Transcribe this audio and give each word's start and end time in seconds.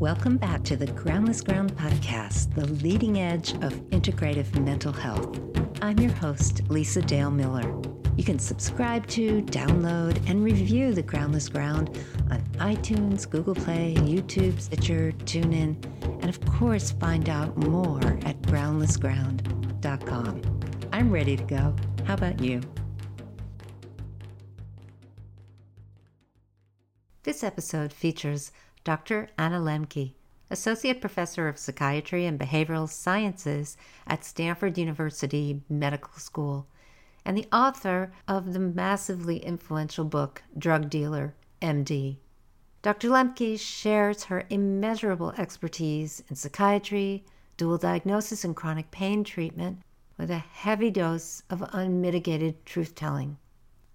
Welcome 0.00 0.36
back 0.38 0.64
to 0.64 0.76
the 0.78 0.86
Groundless 0.86 1.42
Ground 1.42 1.76
podcast, 1.76 2.54
the 2.54 2.66
leading 2.82 3.20
edge 3.20 3.52
of 3.56 3.74
integrative 3.90 4.58
mental 4.58 4.94
health. 4.94 5.38
I'm 5.82 5.98
your 5.98 6.12
host, 6.12 6.62
Lisa 6.70 7.02
Dale 7.02 7.30
Miller. 7.30 7.70
You 8.16 8.24
can 8.24 8.38
subscribe 8.38 9.06
to, 9.08 9.42
download, 9.42 10.26
and 10.26 10.42
review 10.42 10.94
the 10.94 11.02
Groundless 11.02 11.50
Ground 11.50 11.90
on 12.30 12.40
iTunes, 12.54 13.28
Google 13.28 13.54
Play, 13.54 13.94
YouTube, 13.98 14.58
Stitcher, 14.58 15.12
TuneIn, 15.26 15.76
and 16.22 16.30
of 16.30 16.40
course, 16.46 16.92
find 16.92 17.28
out 17.28 17.58
more 17.58 18.02
at 18.24 18.40
groundlessground.com. 18.40 20.60
I'm 20.94 21.10
ready 21.10 21.36
to 21.36 21.44
go. 21.44 21.76
How 22.06 22.14
about 22.14 22.40
you? 22.40 22.62
This 27.22 27.44
episode 27.44 27.92
features 27.92 28.50
Dr. 28.82 29.28
Anna 29.36 29.60
Lembke, 29.60 30.14
Associate 30.50 31.00
Professor 31.00 31.48
of 31.48 31.58
Psychiatry 31.58 32.24
and 32.24 32.40
Behavioral 32.40 32.88
Sciences 32.88 33.76
at 34.06 34.24
Stanford 34.24 34.78
University 34.78 35.60
Medical 35.68 36.14
School, 36.14 36.66
and 37.24 37.36
the 37.36 37.46
author 37.52 38.10
of 38.26 38.54
the 38.54 38.58
massively 38.58 39.36
influential 39.38 40.06
book 40.06 40.42
Drug 40.56 40.88
Dealer, 40.88 41.34
MD. 41.60 42.16
Dr. 42.80 43.10
Lembke 43.10 43.60
shares 43.60 44.24
her 44.24 44.46
immeasurable 44.48 45.32
expertise 45.36 46.22
in 46.30 46.36
psychiatry, 46.36 47.22
dual 47.58 47.76
diagnosis, 47.76 48.44
and 48.44 48.56
chronic 48.56 48.90
pain 48.90 49.24
treatment 49.24 49.82
with 50.16 50.30
a 50.30 50.38
heavy 50.38 50.90
dose 50.90 51.42
of 51.50 51.62
unmitigated 51.74 52.64
truth 52.64 52.94
telling. 52.94 53.36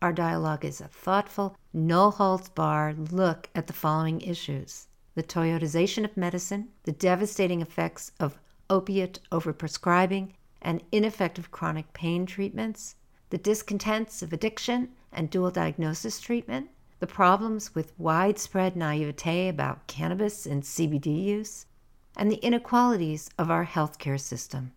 Our 0.02 0.12
dialogue 0.12 0.66
is 0.66 0.81
a 0.81 0.88
thoughtful, 0.88 1.55
no 1.73 2.12
holds 2.12 2.49
barred 2.49 3.12
look 3.13 3.49
at 3.55 3.67
the 3.67 3.73
following 3.73 4.21
issues 4.21 4.88
the 5.16 5.23
toyotization 5.23 6.04
of 6.04 6.18
medicine, 6.18 6.68
the 6.84 6.91
devastating 6.91 7.62
effects 7.62 8.12
of 8.20 8.37
opiate 8.70 9.20
overprescribing 9.32 10.32
and 10.62 10.84
ineffective 10.91 11.52
chronic 11.52 11.93
pain 11.93 12.26
treatments, 12.26 12.96
the 13.29 13.37
discontents 13.37 14.21
of 14.21 14.34
addiction 14.34 14.90
and 15.12 15.29
dual 15.29 15.52
diagnosis 15.52 16.20
treatment, 16.20 16.70
the 16.99 17.07
problems 17.07 17.74
with 17.74 17.98
widespread 17.98 18.76
naivete 18.76 19.48
about 19.48 19.87
cannabis 19.87 20.46
and 20.46 20.63
CBD 20.63 21.24
use, 21.24 21.65
and 22.18 22.32
the 22.32 22.43
inequalities 22.43 23.30
of 23.37 23.49
our 23.49 23.65
healthcare 23.65 24.20
system. 24.20 24.74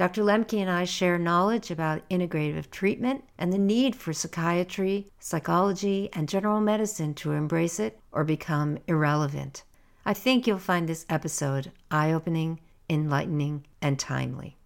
Dr. 0.00 0.22
Lembke 0.22 0.58
and 0.58 0.70
I 0.70 0.84
share 0.86 1.18
knowledge 1.18 1.70
about 1.70 2.08
integrative 2.08 2.70
treatment 2.70 3.22
and 3.36 3.52
the 3.52 3.58
need 3.58 3.94
for 3.94 4.14
psychiatry, 4.14 5.12
psychology, 5.18 6.08
and 6.14 6.26
general 6.26 6.62
medicine 6.62 7.12
to 7.16 7.32
embrace 7.32 7.78
it 7.78 8.00
or 8.10 8.24
become 8.24 8.78
irrelevant. 8.86 9.62
I 10.06 10.14
think 10.14 10.46
you'll 10.46 10.56
find 10.56 10.88
this 10.88 11.04
episode 11.10 11.72
eye 11.90 12.12
opening, 12.12 12.60
enlightening, 12.88 13.66
and 13.82 13.98
timely. 13.98 14.56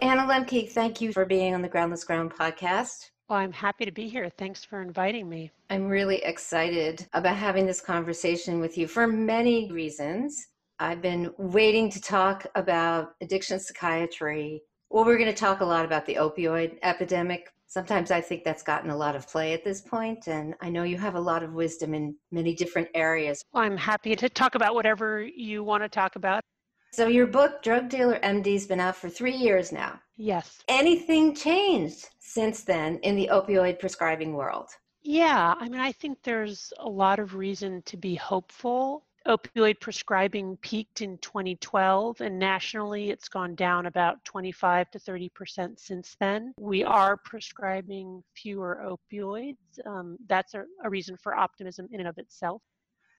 Anna 0.00 0.22
Lembke, 0.22 0.68
thank 0.68 1.00
you 1.00 1.12
for 1.12 1.24
being 1.24 1.54
on 1.54 1.62
the 1.62 1.68
Groundless 1.68 2.02
Ground 2.02 2.34
podcast. 2.34 3.10
Well, 3.28 3.38
I'm 3.38 3.52
happy 3.52 3.84
to 3.84 3.92
be 3.92 4.08
here. 4.08 4.28
Thanks 4.36 4.64
for 4.64 4.82
inviting 4.82 5.28
me. 5.28 5.52
I'm 5.70 5.86
really 5.86 6.24
excited 6.24 7.06
about 7.12 7.36
having 7.36 7.66
this 7.66 7.80
conversation 7.80 8.58
with 8.58 8.76
you 8.76 8.88
for 8.88 9.06
many 9.06 9.70
reasons. 9.70 10.48
I've 10.80 11.02
been 11.02 11.32
waiting 11.38 11.90
to 11.90 12.00
talk 12.00 12.46
about 12.54 13.14
addiction 13.20 13.58
psychiatry. 13.58 14.62
Well, 14.90 15.04
we're 15.04 15.18
going 15.18 15.30
to 15.30 15.36
talk 15.36 15.60
a 15.60 15.64
lot 15.64 15.84
about 15.84 16.06
the 16.06 16.14
opioid 16.14 16.78
epidemic. 16.84 17.52
Sometimes 17.66 18.12
I 18.12 18.20
think 18.20 18.44
that's 18.44 18.62
gotten 18.62 18.90
a 18.90 18.96
lot 18.96 19.16
of 19.16 19.28
play 19.28 19.52
at 19.54 19.64
this 19.64 19.80
point, 19.80 20.28
and 20.28 20.54
I 20.60 20.70
know 20.70 20.84
you 20.84 20.96
have 20.96 21.16
a 21.16 21.20
lot 21.20 21.42
of 21.42 21.52
wisdom 21.52 21.94
in 21.94 22.14
many 22.30 22.54
different 22.54 22.88
areas. 22.94 23.42
Well, 23.52 23.64
I'm 23.64 23.76
happy 23.76 24.14
to 24.14 24.28
talk 24.28 24.54
about 24.54 24.74
whatever 24.74 25.22
you 25.22 25.64
want 25.64 25.82
to 25.82 25.88
talk 25.88 26.14
about. 26.14 26.42
So, 26.92 27.08
your 27.08 27.26
book, 27.26 27.62
Drug 27.62 27.90
Dealer 27.90 28.18
MD, 28.22 28.54
has 28.54 28.66
been 28.66 28.80
out 28.80 28.96
for 28.96 29.10
three 29.10 29.36
years 29.36 29.72
now. 29.72 30.00
Yes. 30.16 30.62
Anything 30.68 31.34
changed 31.34 32.08
since 32.20 32.62
then 32.62 32.98
in 33.02 33.16
the 33.16 33.28
opioid 33.30 33.78
prescribing 33.80 34.32
world? 34.32 34.70
Yeah, 35.02 35.54
I 35.58 35.68
mean, 35.68 35.80
I 35.80 35.92
think 35.92 36.18
there's 36.22 36.72
a 36.78 36.88
lot 36.88 37.18
of 37.18 37.34
reason 37.34 37.82
to 37.82 37.96
be 37.96 38.14
hopeful 38.14 39.04
opioid 39.28 39.78
prescribing 39.80 40.56
peaked 40.62 41.02
in 41.02 41.18
2012 41.18 42.20
and 42.22 42.38
nationally 42.38 43.10
it's 43.10 43.28
gone 43.28 43.54
down 43.54 43.86
about 43.86 44.24
25 44.24 44.90
to 44.90 44.98
30 44.98 45.28
percent 45.30 45.78
since 45.78 46.16
then. 46.18 46.54
We 46.58 46.82
are 46.82 47.16
prescribing 47.16 48.22
fewer 48.34 48.82
opioids. 48.82 49.56
Um, 49.86 50.16
that's 50.28 50.54
a, 50.54 50.64
a 50.82 50.90
reason 50.90 51.16
for 51.22 51.36
optimism 51.36 51.88
in 51.92 52.00
and 52.00 52.08
of 52.08 52.16
itself. 52.18 52.62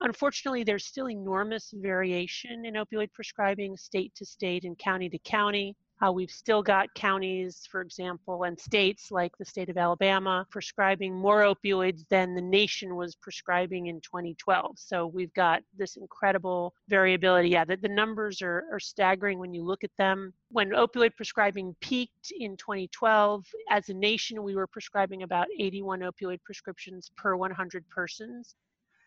Unfortunately, 0.02 0.64
there's 0.64 0.86
still 0.86 1.10
enormous 1.10 1.74
variation 1.76 2.66
in 2.66 2.76
opioid 2.76 3.12
prescribing 3.14 3.76
state 3.76 4.16
to 4.16 4.26
state 4.26 4.64
and 4.64 4.78
county 4.78 5.10
to 5.10 5.20
county. 5.20 5.76
Uh, 6.06 6.12
we've 6.12 6.32
still 6.32 6.64
got 6.64 6.94
counties, 6.94 7.68
for 7.70 7.82
example, 7.82 8.44
and 8.44 8.58
states 8.58 9.12
like 9.12 9.38
the 9.38 9.44
state 9.44 9.70
of 9.70 9.78
Alabama 9.78 10.48
prescribing 10.50 11.14
more 11.14 11.42
opioids 11.42 12.06
than 12.10 12.34
the 12.34 12.42
nation 12.42 12.96
was 12.96 13.16
prescribing 13.16 13.88
in 13.88 14.00
2012. 14.00 14.80
So 14.80 15.08
we've 15.08 15.34
got 15.34 15.62
this 15.78 15.98
incredible 15.98 16.74
variability. 16.88 17.50
Yeah, 17.50 17.66
the, 17.66 17.76
the 17.76 17.90
numbers 17.90 18.42
are, 18.42 18.64
are 18.72 18.80
staggering 18.80 19.40
when 19.40 19.54
you 19.54 19.62
look 19.64 19.84
at 19.84 19.92
them. 19.98 20.34
When 20.52 20.70
opioid 20.70 21.18
prescribing 21.18 21.76
peaked 21.82 22.32
in 22.40 22.56
2012, 22.56 23.46
as 23.70 23.90
a 23.90 23.94
nation, 23.94 24.42
we 24.42 24.56
were 24.56 24.68
prescribing 24.68 25.24
about 25.24 25.48
81 25.60 26.00
opioid 26.00 26.42
prescriptions 26.46 27.12
per 27.18 27.36
100 27.36 27.84
persons. 27.90 28.56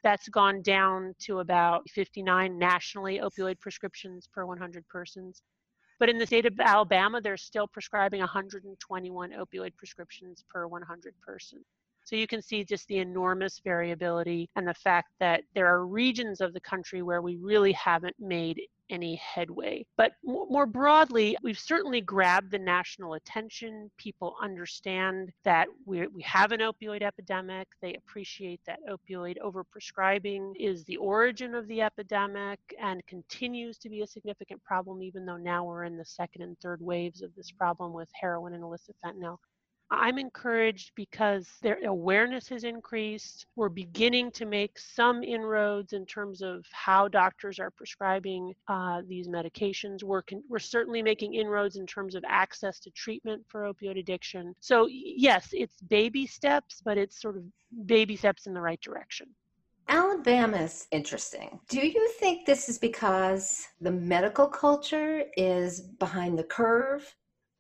That's 0.02 0.28
gone 0.28 0.60
down 0.60 1.14
to 1.20 1.38
about 1.38 1.88
59 1.88 2.58
nationally 2.58 3.18
opioid 3.18 3.60
prescriptions 3.60 4.28
per 4.34 4.44
100 4.44 4.86
persons. 4.88 5.40
But 6.02 6.08
in 6.08 6.18
the 6.18 6.26
state 6.26 6.46
of 6.46 6.58
Alabama, 6.58 7.20
they're 7.20 7.36
still 7.36 7.68
prescribing 7.68 8.18
121 8.18 9.30
opioid 9.30 9.76
prescriptions 9.76 10.42
per 10.52 10.66
100 10.66 11.14
persons. 11.24 11.64
So 12.04 12.16
you 12.16 12.26
can 12.26 12.42
see 12.42 12.64
just 12.64 12.86
the 12.88 12.98
enormous 12.98 13.60
variability 13.62 14.48
and 14.56 14.66
the 14.66 14.74
fact 14.74 15.10
that 15.20 15.44
there 15.54 15.66
are 15.66 15.86
regions 15.86 16.40
of 16.40 16.52
the 16.52 16.60
country 16.60 17.02
where 17.02 17.22
we 17.22 17.36
really 17.36 17.72
haven't 17.72 18.16
made 18.18 18.60
any 18.90 19.16
headway. 19.16 19.84
But 19.96 20.12
more 20.22 20.66
broadly, 20.66 21.36
we've 21.42 21.58
certainly 21.58 22.00
grabbed 22.00 22.50
the 22.50 22.58
national 22.58 23.14
attention. 23.14 23.90
People 23.96 24.36
understand 24.40 25.30
that 25.44 25.68
we, 25.86 26.06
have 26.22 26.52
an 26.52 26.60
opioid 26.60 27.02
epidemic. 27.02 27.68
They 27.80 27.94
appreciate 27.94 28.60
that 28.66 28.80
opioid 28.88 29.36
overprescribing 29.38 30.52
is 30.58 30.84
the 30.84 30.98
origin 30.98 31.54
of 31.54 31.66
the 31.68 31.80
epidemic 31.80 32.58
and 32.80 33.04
continues 33.06 33.78
to 33.78 33.88
be 33.88 34.02
a 34.02 34.06
significant 34.06 34.62
problem, 34.62 35.02
even 35.02 35.24
though 35.24 35.38
now 35.38 35.64
we're 35.64 35.84
in 35.84 35.96
the 35.96 36.04
second 36.04 36.42
and 36.42 36.58
third 36.60 36.82
waves 36.82 37.22
of 37.22 37.34
this 37.34 37.50
problem 37.50 37.92
with 37.92 38.08
heroin 38.12 38.54
and 38.54 38.62
illicit 38.62 38.96
fentanyl. 39.04 39.38
I'm 39.92 40.18
encouraged 40.18 40.92
because 40.96 41.48
their 41.60 41.78
awareness 41.84 42.48
has 42.48 42.64
increased. 42.64 43.46
We're 43.56 43.68
beginning 43.68 44.30
to 44.32 44.46
make 44.46 44.78
some 44.78 45.22
inroads 45.22 45.92
in 45.92 46.06
terms 46.06 46.40
of 46.40 46.64
how 46.72 47.08
doctors 47.08 47.58
are 47.58 47.70
prescribing 47.70 48.54
uh, 48.68 49.02
these 49.06 49.28
medications. 49.28 50.02
We're, 50.02 50.22
con- 50.22 50.42
we're 50.48 50.60
certainly 50.60 51.02
making 51.02 51.34
inroads 51.34 51.76
in 51.76 51.86
terms 51.86 52.14
of 52.14 52.24
access 52.26 52.80
to 52.80 52.90
treatment 52.90 53.44
for 53.48 53.70
opioid 53.70 53.98
addiction. 53.98 54.54
So, 54.60 54.88
yes, 54.90 55.50
it's 55.52 55.80
baby 55.82 56.26
steps, 56.26 56.80
but 56.82 56.96
it's 56.96 57.20
sort 57.20 57.36
of 57.36 57.44
baby 57.84 58.16
steps 58.16 58.46
in 58.46 58.54
the 58.54 58.62
right 58.62 58.80
direction. 58.80 59.28
Alabama's 59.88 60.86
interesting. 60.90 61.60
Do 61.68 61.86
you 61.86 62.08
think 62.18 62.46
this 62.46 62.70
is 62.70 62.78
because 62.78 63.66
the 63.80 63.90
medical 63.90 64.46
culture 64.46 65.24
is 65.36 65.80
behind 65.80 66.38
the 66.38 66.44
curve 66.44 67.14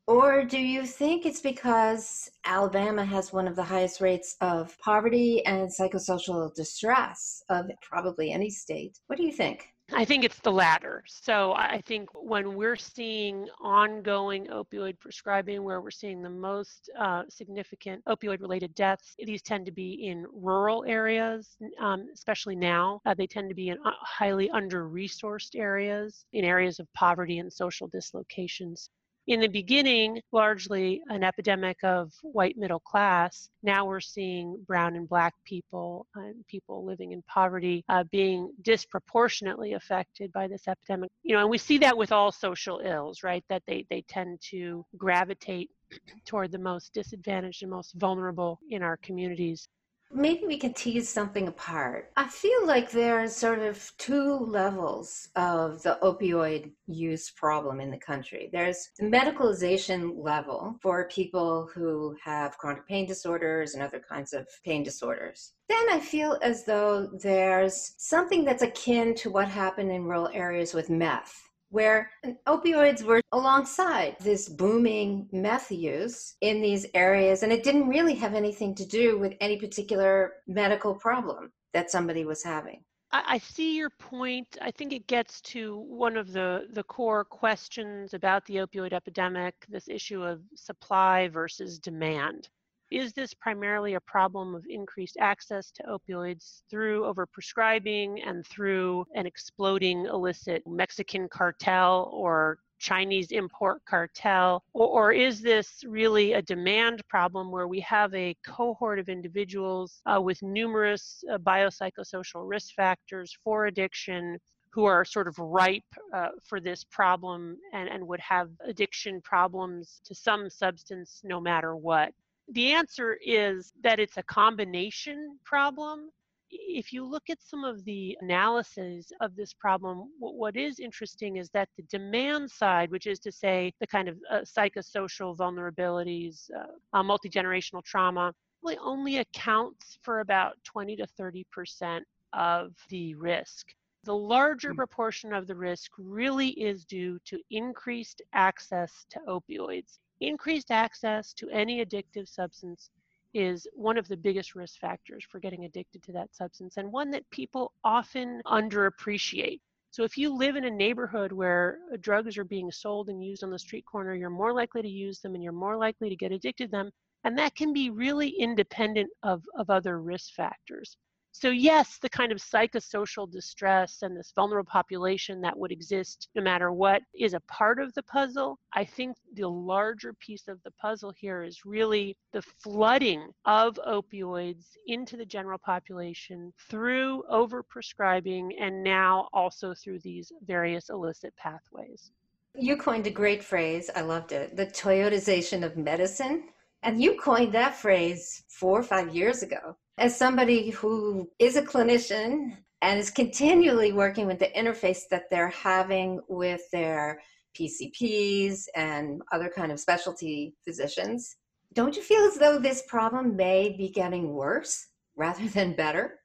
or 0.06 0.44
do 0.44 0.58
you 0.58 0.84
think 0.84 1.24
it's 1.24 1.40
because 1.40 2.30
Alabama 2.44 3.04
has 3.04 3.32
one 3.32 3.46
of 3.46 3.54
the 3.54 3.62
highest 3.62 4.00
rates 4.00 4.36
of 4.40 4.76
poverty 4.78 5.44
and 5.46 5.70
psychosocial 5.70 6.52
distress 6.54 7.42
of 7.48 7.70
probably 7.80 8.32
any 8.32 8.50
state? 8.50 8.98
What 9.06 9.16
do 9.16 9.24
you 9.24 9.32
think? 9.32 9.68
I 9.94 10.04
think 10.04 10.24
it's 10.24 10.38
the 10.38 10.50
latter. 10.50 11.04
So 11.06 11.52
I 11.52 11.82
think 11.84 12.08
when 12.14 12.54
we're 12.54 12.76
seeing 12.76 13.46
ongoing 13.60 14.46
opioid 14.46 14.98
prescribing, 14.98 15.62
where 15.62 15.80
we're 15.80 15.90
seeing 15.90 16.22
the 16.22 16.30
most 16.30 16.88
uh, 16.98 17.24
significant 17.28 18.02
opioid 18.06 18.40
related 18.40 18.74
deaths, 18.74 19.14
these 19.18 19.42
tend 19.42 19.66
to 19.66 19.72
be 19.72 20.06
in 20.06 20.26
rural 20.32 20.84
areas, 20.86 21.56
um, 21.80 22.06
especially 22.14 22.56
now. 22.56 23.02
Uh, 23.04 23.12
they 23.12 23.26
tend 23.26 23.50
to 23.50 23.54
be 23.54 23.68
in 23.68 23.78
uh, 23.84 23.90
highly 24.00 24.48
under 24.50 24.88
resourced 24.88 25.54
areas, 25.54 26.24
in 26.32 26.44
areas 26.44 26.80
of 26.80 26.92
poverty 26.94 27.38
and 27.38 27.52
social 27.52 27.86
dislocations 27.88 28.88
in 29.26 29.40
the 29.40 29.48
beginning, 29.48 30.20
largely 30.32 31.02
an 31.08 31.22
epidemic 31.22 31.78
of 31.84 32.12
white 32.22 32.56
middle 32.56 32.80
class. 32.80 33.50
Now 33.62 33.84
we're 33.84 34.00
seeing 34.00 34.56
brown 34.66 34.96
and 34.96 35.08
black 35.08 35.34
people 35.44 36.06
and 36.14 36.46
people 36.46 36.84
living 36.84 37.12
in 37.12 37.22
poverty 37.22 37.84
uh, 37.88 38.04
being 38.10 38.52
disproportionately 38.62 39.74
affected 39.74 40.32
by 40.32 40.48
this 40.48 40.66
epidemic. 40.66 41.10
You 41.22 41.36
know, 41.36 41.42
and 41.42 41.50
we 41.50 41.58
see 41.58 41.78
that 41.78 41.96
with 41.96 42.10
all 42.10 42.32
social 42.32 42.80
ills, 42.80 43.22
right? 43.22 43.44
That 43.48 43.62
they, 43.66 43.86
they 43.90 44.02
tend 44.08 44.40
to 44.50 44.84
gravitate 44.96 45.70
toward 46.26 46.50
the 46.50 46.58
most 46.58 46.92
disadvantaged 46.92 47.62
and 47.62 47.70
most 47.70 47.94
vulnerable 47.94 48.58
in 48.70 48.82
our 48.82 48.96
communities. 48.98 49.68
Maybe 50.12 50.46
we 50.46 50.58
can 50.58 50.74
tease 50.74 51.08
something 51.08 51.48
apart. 51.48 52.10
I 52.16 52.28
feel 52.28 52.66
like 52.66 52.90
there's 52.90 53.34
sort 53.34 53.60
of 53.60 53.92
two 53.98 54.34
levels 54.34 55.28
of 55.36 55.82
the 55.82 55.98
opioid 56.02 56.72
use 56.86 57.30
problem 57.30 57.80
in 57.80 57.90
the 57.90 57.98
country. 57.98 58.50
There's 58.52 58.90
the 58.98 59.06
medicalization 59.06 60.12
level 60.22 60.76
for 60.82 61.08
people 61.08 61.68
who 61.74 62.16
have 62.22 62.58
chronic 62.58 62.86
pain 62.86 63.06
disorders 63.06 63.74
and 63.74 63.82
other 63.82 64.00
kinds 64.00 64.32
of 64.32 64.46
pain 64.64 64.82
disorders. 64.82 65.54
Then 65.68 65.86
I 65.90 66.00
feel 66.00 66.38
as 66.42 66.64
though 66.64 67.08
there's 67.22 67.94
something 67.98 68.44
that's 68.44 68.62
akin 68.62 69.14
to 69.16 69.30
what 69.30 69.48
happened 69.48 69.90
in 69.90 70.04
rural 70.04 70.28
areas 70.28 70.74
with 70.74 70.90
meth 70.90 71.48
where 71.72 72.10
opioids 72.46 73.02
were 73.02 73.22
alongside 73.32 74.14
this 74.20 74.48
booming 74.48 75.26
meth 75.32 75.72
use 75.72 76.36
in 76.42 76.60
these 76.60 76.86
areas. 76.94 77.42
And 77.42 77.50
it 77.50 77.64
didn't 77.64 77.88
really 77.88 78.14
have 78.14 78.34
anything 78.34 78.74
to 78.74 78.86
do 78.86 79.18
with 79.18 79.34
any 79.40 79.56
particular 79.56 80.34
medical 80.46 80.94
problem 80.94 81.50
that 81.72 81.90
somebody 81.90 82.24
was 82.24 82.44
having. 82.44 82.84
I 83.14 83.38
see 83.38 83.76
your 83.76 83.90
point. 83.90 84.56
I 84.62 84.70
think 84.70 84.92
it 84.92 85.06
gets 85.06 85.42
to 85.42 85.78
one 85.86 86.16
of 86.16 86.32
the, 86.32 86.66
the 86.72 86.82
core 86.82 87.24
questions 87.24 88.14
about 88.14 88.46
the 88.46 88.56
opioid 88.56 88.94
epidemic 88.94 89.54
this 89.68 89.88
issue 89.88 90.22
of 90.22 90.40
supply 90.54 91.28
versus 91.28 91.78
demand. 91.78 92.48
Is 92.92 93.14
this 93.14 93.32
primarily 93.32 93.94
a 93.94 94.00
problem 94.00 94.54
of 94.54 94.66
increased 94.68 95.16
access 95.18 95.70
to 95.70 95.82
opioids 95.84 96.60
through 96.68 97.04
overprescribing 97.04 98.20
and 98.22 98.46
through 98.46 99.06
an 99.14 99.24
exploding 99.24 100.04
illicit 100.04 100.62
Mexican 100.66 101.26
cartel 101.26 102.10
or 102.12 102.58
Chinese 102.78 103.30
import 103.30 103.80
cartel? 103.86 104.62
Or, 104.74 104.88
or, 104.88 105.12
is 105.12 105.40
this 105.40 105.82
really 105.86 106.34
a 106.34 106.42
demand 106.42 107.00
problem 107.08 107.50
where 107.50 107.66
we 107.66 107.80
have 107.80 108.12
a 108.12 108.36
cohort 108.44 108.98
of 108.98 109.08
individuals 109.08 110.02
uh, 110.04 110.20
with 110.20 110.42
numerous 110.42 111.24
uh, 111.32 111.38
biopsychosocial 111.38 112.46
risk 112.46 112.74
factors 112.74 113.34
for 113.42 113.66
addiction? 113.68 114.38
Who 114.74 114.84
are 114.84 115.04
sort 115.04 115.28
of 115.28 115.38
ripe 115.38 115.82
uh, 116.14 116.28
for 116.46 116.58
this 116.58 116.82
problem 116.84 117.58
and, 117.74 117.90
and 117.90 118.06
would 118.06 118.20
have 118.20 118.48
addiction 118.66 119.20
problems 119.20 120.00
to 120.04 120.14
some 120.14 120.48
substance 120.48 121.20
no 121.24 121.42
matter 121.42 121.76
what. 121.76 122.14
The 122.48 122.72
answer 122.72 123.18
is 123.24 123.72
that 123.82 124.00
it's 124.00 124.16
a 124.16 124.22
combination 124.24 125.38
problem. 125.44 126.10
If 126.50 126.92
you 126.92 127.04
look 127.06 127.30
at 127.30 127.40
some 127.40 127.64
of 127.64 127.82
the 127.84 128.16
analyses 128.20 129.10
of 129.20 129.34
this 129.36 129.54
problem, 129.54 130.10
what 130.18 130.56
is 130.56 130.80
interesting 130.80 131.36
is 131.36 131.48
that 131.50 131.68
the 131.76 131.82
demand 131.84 132.50
side, 132.50 132.90
which 132.90 133.06
is 133.06 133.18
to 133.20 133.32
say 133.32 133.72
the 133.80 133.86
kind 133.86 134.08
of 134.08 134.18
uh, 134.30 134.40
psychosocial 134.40 135.34
vulnerabilities, 135.36 136.50
uh, 136.54 136.98
uh, 136.98 137.02
multi 137.02 137.30
generational 137.30 137.82
trauma, 137.82 138.34
really 138.62 138.76
only 138.78 139.18
accounts 139.18 139.98
for 140.02 140.20
about 140.20 140.54
20 140.64 140.96
to 140.96 141.06
30 141.06 141.46
percent 141.50 142.04
of 142.32 142.72
the 142.90 143.14
risk. 143.14 143.68
The 144.04 144.14
larger 144.14 144.70
hmm. 144.70 144.76
proportion 144.76 145.32
of 145.32 145.46
the 145.46 145.54
risk 145.54 145.92
really 145.96 146.48
is 146.48 146.84
due 146.84 147.18
to 147.26 147.40
increased 147.50 148.20
access 148.32 149.06
to 149.10 149.20
opioids. 149.28 149.98
Increased 150.22 150.70
access 150.70 151.32
to 151.32 151.50
any 151.50 151.84
addictive 151.84 152.28
substance 152.28 152.90
is 153.34 153.66
one 153.72 153.98
of 153.98 154.06
the 154.06 154.16
biggest 154.16 154.54
risk 154.54 154.78
factors 154.78 155.24
for 155.28 155.40
getting 155.40 155.64
addicted 155.64 156.00
to 156.04 156.12
that 156.12 156.32
substance 156.32 156.76
and 156.76 156.92
one 156.92 157.10
that 157.10 157.28
people 157.30 157.72
often 157.82 158.40
underappreciate. 158.46 159.58
So 159.90 160.04
if 160.04 160.16
you 160.16 160.32
live 160.32 160.54
in 160.54 160.64
a 160.66 160.70
neighborhood 160.70 161.32
where 161.32 161.78
uh, 161.92 161.96
drugs 162.00 162.38
are 162.38 162.44
being 162.44 162.70
sold 162.70 163.08
and 163.08 163.20
used 163.20 163.42
on 163.42 163.50
the 163.50 163.58
street 163.58 163.84
corner, 163.84 164.14
you're 164.14 164.30
more 164.30 164.54
likely 164.54 164.80
to 164.80 164.88
use 164.88 165.18
them 165.18 165.34
and 165.34 165.42
you're 165.42 165.52
more 165.52 165.76
likely 165.76 166.08
to 166.08 166.14
get 166.14 166.30
addicted 166.30 166.66
to 166.66 166.70
them. 166.70 166.92
And 167.24 167.36
that 167.38 167.56
can 167.56 167.72
be 167.72 167.90
really 167.90 168.28
independent 168.28 169.10
of, 169.24 169.42
of 169.58 169.70
other 169.70 170.00
risk 170.00 170.34
factors. 170.34 170.96
So, 171.34 171.48
yes, 171.48 171.98
the 171.98 172.10
kind 172.10 172.30
of 172.30 172.38
psychosocial 172.38 173.30
distress 173.30 174.02
and 174.02 174.14
this 174.14 174.32
vulnerable 174.36 174.70
population 174.70 175.40
that 175.40 175.58
would 175.58 175.72
exist 175.72 176.28
no 176.34 176.42
matter 176.42 176.72
what 176.72 177.02
is 177.18 177.32
a 177.32 177.40
part 177.40 177.80
of 177.80 177.92
the 177.94 178.02
puzzle. 178.02 178.58
I 178.74 178.84
think 178.84 179.16
the 179.32 179.48
larger 179.48 180.12
piece 180.12 180.46
of 180.46 180.62
the 180.62 180.70
puzzle 180.72 181.10
here 181.16 181.42
is 181.42 181.64
really 181.64 182.18
the 182.32 182.42
flooding 182.42 183.30
of 183.46 183.80
opioids 183.88 184.76
into 184.86 185.16
the 185.16 185.24
general 185.24 185.58
population 185.58 186.52
through 186.68 187.24
overprescribing 187.32 188.50
and 188.60 188.84
now 188.84 189.28
also 189.32 189.74
through 189.74 190.00
these 190.00 190.30
various 190.46 190.90
illicit 190.90 191.34
pathways. 191.36 192.12
You 192.54 192.76
coined 192.76 193.06
a 193.06 193.10
great 193.10 193.42
phrase. 193.42 193.88
I 193.96 194.02
loved 194.02 194.32
it 194.32 194.54
the 194.54 194.66
Toyotization 194.66 195.64
of 195.64 195.78
medicine. 195.78 196.50
And 196.82 197.00
you 197.00 197.16
coined 197.18 197.54
that 197.54 197.76
phrase 197.76 198.42
four 198.48 198.80
or 198.80 198.82
five 198.82 199.14
years 199.14 199.42
ago. 199.42 199.76
As 199.98 200.16
somebody 200.16 200.70
who 200.70 201.30
is 201.38 201.56
a 201.56 201.62
clinician 201.62 202.56
and 202.80 202.98
is 202.98 203.10
continually 203.10 203.92
working 203.92 204.26
with 204.26 204.38
the 204.38 204.50
interface 204.56 205.02
that 205.10 205.24
they're 205.30 205.48
having 205.48 206.20
with 206.28 206.62
their 206.72 207.20
PCPs 207.54 208.64
and 208.74 209.20
other 209.32 209.50
kind 209.54 209.70
of 209.70 209.78
specialty 209.78 210.54
physicians, 210.64 211.36
don't 211.74 211.94
you 211.94 212.02
feel 212.02 212.22
as 212.22 212.36
though 212.36 212.58
this 212.58 212.82
problem 212.88 213.36
may 213.36 213.74
be 213.76 213.90
getting 213.90 214.32
worse 214.32 214.88
rather 215.14 215.46
than 215.48 215.74
better? 215.74 216.18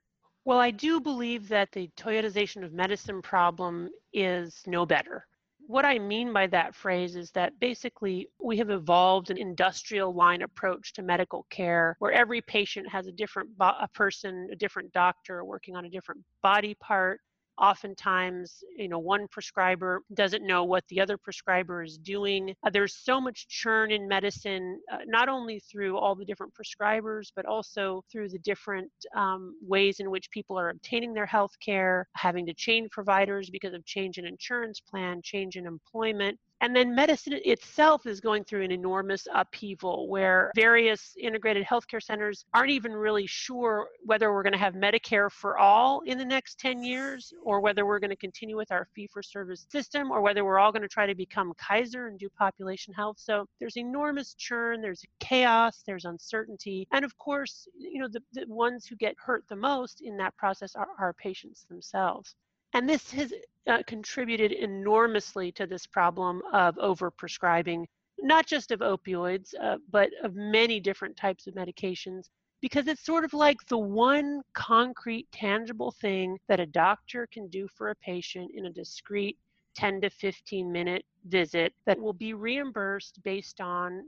Well, 0.45 0.59
I 0.59 0.71
do 0.71 1.01
believe 1.01 1.49
that 1.49 1.73
the 1.73 1.89
Toyotization 1.97 2.63
of 2.63 2.71
medicine 2.71 3.21
problem 3.21 3.89
is 4.13 4.61
no 4.65 4.85
better. 4.85 5.26
What 5.67 5.83
I 5.83 5.99
mean 5.99 6.31
by 6.31 6.47
that 6.47 6.75
phrase 6.75 7.17
is 7.17 7.29
that 7.31 7.59
basically 7.59 8.29
we 8.41 8.55
have 8.57 8.69
evolved 8.69 9.29
an 9.29 9.37
industrial 9.37 10.13
line 10.13 10.41
approach 10.41 10.93
to 10.93 11.01
medical 11.01 11.45
care 11.49 11.97
where 11.99 12.13
every 12.13 12.41
patient 12.41 12.89
has 12.89 13.05
a 13.05 13.11
different 13.11 13.57
bo- 13.57 13.75
a 13.81 13.89
person, 13.93 14.47
a 14.49 14.55
different 14.55 14.93
doctor 14.93 15.43
working 15.43 15.75
on 15.75 15.83
a 15.83 15.89
different 15.89 16.23
body 16.41 16.73
part 16.75 17.19
oftentimes 17.59 18.63
you 18.77 18.87
know 18.87 18.99
one 18.99 19.27
prescriber 19.27 20.01
doesn't 20.13 20.45
know 20.45 20.63
what 20.63 20.83
the 20.89 20.99
other 20.99 21.17
prescriber 21.17 21.83
is 21.83 21.97
doing. 21.97 22.53
Uh, 22.65 22.69
there's 22.69 22.95
so 22.95 23.19
much 23.19 23.47
churn 23.47 23.91
in 23.91 24.07
medicine 24.07 24.79
uh, 24.91 24.97
not 25.05 25.29
only 25.29 25.59
through 25.59 25.97
all 25.97 26.15
the 26.15 26.25
different 26.25 26.53
prescribers 26.53 27.31
but 27.35 27.45
also 27.45 28.03
through 28.11 28.29
the 28.29 28.39
different 28.39 28.91
um, 29.15 29.55
ways 29.61 29.99
in 29.99 30.09
which 30.11 30.29
people 30.31 30.57
are 30.57 30.69
obtaining 30.69 31.13
their 31.13 31.25
health 31.25 31.55
care 31.59 32.07
having 32.13 32.45
to 32.45 32.53
change 32.53 32.89
providers 32.91 33.49
because 33.49 33.73
of 33.73 33.85
change 33.85 34.17
in 34.17 34.25
insurance 34.25 34.79
plan 34.79 35.21
change 35.21 35.55
in 35.55 35.65
employment 35.65 36.37
and 36.61 36.75
then 36.75 36.95
medicine 36.95 37.39
itself 37.45 38.05
is 38.05 38.19
going 38.19 38.43
through 38.43 38.63
an 38.63 38.71
enormous 38.71 39.27
upheaval 39.33 40.07
where 40.07 40.51
various 40.55 41.15
integrated 41.19 41.65
healthcare 41.65 42.01
centers 42.01 42.45
aren't 42.53 42.71
even 42.71 42.93
really 42.93 43.27
sure 43.27 43.87
whether 44.03 44.33
we're 44.33 44.43
going 44.43 44.53
to 44.53 44.59
have 44.59 44.73
Medicare 44.73 45.31
for 45.31 45.57
all 45.57 46.01
in 46.01 46.17
the 46.17 46.25
next 46.25 46.59
10 46.59 46.83
years 46.83 47.33
or 47.43 47.59
whether 47.59 47.85
we're 47.85 47.99
going 47.99 48.09
to 48.09 48.15
continue 48.15 48.57
with 48.57 48.71
our 48.71 48.87
fee 48.95 49.07
for 49.07 49.21
service 49.21 49.67
system 49.69 50.11
or 50.11 50.21
whether 50.21 50.43
we're 50.43 50.59
all 50.59 50.71
going 50.71 50.81
to 50.81 50.87
try 50.87 51.05
to 51.05 51.15
become 51.15 51.53
Kaiser 51.57 52.07
and 52.07 52.17
do 52.17 52.29
population 52.29 52.93
health. 52.93 53.17
So 53.19 53.45
there's 53.59 53.77
enormous 53.77 54.33
churn, 54.33 54.81
there's 54.81 55.03
chaos, 55.19 55.83
there's 55.85 56.05
uncertainty. 56.05 56.87
And 56.91 57.05
of 57.05 57.17
course, 57.17 57.67
you 57.77 58.01
know, 58.01 58.07
the, 58.07 58.21
the 58.33 58.45
ones 58.47 58.85
who 58.85 58.95
get 58.95 59.15
hurt 59.17 59.43
the 59.47 59.55
most 59.55 60.01
in 60.01 60.17
that 60.17 60.35
process 60.37 60.75
are 60.75 60.87
our 60.99 61.13
patients 61.13 61.65
themselves. 61.69 62.35
And 62.77 62.87
this 62.87 63.09
has 63.13 63.33
uh, 63.65 63.81
contributed 63.87 64.51
enormously 64.51 65.51
to 65.53 65.65
this 65.65 65.87
problem 65.87 66.43
of 66.53 66.75
overprescribing, 66.75 67.85
not 68.19 68.45
just 68.45 68.69
of 68.69 68.81
opioids, 68.81 69.55
uh, 69.59 69.77
but 69.89 70.11
of 70.21 70.35
many 70.35 70.79
different 70.79 71.17
types 71.17 71.47
of 71.47 71.55
medications, 71.55 72.29
because 72.61 72.87
it's 72.87 73.03
sort 73.03 73.25
of 73.25 73.33
like 73.33 73.57
the 73.67 73.79
one 73.79 74.43
concrete, 74.53 75.25
tangible 75.31 75.89
thing 75.89 76.37
that 76.49 76.59
a 76.59 76.67
doctor 76.67 77.27
can 77.33 77.47
do 77.47 77.67
for 77.75 77.89
a 77.89 77.95
patient 77.95 78.51
in 78.53 78.67
a 78.67 78.71
discrete 78.71 79.39
10 79.73 80.01
to 80.01 80.11
15 80.11 80.71
minute 80.71 81.03
visit 81.25 81.73
that 81.87 81.99
will 81.99 82.13
be 82.13 82.35
reimbursed 82.35 83.23
based 83.23 83.59
on 83.59 84.03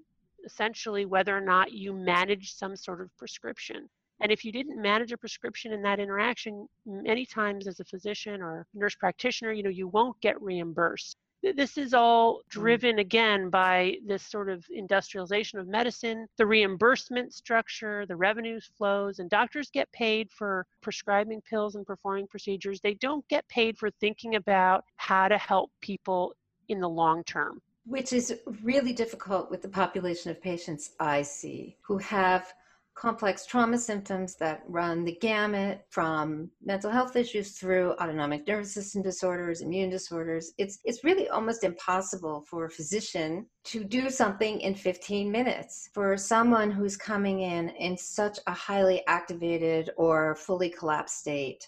essentially 0.45 1.07
whether 1.07 1.35
or 1.35 1.41
not 1.41 1.71
you 1.71 1.91
manage 1.91 2.53
some 2.53 2.75
sort 2.75 3.01
of 3.01 3.09
prescription. 3.17 3.89
And 4.21 4.31
if 4.31 4.43
you 4.43 4.51
didn't 4.51 4.81
manage 4.81 5.11
a 5.11 5.17
prescription 5.17 5.71
in 5.71 5.81
that 5.83 5.99
interaction, 5.99 6.67
many 6.85 7.25
times 7.25 7.67
as 7.67 7.79
a 7.79 7.85
physician 7.85 8.41
or 8.41 8.65
nurse 8.73 8.95
practitioner, 8.95 9.51
you 9.53 9.63
know, 9.63 9.69
you 9.69 9.88
won't 9.88 10.19
get 10.21 10.41
reimbursed. 10.41 11.17
This 11.41 11.77
is 11.77 11.93
all 11.93 12.39
mm. 12.39 12.49
driven 12.49 12.99
again 12.99 13.49
by 13.49 13.97
this 14.05 14.23
sort 14.23 14.49
of 14.49 14.65
industrialization 14.69 15.57
of 15.59 15.67
medicine, 15.67 16.27
the 16.38 16.45
reimbursement 16.45 17.33
structure, 17.33 18.05
the 18.05 18.15
revenues 18.15 18.69
flows, 18.77 19.19
and 19.19 19.29
doctors 19.29 19.69
get 19.69 19.91
paid 19.93 20.29
for 20.31 20.65
prescribing 20.81 21.41
pills 21.41 21.75
and 21.75 21.85
performing 21.85 22.27
procedures. 22.27 22.81
They 22.81 22.95
don't 22.95 23.27
get 23.29 23.47
paid 23.47 23.77
for 23.77 23.89
thinking 23.89 24.35
about 24.35 24.83
how 24.97 25.29
to 25.29 25.38
help 25.38 25.71
people 25.81 26.33
in 26.67 26.81
the 26.81 26.89
long 26.89 27.23
term. 27.23 27.61
Which 27.85 28.11
is 28.11 28.35
really 28.61 28.93
difficult 28.93 29.49
with 29.49 29.61
the 29.61 29.69
population 29.69 30.29
of 30.29 30.41
patients 30.41 30.91
I 30.99 31.21
see 31.21 31.77
who 31.81 31.97
have 31.99 32.53
complex 33.00 33.46
trauma 33.46 33.77
symptoms 33.77 34.36
that 34.36 34.62
run 34.68 35.06
the 35.06 35.15
gamut 35.22 35.86
from 35.89 36.51
mental 36.62 36.91
health 36.91 37.15
issues 37.15 37.58
through 37.58 37.94
autonomic 37.94 38.46
nervous 38.46 38.74
system 38.74 39.01
disorders, 39.01 39.62
immune 39.62 39.89
disorders. 39.89 40.51
It's 40.58 40.79
it's 40.84 41.03
really 41.06 41.29
almost 41.29 41.63
impossible 41.63 42.41
for 42.41 42.65
a 42.65 42.70
physician 42.70 43.46
to 43.65 43.86
do 43.86 44.10
something 44.10 44.60
in 44.60 44.75
15 44.75 45.32
minutes 45.32 45.89
for 45.94 46.18
someone 46.18 46.72
who's 46.72 46.98
coming 46.98 47.39
in 47.41 47.70
in 47.70 47.98
such 47.98 48.38
a 48.48 48.51
highly 48.51 49.01
activated 49.08 49.91
or 49.96 50.36
fully 50.36 50.70
collapsed 50.70 51.20
state. 51.20 51.65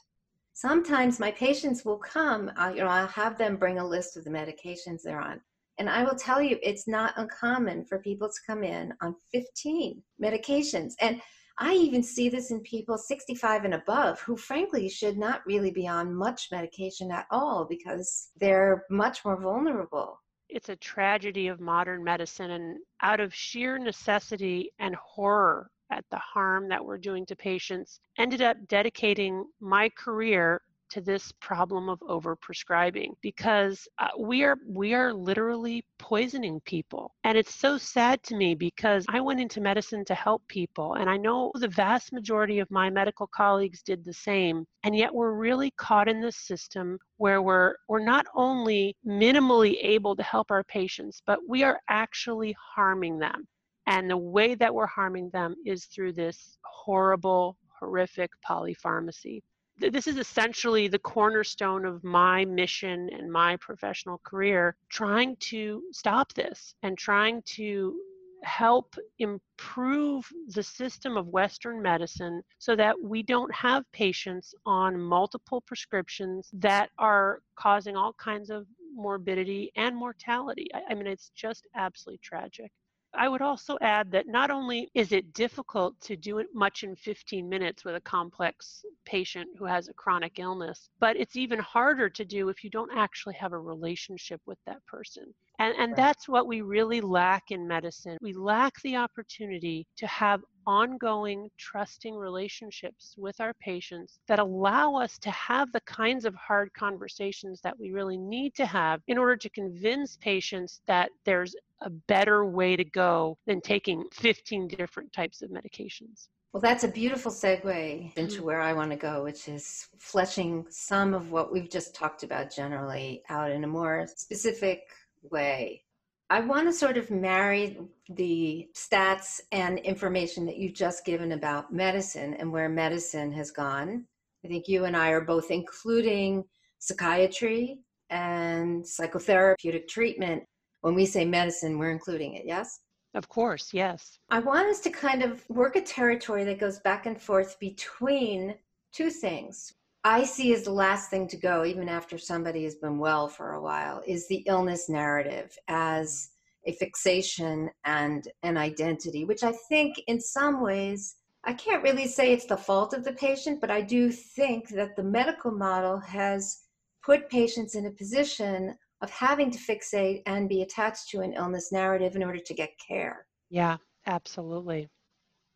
Sometimes 0.53 1.17
my 1.17 1.31
patients 1.31 1.85
will 1.85 1.97
come, 1.97 2.51
uh, 2.57 2.73
you 2.75 2.81
know, 2.81 2.87
I'll 2.87 3.07
have 3.07 3.37
them 3.37 3.55
bring 3.55 3.79
a 3.79 3.87
list 3.87 4.17
of 4.17 4.25
the 4.25 4.29
medications 4.29 5.01
they're 5.01 5.21
on. 5.21 5.39
And 5.77 5.89
I 5.89 6.03
will 6.03 6.15
tell 6.15 6.41
you, 6.41 6.57
it's 6.61 6.87
not 6.87 7.13
uncommon 7.17 7.85
for 7.85 7.99
people 7.99 8.27
to 8.27 8.39
come 8.45 8.63
in 8.63 8.93
on 9.01 9.15
15 9.31 10.01
medications. 10.21 10.93
And 11.01 11.21
I 11.59 11.73
even 11.73 12.01
see 12.01 12.29
this 12.29 12.51
in 12.51 12.61
people 12.61 12.97
65 12.97 13.65
and 13.65 13.73
above 13.75 14.19
who, 14.21 14.35
frankly, 14.35 14.89
should 14.89 15.17
not 15.17 15.45
really 15.45 15.71
be 15.71 15.87
on 15.87 16.13
much 16.13 16.47
medication 16.51 17.11
at 17.11 17.25
all 17.29 17.65
because 17.69 18.29
they're 18.39 18.85
much 18.89 19.23
more 19.23 19.39
vulnerable. 19.39 20.19
It's 20.49 20.69
a 20.69 20.75
tragedy 20.75 21.47
of 21.47 21.59
modern 21.59 22.03
medicine, 22.03 22.51
and 22.51 22.77
out 23.01 23.19
of 23.19 23.33
sheer 23.33 23.77
necessity 23.77 24.71
and 24.79 24.95
horror 24.95 25.69
at 25.91 26.03
the 26.09 26.17
harm 26.17 26.67
that 26.69 26.83
we're 26.83 26.97
doing 26.97 27.25
to 27.27 27.35
patients, 27.35 27.99
ended 28.17 28.41
up 28.41 28.57
dedicating 28.67 29.45
my 29.59 29.89
career 29.89 30.61
to 30.91 31.01
this 31.01 31.31
problem 31.39 31.89
of 31.89 31.99
overprescribing 32.01 33.11
because 33.21 33.87
uh, 33.99 34.09
we 34.19 34.43
are 34.43 34.57
we 34.67 34.93
are 34.93 35.13
literally 35.13 35.83
poisoning 35.99 36.59
people. 36.65 37.13
And 37.23 37.37
it's 37.37 37.55
so 37.55 37.77
sad 37.77 38.21
to 38.23 38.35
me 38.35 38.55
because 38.55 39.05
I 39.09 39.21
went 39.21 39.39
into 39.39 39.61
medicine 39.61 40.03
to 40.05 40.15
help 40.15 40.45
people 40.47 40.95
and 40.95 41.09
I 41.09 41.17
know 41.17 41.51
the 41.55 41.67
vast 41.67 42.11
majority 42.11 42.59
of 42.59 42.69
my 42.69 42.89
medical 42.89 43.27
colleagues 43.27 43.81
did 43.81 44.03
the 44.03 44.13
same 44.13 44.65
and 44.83 44.95
yet 44.95 45.13
we're 45.13 45.33
really 45.33 45.71
caught 45.77 46.09
in 46.09 46.21
this 46.21 46.37
system 46.37 46.99
where 47.17 47.41
we're 47.41 47.75
we're 47.87 48.03
not 48.03 48.25
only 48.35 48.95
minimally 49.07 49.77
able 49.81 50.15
to 50.15 50.23
help 50.23 50.51
our 50.51 50.63
patients 50.65 51.21
but 51.25 51.39
we 51.47 51.63
are 51.63 51.79
actually 51.89 52.55
harming 52.75 53.17
them. 53.17 53.47
And 53.87 54.09
the 54.09 54.17
way 54.17 54.55
that 54.55 54.73
we're 54.73 54.85
harming 54.87 55.29
them 55.31 55.55
is 55.65 55.85
through 55.85 56.13
this 56.13 56.57
horrible 56.63 57.57
horrific 57.79 58.29
polypharmacy 58.47 59.41
this 59.89 60.07
is 60.07 60.17
essentially 60.17 60.87
the 60.87 60.99
cornerstone 60.99 61.85
of 61.85 62.03
my 62.03 62.45
mission 62.45 63.09
and 63.11 63.31
my 63.31 63.57
professional 63.57 64.19
career 64.23 64.75
trying 64.89 65.35
to 65.37 65.81
stop 65.91 66.33
this 66.33 66.75
and 66.83 66.97
trying 66.97 67.41
to 67.43 67.95
help 68.43 68.95
improve 69.19 70.27
the 70.49 70.63
system 70.63 71.15
of 71.15 71.27
Western 71.27 71.81
medicine 71.81 72.41
so 72.57 72.75
that 72.75 72.95
we 73.01 73.21
don't 73.21 73.53
have 73.53 73.91
patients 73.91 74.55
on 74.65 74.99
multiple 74.99 75.61
prescriptions 75.61 76.49
that 76.53 76.89
are 76.97 77.41
causing 77.55 77.95
all 77.95 78.13
kinds 78.13 78.49
of 78.49 78.65
morbidity 78.95 79.71
and 79.75 79.95
mortality. 79.95 80.67
I, 80.73 80.81
I 80.91 80.93
mean, 80.95 81.07
it's 81.07 81.29
just 81.35 81.67
absolutely 81.75 82.19
tragic. 82.23 82.71
I 83.13 83.27
would 83.27 83.41
also 83.41 83.77
add 83.81 84.11
that 84.11 84.27
not 84.27 84.51
only 84.51 84.89
is 84.93 85.11
it 85.11 85.33
difficult 85.33 85.99
to 86.01 86.15
do 86.15 86.39
it 86.39 86.47
much 86.53 86.83
in 86.83 86.95
15 86.95 87.47
minutes 87.47 87.83
with 87.83 87.95
a 87.95 88.01
complex 88.01 88.85
patient 89.05 89.49
who 89.57 89.65
has 89.65 89.87
a 89.87 89.93
chronic 89.93 90.39
illness, 90.39 90.89
but 90.99 91.17
it's 91.17 91.35
even 91.35 91.59
harder 91.59 92.09
to 92.09 92.25
do 92.25 92.49
if 92.49 92.63
you 92.63 92.69
don't 92.69 92.91
actually 92.95 93.35
have 93.35 93.53
a 93.53 93.59
relationship 93.59 94.41
with 94.45 94.57
that 94.65 94.85
person. 94.85 95.33
And, 95.59 95.75
and 95.77 95.91
right. 95.91 95.97
that's 95.97 96.27
what 96.27 96.47
we 96.47 96.61
really 96.61 97.01
lack 97.01 97.51
in 97.51 97.67
medicine. 97.67 98.17
We 98.21 98.33
lack 98.33 98.81
the 98.81 98.95
opportunity 98.95 99.85
to 99.97 100.07
have 100.07 100.41
ongoing, 100.65 101.49
trusting 101.57 102.15
relationships 102.15 103.15
with 103.17 103.39
our 103.41 103.53
patients 103.55 104.19
that 104.27 104.39
allow 104.39 104.95
us 104.95 105.17
to 105.19 105.31
have 105.31 105.71
the 105.71 105.81
kinds 105.81 106.25
of 106.25 106.35
hard 106.35 106.73
conversations 106.73 107.61
that 107.61 107.79
we 107.79 107.91
really 107.91 108.17
need 108.17 108.55
to 108.55 108.65
have 108.65 109.01
in 109.07 109.17
order 109.17 109.35
to 109.37 109.49
convince 109.49 110.17
patients 110.17 110.81
that 110.87 111.09
there's 111.25 111.55
a 111.81 111.89
better 111.89 112.45
way 112.45 112.75
to 112.75 112.83
go 112.83 113.37
than 113.47 113.61
taking 113.61 114.03
15 114.13 114.67
different 114.67 115.11
types 115.13 115.41
of 115.41 115.49
medications. 115.49 116.27
Well, 116.53 116.61
that's 116.61 116.83
a 116.83 116.89
beautiful 116.89 117.31
segue 117.31 118.17
into 118.17 118.35
mm-hmm. 118.35 118.45
where 118.45 118.61
I 118.61 118.73
want 118.73 118.91
to 118.91 118.97
go, 118.97 119.23
which 119.23 119.47
is 119.47 119.87
fleshing 119.97 120.65
some 120.69 121.13
of 121.13 121.31
what 121.31 121.51
we've 121.51 121.69
just 121.69 121.95
talked 121.95 122.23
about 122.23 122.53
generally 122.53 123.23
out 123.29 123.51
in 123.51 123.63
a 123.63 123.67
more 123.67 124.05
specific 124.15 124.83
way. 125.31 125.83
I 126.29 126.39
want 126.41 126.67
to 126.67 126.73
sort 126.73 126.97
of 126.97 127.09
marry 127.11 127.77
the 128.09 128.67
stats 128.75 129.41
and 129.51 129.79
information 129.79 130.45
that 130.45 130.57
you've 130.57 130.73
just 130.73 131.05
given 131.05 131.33
about 131.33 131.73
medicine 131.73 132.35
and 132.35 132.51
where 132.51 132.69
medicine 132.69 133.31
has 133.33 133.51
gone. 133.51 134.05
I 134.43 134.47
think 134.47 134.67
you 134.67 134.85
and 134.85 134.95
I 134.95 135.09
are 135.09 135.21
both 135.21 135.51
including 135.51 136.43
psychiatry 136.79 137.79
and 138.09 138.83
psychotherapeutic 138.83 139.87
treatment. 139.87 140.43
When 140.81 140.95
we 140.95 141.05
say 141.05 141.25
medicine, 141.25 141.77
we're 141.77 141.91
including 141.91 142.33
it, 142.33 142.45
yes? 142.45 142.79
Of 143.13 143.27
course, 143.27 143.73
yes. 143.73 144.19
I 144.29 144.39
want 144.39 144.67
us 144.67 144.79
to 144.81 144.89
kind 144.89 145.21
of 145.21 145.47
work 145.49 145.75
a 145.75 145.81
territory 145.81 146.43
that 146.45 146.59
goes 146.59 146.79
back 146.79 147.05
and 147.05 147.21
forth 147.21 147.59
between 147.59 148.55
two 148.93 149.09
things. 149.09 149.73
I 150.03 150.23
see 150.23 150.53
as 150.53 150.63
the 150.63 150.71
last 150.71 151.09
thing 151.09 151.27
to 151.27 151.37
go, 151.37 151.63
even 151.63 151.87
after 151.87 152.17
somebody 152.17 152.63
has 152.63 152.75
been 152.75 152.97
well 152.97 153.27
for 153.27 153.53
a 153.53 153.61
while, 153.61 154.01
is 154.07 154.27
the 154.27 154.43
illness 154.47 154.89
narrative 154.89 155.55
as 155.67 156.29
a 156.65 156.71
fixation 156.73 157.69
and 157.85 158.27
an 158.43 158.57
identity, 158.57 159.25
which 159.25 159.43
I 159.43 159.51
think 159.69 160.01
in 160.07 160.19
some 160.19 160.61
ways, 160.61 161.15
I 161.43 161.53
can't 161.53 161.83
really 161.83 162.07
say 162.07 162.31
it's 162.31 162.45
the 162.45 162.57
fault 162.57 162.93
of 162.93 163.03
the 163.03 163.13
patient, 163.13 163.61
but 163.61 163.71
I 163.71 163.81
do 163.81 164.11
think 164.11 164.69
that 164.69 164.95
the 164.95 165.03
medical 165.03 165.51
model 165.51 165.99
has 165.99 166.61
put 167.03 167.29
patients 167.29 167.75
in 167.75 167.87
a 167.87 167.91
position 167.91 168.75
of 169.01 169.09
having 169.09 169.51
to 169.51 169.57
fixate 169.57 170.21
and 170.25 170.47
be 170.47 170.61
attached 170.61 171.09
to 171.09 171.21
an 171.21 171.33
illness 171.33 171.71
narrative 171.71 172.15
in 172.15 172.23
order 172.23 172.39
to 172.39 172.53
get 172.53 172.69
care. 172.77 173.25
Yeah, 173.49 173.77
absolutely. 174.05 174.89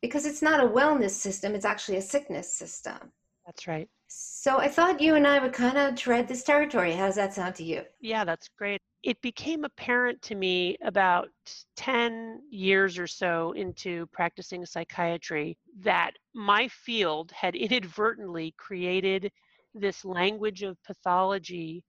Because 0.01 0.25
it's 0.25 0.41
not 0.41 0.63
a 0.63 0.67
wellness 0.67 1.11
system, 1.11 1.55
it's 1.55 1.65
actually 1.65 1.97
a 1.97 2.01
sickness 2.01 2.53
system. 2.53 3.11
That's 3.45 3.67
right. 3.67 3.87
So 4.07 4.59
I 4.59 4.67
thought 4.67 5.01
you 5.01 5.15
and 5.15 5.27
I 5.27 5.39
would 5.39 5.53
kind 5.53 5.77
of 5.77 5.95
tread 5.95 6.27
this 6.27 6.43
territory. 6.43 6.93
How 6.93 7.07
does 7.07 7.15
that 7.15 7.33
sound 7.33 7.55
to 7.55 7.63
you? 7.63 7.83
Yeah, 7.99 8.23
that's 8.23 8.49
great. 8.57 8.81
It 9.03 9.21
became 9.21 9.65
apparent 9.65 10.21
to 10.23 10.35
me 10.35 10.77
about 10.83 11.29
10 11.75 12.41
years 12.49 12.97
or 12.99 13.07
so 13.07 13.51
into 13.53 14.05
practicing 14.07 14.65
psychiatry 14.65 15.57
that 15.79 16.11
my 16.33 16.67
field 16.67 17.31
had 17.31 17.55
inadvertently 17.55 18.53
created 18.57 19.31
this 19.73 20.05
language 20.05 20.63
of 20.63 20.81
pathology 20.83 21.83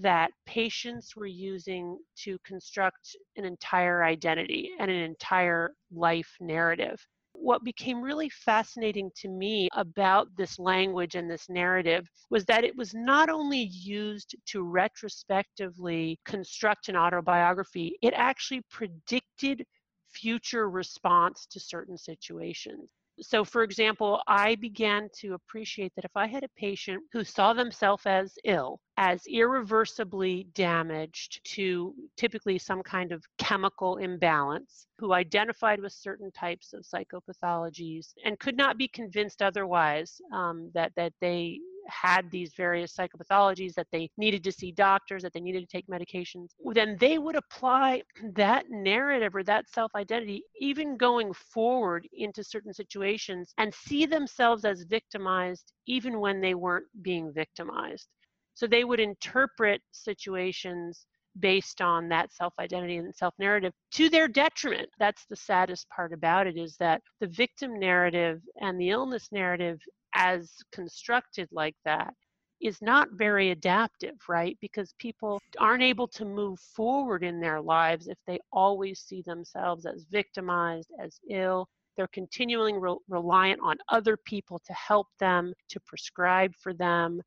that 0.00 0.30
patients 0.46 1.14
were 1.16 1.26
using 1.26 1.98
to 2.16 2.38
construct 2.44 3.16
an 3.36 3.44
entire 3.44 4.04
identity 4.04 4.70
and 4.78 4.90
an 4.90 4.96
entire 4.96 5.74
life 5.92 6.36
narrative 6.40 7.04
what 7.34 7.64
became 7.64 8.00
really 8.00 8.30
fascinating 8.30 9.10
to 9.16 9.28
me 9.28 9.68
about 9.74 10.28
this 10.36 10.58
language 10.58 11.14
and 11.14 11.30
this 11.30 11.48
narrative 11.48 12.08
was 12.30 12.44
that 12.46 12.64
it 12.64 12.76
was 12.76 12.94
not 12.94 13.28
only 13.28 13.68
used 13.72 14.34
to 14.46 14.62
retrospectively 14.62 16.18
construct 16.24 16.88
an 16.88 16.96
autobiography, 16.96 17.98
it 18.02 18.14
actually 18.16 18.62
predicted 18.70 19.64
future 20.08 20.70
response 20.70 21.46
to 21.50 21.58
certain 21.60 21.98
situations. 21.98 22.90
So, 23.20 23.44
for 23.44 23.62
example, 23.62 24.20
I 24.26 24.56
began 24.56 25.08
to 25.20 25.34
appreciate 25.34 25.92
that 25.94 26.04
if 26.04 26.16
I 26.16 26.26
had 26.26 26.42
a 26.42 26.48
patient 26.56 27.02
who 27.12 27.22
saw 27.22 27.52
themselves 27.52 28.06
as 28.06 28.36
ill, 28.44 28.80
as 28.96 29.22
irreversibly 29.26 30.48
damaged 30.54 31.40
to 31.54 31.94
typically 32.16 32.58
some 32.58 32.82
kind 32.82 33.12
of 33.12 33.24
chemical 33.38 33.98
imbalance, 33.98 34.86
who 34.98 35.12
identified 35.12 35.80
with 35.80 35.92
certain 35.92 36.30
types 36.32 36.72
of 36.72 36.84
psychopathologies 36.84 38.14
and 38.24 38.38
could 38.38 38.56
not 38.56 38.78
be 38.78 38.88
convinced 38.88 39.42
otherwise 39.42 40.20
um, 40.32 40.70
that, 40.74 40.92
that 40.96 41.12
they 41.20 41.58
had 41.86 42.30
these 42.30 42.52
various 42.56 42.94
psychopathologies, 42.94 43.74
that 43.74 43.86
they 43.92 44.10
needed 44.16 44.44
to 44.44 44.52
see 44.52 44.72
doctors, 44.72 45.22
that 45.22 45.32
they 45.32 45.40
needed 45.40 45.60
to 45.60 45.66
take 45.66 45.86
medications, 45.86 46.48
then 46.72 46.96
they 46.98 47.18
would 47.18 47.36
apply 47.36 48.02
that 48.34 48.66
narrative 48.70 49.34
or 49.34 49.42
that 49.44 49.68
self 49.68 49.90
identity, 49.94 50.42
even 50.58 50.96
going 50.96 51.32
forward 51.32 52.08
into 52.12 52.42
certain 52.44 52.72
situations, 52.72 53.52
and 53.58 53.74
see 53.74 54.06
themselves 54.06 54.64
as 54.64 54.84
victimized 54.84 55.72
even 55.86 56.20
when 56.20 56.40
they 56.40 56.54
weren't 56.54 56.86
being 57.02 57.32
victimized. 57.32 58.08
So 58.54 58.66
they 58.66 58.84
would 58.84 59.00
interpret 59.00 59.82
situations 59.92 61.06
based 61.40 61.80
on 61.80 62.08
that 62.08 62.32
self 62.32 62.52
identity 62.58 62.96
and 62.96 63.14
self 63.14 63.34
narrative 63.38 63.72
to 63.92 64.08
their 64.08 64.28
detriment. 64.28 64.88
That's 64.98 65.26
the 65.26 65.36
saddest 65.36 65.88
part 65.88 66.12
about 66.12 66.46
it 66.46 66.56
is 66.56 66.76
that 66.78 67.02
the 67.20 67.26
victim 67.26 67.78
narrative 67.78 68.40
and 68.60 68.78
the 68.80 68.90
illness 68.90 69.28
narrative, 69.32 69.78
as 70.14 70.52
constructed 70.72 71.48
like 71.52 71.76
that, 71.84 72.14
is 72.60 72.80
not 72.80 73.08
very 73.12 73.50
adaptive, 73.50 74.16
right? 74.28 74.56
Because 74.60 74.94
people 74.98 75.40
aren't 75.58 75.82
able 75.82 76.08
to 76.08 76.24
move 76.24 76.58
forward 76.60 77.22
in 77.22 77.40
their 77.40 77.60
lives 77.60 78.08
if 78.08 78.18
they 78.26 78.38
always 78.52 79.00
see 79.00 79.22
themselves 79.22 79.86
as 79.86 80.06
victimized, 80.10 80.90
as 81.02 81.20
ill, 81.30 81.68
they're 81.96 82.08
continually 82.08 82.72
re- 82.74 82.96
reliant 83.08 83.60
on 83.62 83.76
other 83.90 84.16
people 84.16 84.60
to 84.66 84.72
help 84.72 85.08
them, 85.20 85.52
to 85.68 85.80
prescribe 85.80 86.52
for 86.60 86.74
them. 86.74 87.20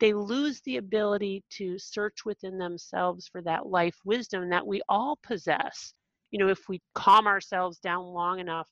They 0.00 0.12
lose 0.12 0.60
the 0.62 0.76
ability 0.78 1.44
to 1.50 1.78
search 1.78 2.24
within 2.24 2.58
themselves 2.58 3.28
for 3.28 3.42
that 3.42 3.66
life 3.66 3.96
wisdom 4.04 4.50
that 4.50 4.66
we 4.66 4.82
all 4.88 5.18
possess. 5.22 5.94
You 6.30 6.38
know, 6.40 6.48
if 6.48 6.68
we 6.68 6.80
calm 6.94 7.26
ourselves 7.26 7.78
down 7.78 8.04
long 8.04 8.40
enough. 8.40 8.68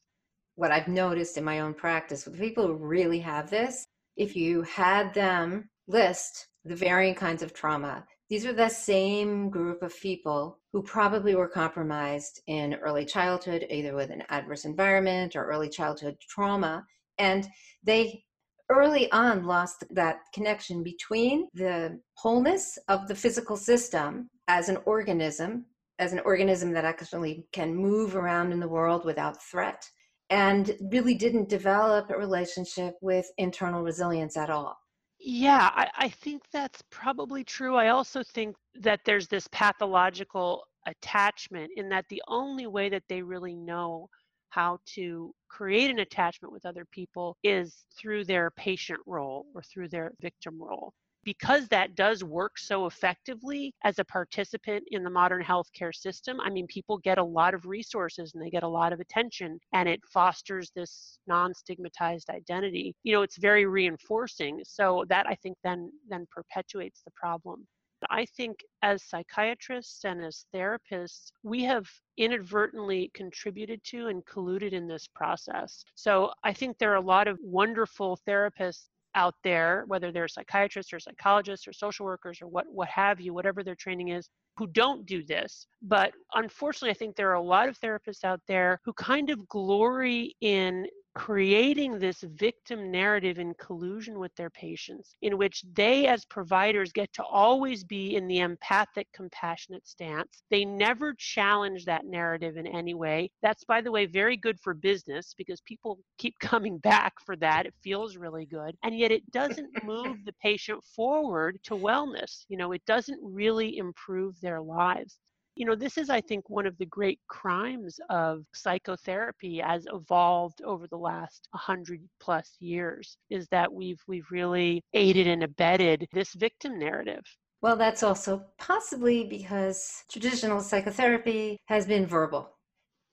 What 0.61 0.73
I've 0.73 0.89
noticed 0.89 1.39
in 1.39 1.45
my 1.45 1.61
own 1.61 1.75
practice 1.75 2.27
with 2.27 2.39
people 2.39 2.67
who 2.67 2.75
really 2.75 3.21
have 3.21 3.49
this, 3.49 3.87
if 4.17 4.37
you 4.37 4.63
had 4.63 5.15
them 5.15 5.71
list 5.89 6.49
the 6.65 6.77
varying 6.77 7.15
kinds 7.15 7.43
of 7.43 7.55
trauma 7.55 8.05
these 8.31 8.47
are 8.47 8.53
the 8.53 8.69
same 8.69 9.51
group 9.51 9.83
of 9.83 10.01
people 10.01 10.61
who 10.73 10.85
probably 10.85 11.35
were 11.35 11.49
compromised 11.49 12.41
in 12.47 12.75
early 12.75 13.05
childhood, 13.05 13.67
either 13.69 13.97
with 13.97 14.11
an 14.11 14.23
adverse 14.29 14.65
environment 14.65 15.35
or 15.35 15.47
early 15.47 15.69
childhood 15.69 16.17
trauma. 16.29 16.87
And 17.19 17.49
they 17.83 18.23
early 18.71 19.11
on 19.11 19.47
lost 19.47 19.83
that 19.91 20.21
connection 20.33 20.85
between 20.85 21.49
the 21.55 22.01
wholeness 22.15 22.79
of 22.87 23.09
the 23.09 23.17
physical 23.17 23.57
system 23.57 24.31
as 24.47 24.69
an 24.69 24.79
organism, 24.85 25.67
as 25.99 26.13
an 26.13 26.21
organism 26.21 26.73
that 26.75 26.85
actually 26.85 27.45
can 27.53 27.75
move 27.75 28.15
around 28.15 28.53
in 28.53 28.61
the 28.61 28.69
world 28.69 29.05
without 29.05 29.43
threat, 29.43 29.85
and 30.31 30.77
really 30.81 31.15
didn't 31.15 31.49
develop 31.49 32.09
a 32.11 32.17
relationship 32.17 32.97
with 33.03 33.27
internal 33.37 33.83
resilience 33.83 34.37
at 34.37 34.49
all. 34.49 34.79
Yeah, 35.19 35.71
I, 35.75 35.91
I 35.99 36.09
think 36.09 36.43
that's 36.53 36.83
probably 36.91 37.45
true. 37.45 37.77
I 37.77 37.89
also 37.89 38.23
think 38.23 38.57
that 38.77 39.01
there's 39.05 39.29
this 39.29 39.49
pathological 39.49 40.65
attachment 40.87 41.71
in 41.77 41.89
that 41.91 42.07
the 42.09 42.23
only 42.29 42.67
way 42.67 42.89
that 42.89 43.03
they 43.09 43.21
really 43.21 43.55
know 43.55 44.09
how 44.49 44.79
to 44.95 45.35
create 45.49 45.91
an 45.91 45.99
attachment 45.99 46.53
with 46.53 46.65
other 46.65 46.87
people 46.91 47.37
is 47.45 47.85
through 47.99 48.25
their 48.25 48.51
patient 48.53 48.99
role 49.07 49.47
or 49.55 49.63
through 49.63 49.89
their 49.89 50.13
victim 50.21 50.61
role 50.61 50.95
because 51.25 51.69
that 51.69 51.95
does 51.95 52.25
work 52.25 52.59
so 52.59 52.87
effectively 52.87 53.75
as 53.85 53.99
a 53.99 54.05
participant 54.05 54.85
in 54.91 55.03
the 55.03 55.11
modern 55.11 55.43
healthcare 55.43 55.95
system, 55.95 56.41
I 56.41 56.51
mean, 56.51 56.67
people 56.67 56.99
get 56.99 57.19
a 57.19 57.25
lot 57.25 57.55
of 57.55 57.67
resources 57.67 58.33
and 58.35 58.43
they 58.45 58.51
get 58.51 58.63
a 58.63 58.69
lot 58.69 58.93
of 58.93 59.01
attention, 59.01 59.59
and 59.73 59.89
it 59.89 60.01
fosters 60.13 60.71
this 60.75 61.19
non 61.27 61.55
stigmatized 61.55 62.31
identity. 62.31 62.95
You 63.03 63.13
know, 63.13 63.23
it's 63.23 63.39
very 63.39 63.67
reinforcing. 63.67 64.61
So 64.65 65.05
that 65.09 65.27
I 65.27 65.35
think 65.37 65.57
then 65.65 65.91
then 66.09 66.27
perpetuates 66.31 67.03
the 67.05 67.13
problem. 67.13 67.67
I 68.09 68.25
think 68.25 68.61
as 68.83 69.03
psychiatrists 69.05 70.05
and 70.05 70.25
as 70.25 70.47
therapists, 70.55 71.33
we 71.43 71.63
have 71.65 71.87
inadvertently 72.17 73.11
contributed 73.15 73.83
to 73.85 74.09
and 74.09 74.25
colluded 74.25 74.73
in 74.73 74.87
this 74.87 75.07
process. 75.15 75.85
So 75.97 76.33
I 76.43 76.53
think 76.55 76.79
there 76.79 76.93
are 76.93 76.97
a 76.97 77.01
lot 77.01 77.29
of 77.29 77.39
wonderful 77.43 78.19
therapists 78.27 78.89
out 79.15 79.35
there, 79.43 79.85
whether 79.87 80.13
they're 80.13 80.29
psychiatrists 80.29 80.93
or 80.93 81.01
psychologists 81.01 81.67
or 81.67 81.73
social 81.73 82.07
workers 82.07 82.41
or 82.41 82.49
what, 82.49 82.67
what 82.71 82.89
have 82.89 83.21
you, 83.21 83.35
whatever 83.35 83.63
their 83.63 83.75
training 83.75 84.09
is, 84.09 84.29
who 84.57 84.67
don't 84.69 85.07
do 85.07 85.25
this. 85.25 85.67
But 85.83 86.13
unfortunately, 86.35 86.91
I 86.91 86.95
think 86.95 87.17
there 87.17 87.31
are 87.31 87.35
a 87.35 87.43
lot 87.43 87.69
of 87.69 87.79
therapists 87.79 88.25
out 88.25 88.41
there 88.47 88.81
who 88.85 88.93
kind 88.95 89.31
of 89.31 89.49
glory 89.49 90.35
in 90.41 90.87
creating 91.15 91.99
this 91.99 92.23
victim 92.23 92.91
narrative 92.91 93.39
in 93.39 93.55
collusion 93.55 94.19
with 94.19 94.35
their 94.37 94.51
patients, 94.51 95.17
in 95.23 95.37
which 95.37 95.65
they, 95.75 96.07
as 96.07 96.25
providers, 96.25 96.93
get 96.93 97.13
to 97.13 97.25
always 97.25 97.85
be 97.85 98.17
in 98.17 98.29
the 98.29 98.39
empathic, 98.39 99.09
compassionate 99.13 99.87
stance. 99.87 100.43
They 100.51 100.65
never 100.65 101.15
challenge 101.15 101.85
that 101.85 102.07
narrative 102.07 102.57
in 102.57 102.67
any 102.67 102.95
way. 102.95 103.31
That's, 103.43 103.65
by 103.65 103.81
the 103.81 103.91
way, 103.91 104.07
very 104.07 104.37
good 104.37 104.59
for 104.61 104.75
business 104.75 105.35
because 105.37 105.61
people 105.63 105.99
keep 106.19 106.39
coming 106.41 106.79
back 106.79 107.15
for 107.25 107.37
that. 107.37 107.67
It 107.67 107.75
feels 107.83 108.17
really 108.17 108.47
good. 108.47 108.77
And 108.85 108.97
yet 108.97 109.11
it 109.11 109.29
doesn't 109.33 109.71
move 109.83 110.25
the 110.25 110.35
patient 110.35 110.83
forward 110.85 111.59
to 111.65 111.75
wellness. 111.75 112.45
You 112.49 112.57
know, 112.57 112.73
it 112.73 112.85
doesn't 112.87 113.21
really 113.23 113.79
improve 113.79 114.41
their 114.41 114.61
lives 114.61 115.19
you 115.61 115.67
know, 115.67 115.75
this 115.75 115.99
is, 115.99 116.09
I 116.09 116.23
think, 116.23 116.49
one 116.49 116.67
of 116.67 116.79
the 116.79 116.87
great 116.87 117.21
crimes 117.29 118.01
of 118.09 118.47
psychotherapy 118.55 119.61
as 119.61 119.87
evolved 119.93 120.63
over 120.65 120.87
the 120.87 120.97
last 120.97 121.49
100 121.51 122.01
plus 122.19 122.57
years 122.61 123.19
is 123.29 123.47
that 123.49 123.71
we've, 123.71 124.01
we've 124.09 124.31
really 124.31 124.83
aided 124.95 125.27
and 125.27 125.43
abetted 125.43 126.09
this 126.15 126.33
victim 126.33 126.79
narrative. 126.79 127.21
Well, 127.61 127.77
that's 127.77 128.03
also 128.03 128.43
possibly 128.59 129.25
because 129.25 130.03
traditional 130.11 130.63
psychotherapy 130.63 131.59
has 131.67 131.85
been 131.85 132.07
verbal. 132.07 132.57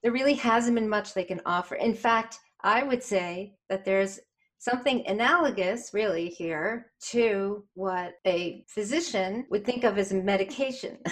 There 0.02 0.14
really 0.14 0.36
hasn't 0.36 0.76
been 0.76 0.88
much 0.88 1.14
they 1.14 1.26
can 1.26 1.42
offer. 1.46 1.76
In 1.76 1.94
fact, 1.94 2.38
I 2.64 2.82
would 2.82 3.04
say 3.04 3.56
that 3.68 3.84
there's 3.84 4.22
something 4.58 5.04
analogous, 5.06 5.90
really, 5.94 6.30
here 6.30 6.94
to 7.10 7.66
what 7.74 8.14
a 8.26 8.64
physician 8.70 9.46
would 9.50 9.66
think 9.66 9.84
of 9.84 9.98
as 9.98 10.14
medication. 10.14 11.00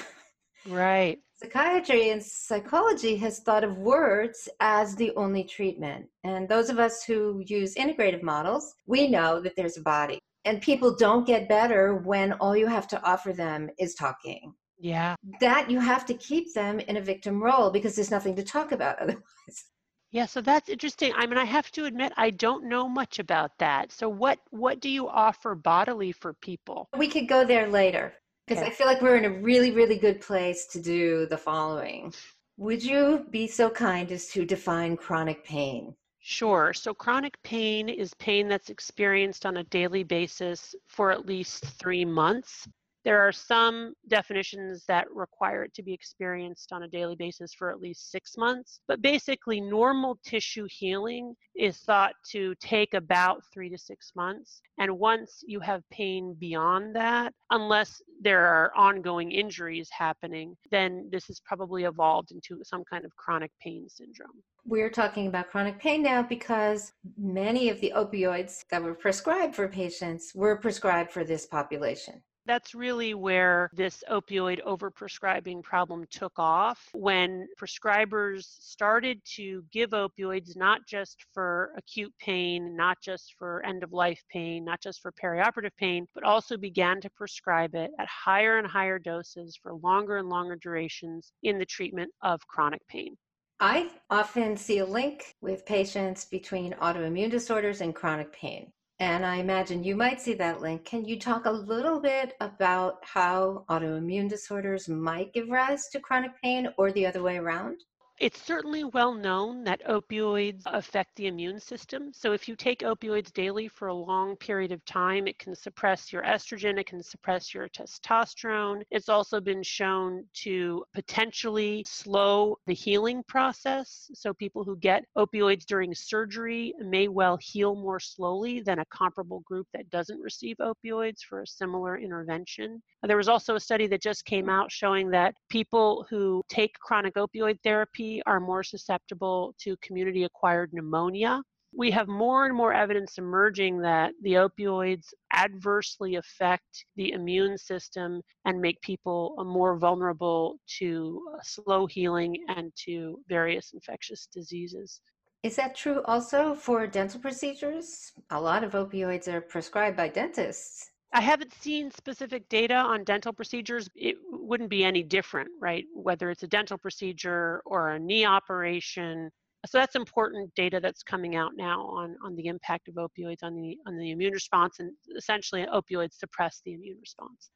Right. 0.68 1.20
Psychiatry 1.38 2.12
and 2.12 2.24
psychology 2.24 3.18
has 3.18 3.40
thought 3.40 3.66
of 3.66 3.78
words 3.78 4.48
as 4.62 4.96
the 4.96 5.12
only 5.18 5.44
treatment. 5.44 6.08
And 6.24 6.48
those 6.48 6.70
of 6.70 6.80
us 6.80 7.04
who 7.04 7.44
use 7.46 7.76
integrative 7.76 8.24
models, 8.24 8.74
we 8.88 9.10
know 9.10 9.42
that 9.42 9.54
there's 9.58 9.76
a 9.76 9.82
body. 9.82 10.18
And 10.46 10.62
people 10.62 10.96
don't 10.96 11.28
get 11.28 11.50
better 11.50 11.96
when 11.96 12.34
all 12.34 12.56
you 12.56 12.68
have 12.68 12.88
to 12.90 13.04
offer 13.04 13.34
them 13.34 13.70
is 13.78 13.96
talking. 13.96 14.54
Yeah. 14.80 15.16
That 15.42 15.70
you 15.70 15.80
have 15.82 16.06
to 16.06 16.14
keep 16.14 16.54
them 16.54 16.80
in 16.80 16.96
a 16.96 17.02
victim 17.02 17.44
role 17.44 17.70
because 17.70 17.96
there's 17.96 18.12
nothing 18.12 18.38
to 18.38 18.44
talk 18.44 18.72
about 18.72 19.00
otherwise. 19.02 19.66
Yeah, 20.12 20.28
so 20.28 20.40
that's 20.40 20.70
interesting. 20.70 21.12
I 21.18 21.26
mean, 21.26 21.38
I 21.38 21.44
have 21.44 21.70
to 21.72 21.84
admit 21.84 22.14
I 22.16 22.30
don't 22.30 22.70
know 22.70 22.88
much 22.88 23.20
about 23.20 23.58
that. 23.60 23.92
So 23.92 24.08
what 24.08 24.40
what 24.52 24.80
do 24.80 24.88
you 24.88 25.10
offer 25.10 25.56
bodily 25.56 26.14
for 26.14 26.32
people? 26.32 26.88
We 26.98 27.10
could 27.10 27.28
go 27.28 27.44
there 27.44 27.68
later. 27.68 28.14
Because. 28.48 28.64
I 28.64 28.70
feel 28.70 28.88
like 28.88 29.02
we're 29.02 29.18
in 29.18 29.26
a 29.26 29.40
really, 29.42 29.72
really 29.72 29.98
good 29.98 30.22
place 30.22 30.66
to 30.68 30.82
do 30.82 31.26
the 31.26 31.38
following. 31.38 32.14
Would 32.58 32.84
you 32.84 33.26
be 33.32 33.48
so 33.48 33.70
kind 33.70 34.12
as 34.12 34.28
to 34.30 34.46
define 34.46 34.98
chronic 34.98 35.44
pain? 35.44 35.96
Sure. 36.20 36.74
So, 36.74 36.94
chronic 36.94 37.42
pain 37.44 37.90
is 37.90 38.14
pain 38.16 38.48
that's 38.48 38.70
experienced 38.70 39.46
on 39.46 39.58
a 39.58 39.64
daily 39.66 40.04
basis 40.04 40.76
for 40.88 41.12
at 41.12 41.26
least 41.26 41.66
three 41.66 42.06
months. 42.06 42.68
There 43.06 43.22
are 43.22 43.32
some 43.32 43.94
definitions 44.08 44.84
that 44.88 45.06
require 45.14 45.64
it 45.64 45.76
to 45.76 45.84
be 45.84 45.94
experienced 45.94 46.74
on 46.74 46.82
a 46.84 46.88
daily 46.88 47.16
basis 47.16 47.54
for 47.54 47.70
at 47.70 47.80
least 47.80 48.10
six 48.10 48.36
months. 48.36 48.80
But 48.88 49.04
basically, 49.04 49.62
normal 49.62 50.18
tissue 50.26 50.68
healing 50.68 51.36
is 51.56 51.78
thought 51.78 52.14
to 52.32 52.56
take 52.60 52.96
about 52.96 53.44
three 53.54 53.70
to 53.70 53.78
six 53.78 54.12
months. 54.16 54.60
And 54.80 54.98
once 54.98 55.44
you 55.46 55.60
have 55.60 55.84
pain 55.92 56.36
beyond 56.40 56.96
that, 56.96 57.32
unless 57.52 58.02
there 58.20 58.48
are 58.48 58.72
ongoing 58.76 59.32
injuries 59.32 59.88
happening, 59.92 60.58
then 60.72 61.08
this 61.12 61.28
has 61.28 61.40
probably 61.46 61.84
evolved 61.84 62.32
into 62.32 62.64
some 62.64 62.84
kind 62.90 63.06
of 63.06 63.16
chronic 63.16 63.52
pain 63.62 63.88
syndrome. 63.88 64.42
We're 64.66 64.90
talking 64.90 65.28
about 65.28 65.52
chronic 65.52 65.78
pain 65.78 66.02
now 66.02 66.24
because 66.24 66.94
many 67.20 67.70
of 67.70 67.80
the 67.82 67.94
opioids 67.96 68.66
that 68.72 68.82
were 68.82 68.96
prescribed 68.96 69.56
for 69.56 69.68
patients 69.68 70.32
were 70.34 70.56
prescribed 70.56 71.12
for 71.12 71.24
this 71.24 71.46
population. 71.46 72.24
That's 72.48 72.76
really 72.76 73.16
where 73.16 73.72
this 73.74 74.04
opioid 74.10 74.64
overprescribing 74.64 75.64
problem 75.64 76.06
took 76.12 76.34
off 76.38 76.90
when 76.94 77.48
prescribers 77.60 78.44
started 78.60 79.20
to 79.36 79.64
give 79.72 79.92
opioids 79.92 80.56
not 80.56 80.82
just 80.88 81.26
for 81.34 81.72
acute 81.76 82.14
pain, 82.20 82.76
not 82.76 82.98
just 83.02 83.34
for 83.40 83.66
end 83.66 83.84
of 83.84 83.94
life 83.94 84.22
pain, 84.30 84.64
not 84.64 84.80
just 84.80 85.02
for 85.02 85.12
perioperative 85.12 85.76
pain, 85.78 86.08
but 86.14 86.24
also 86.24 86.56
began 86.56 87.02
to 87.02 87.10
prescribe 87.10 87.74
it 87.74 87.90
at 88.00 88.08
higher 88.08 88.60
and 88.60 88.68
higher 88.68 89.00
doses 89.00 89.58
for 89.62 89.74
longer 89.74 90.18
and 90.18 90.30
longer 90.30 90.56
durations 90.56 91.32
in 91.42 91.58
the 91.58 91.66
treatment 91.66 92.12
of 92.22 92.46
chronic 92.48 92.86
pain. 92.88 93.18
I 93.60 93.90
often 94.10 94.58
see 94.58 94.80
a 94.80 94.86
link 94.86 95.36
with 95.42 95.66
patients 95.66 96.26
between 96.26 96.74
autoimmune 96.74 97.32
disorders 97.32 97.82
and 97.82 97.96
chronic 97.96 98.32
pain. 98.34 98.72
And 99.00 99.26
I 99.26 99.38
imagine 99.38 99.84
you 99.84 99.96
might 99.96 100.22
see 100.22 100.36
that 100.36 100.62
link. 100.62 100.86
Can 100.86 101.04
you 101.04 101.20
talk 101.20 101.46
a 101.46 101.52
little 101.52 102.00
bit 102.00 102.34
about 102.40 103.04
how 103.04 103.66
autoimmune 103.70 104.30
disorders 104.30 104.88
might 104.88 105.34
give 105.34 105.50
rise 105.50 105.90
to 105.90 106.00
chronic 106.00 106.32
pain 106.42 106.70
or 106.78 106.92
the 106.92 107.06
other 107.06 107.22
way 107.22 107.38
around? 107.38 107.84
It's 108.18 108.42
certainly 108.42 108.86
well 108.86 109.14
known 109.14 109.66
that 109.66 109.86
opioids 109.86 110.62
affect 110.68 111.18
the 111.18 111.28
immune 111.28 111.60
system. 111.60 112.14
So, 112.14 112.32
if 112.32 112.48
you 112.48 112.56
take 112.56 112.80
opioids 112.80 113.34
daily 113.34 113.68
for 113.68 113.90
a 113.90 113.94
long 113.94 114.38
period 114.38 114.72
of 114.72 114.86
time, 114.86 115.28
it 115.28 115.38
can 115.38 115.54
suppress 115.54 116.14
your 116.14 116.24
estrogen, 116.24 116.80
it 116.80 116.86
can 116.86 117.04
suppress 117.04 117.54
your 117.54 117.68
testosterone. 117.68 118.84
It's 118.90 119.10
also 119.10 119.42
been 119.42 119.62
shown 119.64 120.24
to 120.44 120.86
potentially 120.94 121.84
slow 121.86 122.58
the 122.68 122.74
healing 122.74 123.22
process. 123.28 124.10
So, 124.14 124.34
people 124.34 124.64
who 124.64 124.78
get 124.78 125.04
opioids 125.18 125.66
during 125.66 125.94
surgery 125.94 126.74
may 126.80 127.10
well 127.10 127.36
heal 127.42 127.76
more 127.76 128.00
slowly 128.00 128.62
than 128.62 128.80
a 128.80 128.86
comparable 128.86 129.42
group 129.42 129.68
that 129.74 129.90
doesn't 129.90 130.22
receive 130.22 130.56
opioids 130.62 131.20
for 131.20 131.42
a 131.42 131.48
similar 131.48 131.98
intervention. 131.98 132.82
There 133.04 133.18
was 133.18 133.28
also 133.28 133.56
a 133.56 133.60
study 133.60 133.88
that 133.88 134.02
just 134.02 134.24
came 134.24 134.50
out 134.50 134.72
showing 134.72 135.10
that 135.12 135.36
people 135.50 136.08
who 136.10 136.44
take 136.48 136.80
chronic 136.80 137.16
opioid 137.16 137.60
therapy 137.62 138.05
20 138.06 138.22
are 138.26 138.40
more 138.40 138.64
susceptible 138.64 139.56
to 139.60 139.76
community 139.82 140.24
acquired 140.24 140.72
pneumonia. 140.74 141.42
We 141.78 141.92
have 141.92 142.08
more 142.08 142.46
and 142.46 142.56
more 142.56 142.74
evidence 142.74 143.18
emerging 143.18 143.82
that 143.82 144.14
the 144.22 144.34
opioids 144.34 145.08
adversely 145.34 146.16
affect 146.16 146.86
the 146.96 147.12
immune 147.12 147.58
system 147.58 148.22
and 148.46 148.62
make 148.62 148.80
people 148.82 149.36
uh, 149.38 149.44
more 149.44 149.78
vulnerable 149.78 150.58
to 150.80 151.22
uh, 151.34 151.40
slow 151.44 151.86
healing 151.86 152.38
and 152.48 152.72
to 152.86 153.20
various 153.28 153.72
infectious 153.74 154.28
diseases. 154.34 155.02
Is 155.44 155.58
that 155.58 155.76
true 155.76 156.02
also 156.06 156.56
for 156.56 156.88
dental 156.88 157.20
procedures? 157.20 158.14
A 158.30 158.40
lot 158.40 158.64
of 158.64 158.72
opioids 158.72 159.28
are 159.28 159.42
prescribed 159.42 159.98
by 159.98 160.08
dentists. 160.08 160.92
I 161.14 161.22
haven't 161.22 161.54
seen 161.54 161.92
specific 161.92 162.48
data 162.50 162.76
on 162.76 163.04
dental 163.04 163.32
procedures. 163.32 163.90
It 163.96 164.18
wouldn't 164.30 164.70
be 164.70 164.84
any 164.84 165.04
different, 165.04 165.50
right? 165.62 165.86
Whether 165.94 166.30
it's 166.30 166.44
a 166.44 166.48
dental 166.48 166.78
procedure 166.78 167.62
or 167.66 167.92
a 167.92 168.00
knee 168.00 168.26
operation. 168.26 169.32
So 169.66 169.78
that's 169.78 169.96
important 169.96 170.54
data 170.56 170.80
that's 170.80 171.04
coming 171.04 171.36
out 171.36 171.54
now 171.56 171.84
on, 171.86 172.16
on 172.24 172.36
the 172.36 172.48
impact 172.48 172.88
of 172.88 172.96
opioids 172.96 173.44
on 173.44 173.56
the 173.56 173.78
on 173.88 173.98
the 173.98 174.12
immune 174.12 174.34
response 174.34 174.80
and 174.80 174.92
essentially 175.18 175.66
opioids 175.66 176.14
suppress 176.14 176.62
the 176.66 176.74
immune 176.74 176.98
response 177.00 177.50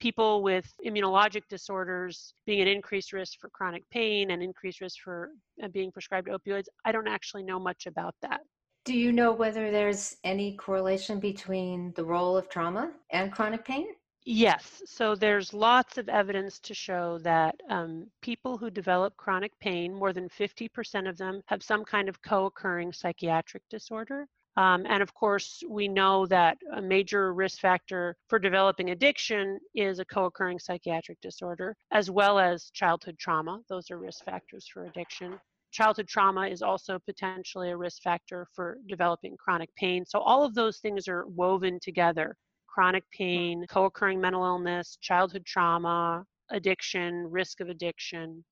people 0.00 0.42
with 0.42 0.70
immunologic 0.86 1.42
disorders 1.48 2.34
being 2.46 2.60
at 2.60 2.68
increased 2.68 3.12
risk 3.12 3.38
for 3.40 3.48
chronic 3.50 3.88
pain 3.90 4.30
and 4.30 4.42
increased 4.42 4.80
risk 4.80 4.96
for 5.02 5.30
uh, 5.62 5.68
being 5.68 5.90
prescribed 5.90 6.28
opioids. 6.28 6.66
I 6.84 6.92
don't 6.92 7.08
actually 7.08 7.42
know 7.42 7.58
much 7.58 7.86
about 7.86 8.14
that. 8.22 8.40
Do 8.86 8.96
you 8.96 9.10
know 9.10 9.32
whether 9.32 9.72
there's 9.72 10.16
any 10.22 10.54
correlation 10.54 11.18
between 11.18 11.92
the 11.96 12.04
role 12.04 12.36
of 12.36 12.48
trauma 12.48 12.92
and 13.10 13.32
chronic 13.32 13.64
pain? 13.64 13.88
Yes. 14.24 14.80
So 14.86 15.16
there's 15.16 15.52
lots 15.52 15.98
of 15.98 16.08
evidence 16.08 16.60
to 16.60 16.72
show 16.72 17.18
that 17.18 17.56
um, 17.68 18.06
people 18.22 18.56
who 18.56 18.70
develop 18.70 19.16
chronic 19.16 19.58
pain, 19.58 19.92
more 19.92 20.12
than 20.12 20.28
50% 20.28 21.08
of 21.08 21.16
them 21.16 21.42
have 21.46 21.64
some 21.64 21.84
kind 21.84 22.08
of 22.08 22.22
co 22.22 22.46
occurring 22.46 22.92
psychiatric 22.92 23.64
disorder. 23.68 24.28
Um, 24.56 24.86
and 24.88 25.02
of 25.02 25.12
course, 25.14 25.64
we 25.68 25.88
know 25.88 26.24
that 26.26 26.56
a 26.72 26.80
major 26.80 27.34
risk 27.34 27.58
factor 27.58 28.16
for 28.28 28.38
developing 28.38 28.90
addiction 28.90 29.58
is 29.74 29.98
a 29.98 30.04
co 30.04 30.26
occurring 30.26 30.60
psychiatric 30.60 31.20
disorder, 31.20 31.76
as 31.90 32.08
well 32.08 32.38
as 32.38 32.70
childhood 32.70 33.18
trauma. 33.18 33.62
Those 33.68 33.90
are 33.90 33.98
risk 33.98 34.24
factors 34.24 34.64
for 34.72 34.84
addiction. 34.84 35.40
Childhood 35.76 36.08
trauma 36.08 36.46
is 36.46 36.62
also 36.62 36.98
potentially 37.04 37.68
a 37.68 37.76
risk 37.76 38.00
factor 38.02 38.46
for 38.54 38.78
developing 38.88 39.36
chronic 39.36 39.68
pain. 39.76 40.06
So, 40.06 40.20
all 40.20 40.42
of 40.42 40.54
those 40.54 40.78
things 40.78 41.06
are 41.06 41.26
woven 41.26 41.78
together 41.82 42.34
chronic 42.66 43.04
mm. 43.04 43.18
pain, 43.18 43.66
co 43.68 43.84
occurring 43.84 44.18
mental 44.18 44.42
illness, 44.42 44.96
childhood 45.02 45.44
trauma, 45.44 46.24
addiction, 46.50 47.26
risk 47.30 47.60
of 47.60 47.68
addiction 47.68 48.42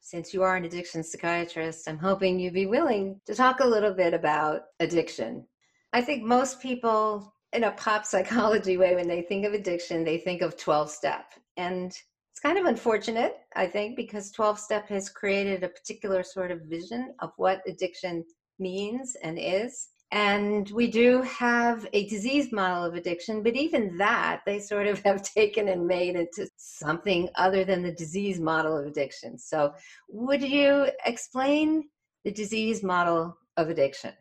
since 0.00 0.32
you 0.32 0.42
are 0.44 0.54
an 0.54 0.64
addiction 0.64 1.02
psychiatrist, 1.02 1.88
I'm 1.88 1.98
hoping 1.98 2.38
you'd 2.38 2.54
be 2.54 2.66
willing 2.66 3.20
to 3.26 3.34
talk 3.34 3.58
a 3.58 3.66
little 3.66 3.92
bit 3.92 4.14
about 4.14 4.62
addiction. 4.78 5.44
I 5.92 6.00
think 6.00 6.22
most 6.22 6.60
people, 6.60 7.34
in 7.52 7.64
a 7.64 7.72
pop 7.72 8.06
psychology 8.06 8.76
way, 8.76 8.94
when 8.94 9.08
they 9.08 9.22
think 9.22 9.44
of 9.44 9.52
addiction, 9.52 10.04
they 10.04 10.18
think 10.18 10.42
of 10.42 10.56
12 10.56 10.90
step. 10.90 11.32
And 11.56 11.92
it's 12.36 12.42
kind 12.42 12.58
of 12.58 12.66
unfortunate, 12.66 13.38
I 13.54 13.66
think, 13.66 13.96
because 13.96 14.30
12 14.30 14.58
step 14.58 14.90
has 14.90 15.08
created 15.08 15.64
a 15.64 15.70
particular 15.70 16.22
sort 16.22 16.50
of 16.50 16.60
vision 16.68 17.14
of 17.20 17.30
what 17.38 17.62
addiction 17.66 18.26
means 18.58 19.16
and 19.22 19.38
is. 19.40 19.88
And 20.12 20.68
we 20.68 20.86
do 20.86 21.22
have 21.22 21.88
a 21.94 22.06
disease 22.08 22.52
model 22.52 22.84
of 22.84 22.92
addiction, 22.92 23.42
but 23.42 23.56
even 23.56 23.96
that 23.96 24.42
they 24.44 24.58
sort 24.58 24.86
of 24.86 25.00
have 25.06 25.22
taken 25.22 25.68
and 25.68 25.86
made 25.86 26.14
into 26.14 26.46
something 26.58 27.30
other 27.36 27.64
than 27.64 27.82
the 27.82 27.92
disease 27.92 28.38
model 28.38 28.76
of 28.76 28.84
addiction. 28.84 29.38
So, 29.38 29.72
would 30.10 30.42
you 30.42 30.88
explain 31.06 31.84
the 32.22 32.32
disease 32.32 32.82
model 32.82 33.34
of 33.56 33.70
addiction? 33.70 34.12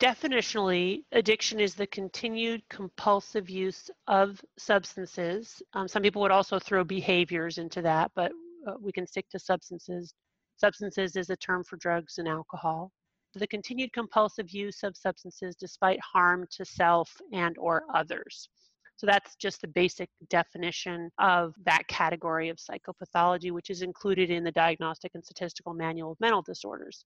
Definitionally, 0.00 1.04
addiction 1.12 1.60
is 1.60 1.74
the 1.74 1.86
continued 1.86 2.62
compulsive 2.70 3.50
use 3.50 3.90
of 4.06 4.42
substances. 4.58 5.60
Um, 5.74 5.86
some 5.86 6.02
people 6.02 6.22
would 6.22 6.30
also 6.30 6.58
throw 6.58 6.84
behaviors 6.84 7.58
into 7.58 7.82
that, 7.82 8.10
but 8.14 8.32
uh, 8.66 8.74
we 8.80 8.92
can 8.92 9.06
stick 9.06 9.28
to 9.30 9.38
substances. 9.38 10.14
Substances 10.56 11.16
is 11.16 11.28
a 11.28 11.36
term 11.36 11.64
for 11.64 11.76
drugs 11.76 12.18
and 12.18 12.26
alcohol 12.26 12.90
the 13.38 13.46
continued 13.46 13.92
compulsive 13.92 14.50
use 14.50 14.82
of 14.82 14.96
substances 14.96 15.54
despite 15.54 16.00
harm 16.00 16.46
to 16.50 16.64
self 16.64 17.10
and 17.32 17.56
or 17.58 17.84
others. 17.94 18.48
So 18.96 19.06
that's 19.06 19.36
just 19.36 19.62
the 19.62 19.68
basic 19.68 20.10
definition 20.28 21.10
of 21.18 21.54
that 21.64 21.86
category 21.88 22.50
of 22.50 22.58
psychopathology, 22.58 23.50
which 23.50 23.70
is 23.70 23.82
included 23.82 24.30
in 24.30 24.44
the 24.44 24.52
Diagnostic 24.52 25.12
and 25.14 25.24
Statistical 25.24 25.72
Manual 25.72 26.12
of 26.12 26.20
Mental 26.20 26.42
Disorders. 26.42 27.04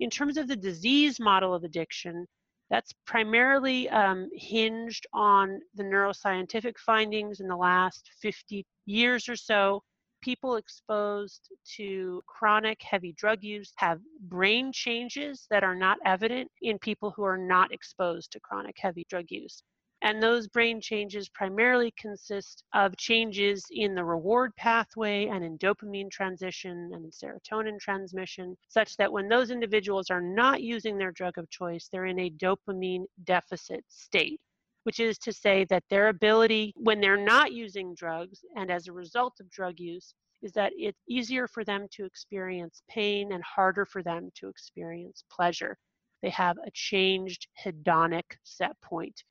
In 0.00 0.10
terms 0.10 0.36
of 0.36 0.48
the 0.48 0.56
disease 0.56 1.20
model 1.20 1.54
of 1.54 1.62
addiction, 1.62 2.26
that's 2.70 2.92
primarily 3.06 3.88
um, 3.90 4.28
hinged 4.32 5.06
on 5.12 5.60
the 5.74 5.82
neuroscientific 5.82 6.78
findings 6.78 7.40
in 7.40 7.48
the 7.48 7.56
last 7.56 8.10
50 8.20 8.64
years 8.86 9.28
or 9.28 9.36
so 9.36 9.82
people 10.22 10.56
exposed 10.56 11.50
to 11.76 12.22
chronic 12.26 12.78
heavy 12.82 13.12
drug 13.12 13.42
use 13.42 13.72
have 13.76 14.00
brain 14.22 14.72
changes 14.72 15.46
that 15.50 15.64
are 15.64 15.74
not 15.74 15.98
evident 16.04 16.50
in 16.62 16.78
people 16.78 17.12
who 17.16 17.22
are 17.22 17.38
not 17.38 17.72
exposed 17.72 18.30
to 18.32 18.40
chronic 18.40 18.76
heavy 18.78 19.06
drug 19.08 19.24
use. 19.28 19.62
And 20.02 20.22
those 20.22 20.48
brain 20.48 20.80
changes 20.80 21.28
primarily 21.28 21.92
consist 21.98 22.64
of 22.72 22.96
changes 22.96 23.66
in 23.70 23.94
the 23.94 24.04
reward 24.04 24.56
pathway 24.56 25.26
and 25.26 25.44
in 25.44 25.58
dopamine 25.58 26.10
transition 26.10 26.90
and 26.94 27.04
in 27.04 27.10
serotonin 27.10 27.78
transmission, 27.78 28.56
such 28.68 28.96
that 28.96 29.12
when 29.12 29.28
those 29.28 29.50
individuals 29.50 30.08
are 30.10 30.22
not 30.22 30.62
using 30.62 30.96
their 30.96 31.12
drug 31.12 31.36
of 31.36 31.50
choice, 31.50 31.88
they're 31.88 32.06
in 32.06 32.18
a 32.18 32.30
dopamine 32.30 33.04
deficit 33.24 33.84
state 33.88 34.40
which 34.84 34.98
is 34.98 35.18
to 35.18 35.32
say 35.32 35.64
that 35.66 35.84
their 35.90 36.08
ability 36.08 36.72
when 36.76 37.00
they're 37.00 37.16
not 37.16 37.52
using 37.52 37.94
drugs 37.94 38.44
and 38.56 38.70
as 38.70 38.88
a 38.88 38.92
result 38.92 39.38
of 39.38 39.50
drug 39.50 39.78
use 39.78 40.14
is 40.42 40.52
that 40.52 40.72
it's 40.76 41.02
easier 41.08 41.46
for 41.46 41.64
them 41.64 41.86
to 41.90 42.04
experience 42.04 42.82
pain 42.88 43.32
and 43.32 43.44
harder 43.44 43.84
for 43.84 44.02
them 44.02 44.30
to 44.34 44.48
experience 44.48 45.24
pleasure. 45.30 45.76
They 46.22 46.30
have 46.30 46.56
a 46.58 46.70
changed 46.72 47.46
hedonic 47.62 48.36
set 48.42 48.80
point 48.80 49.22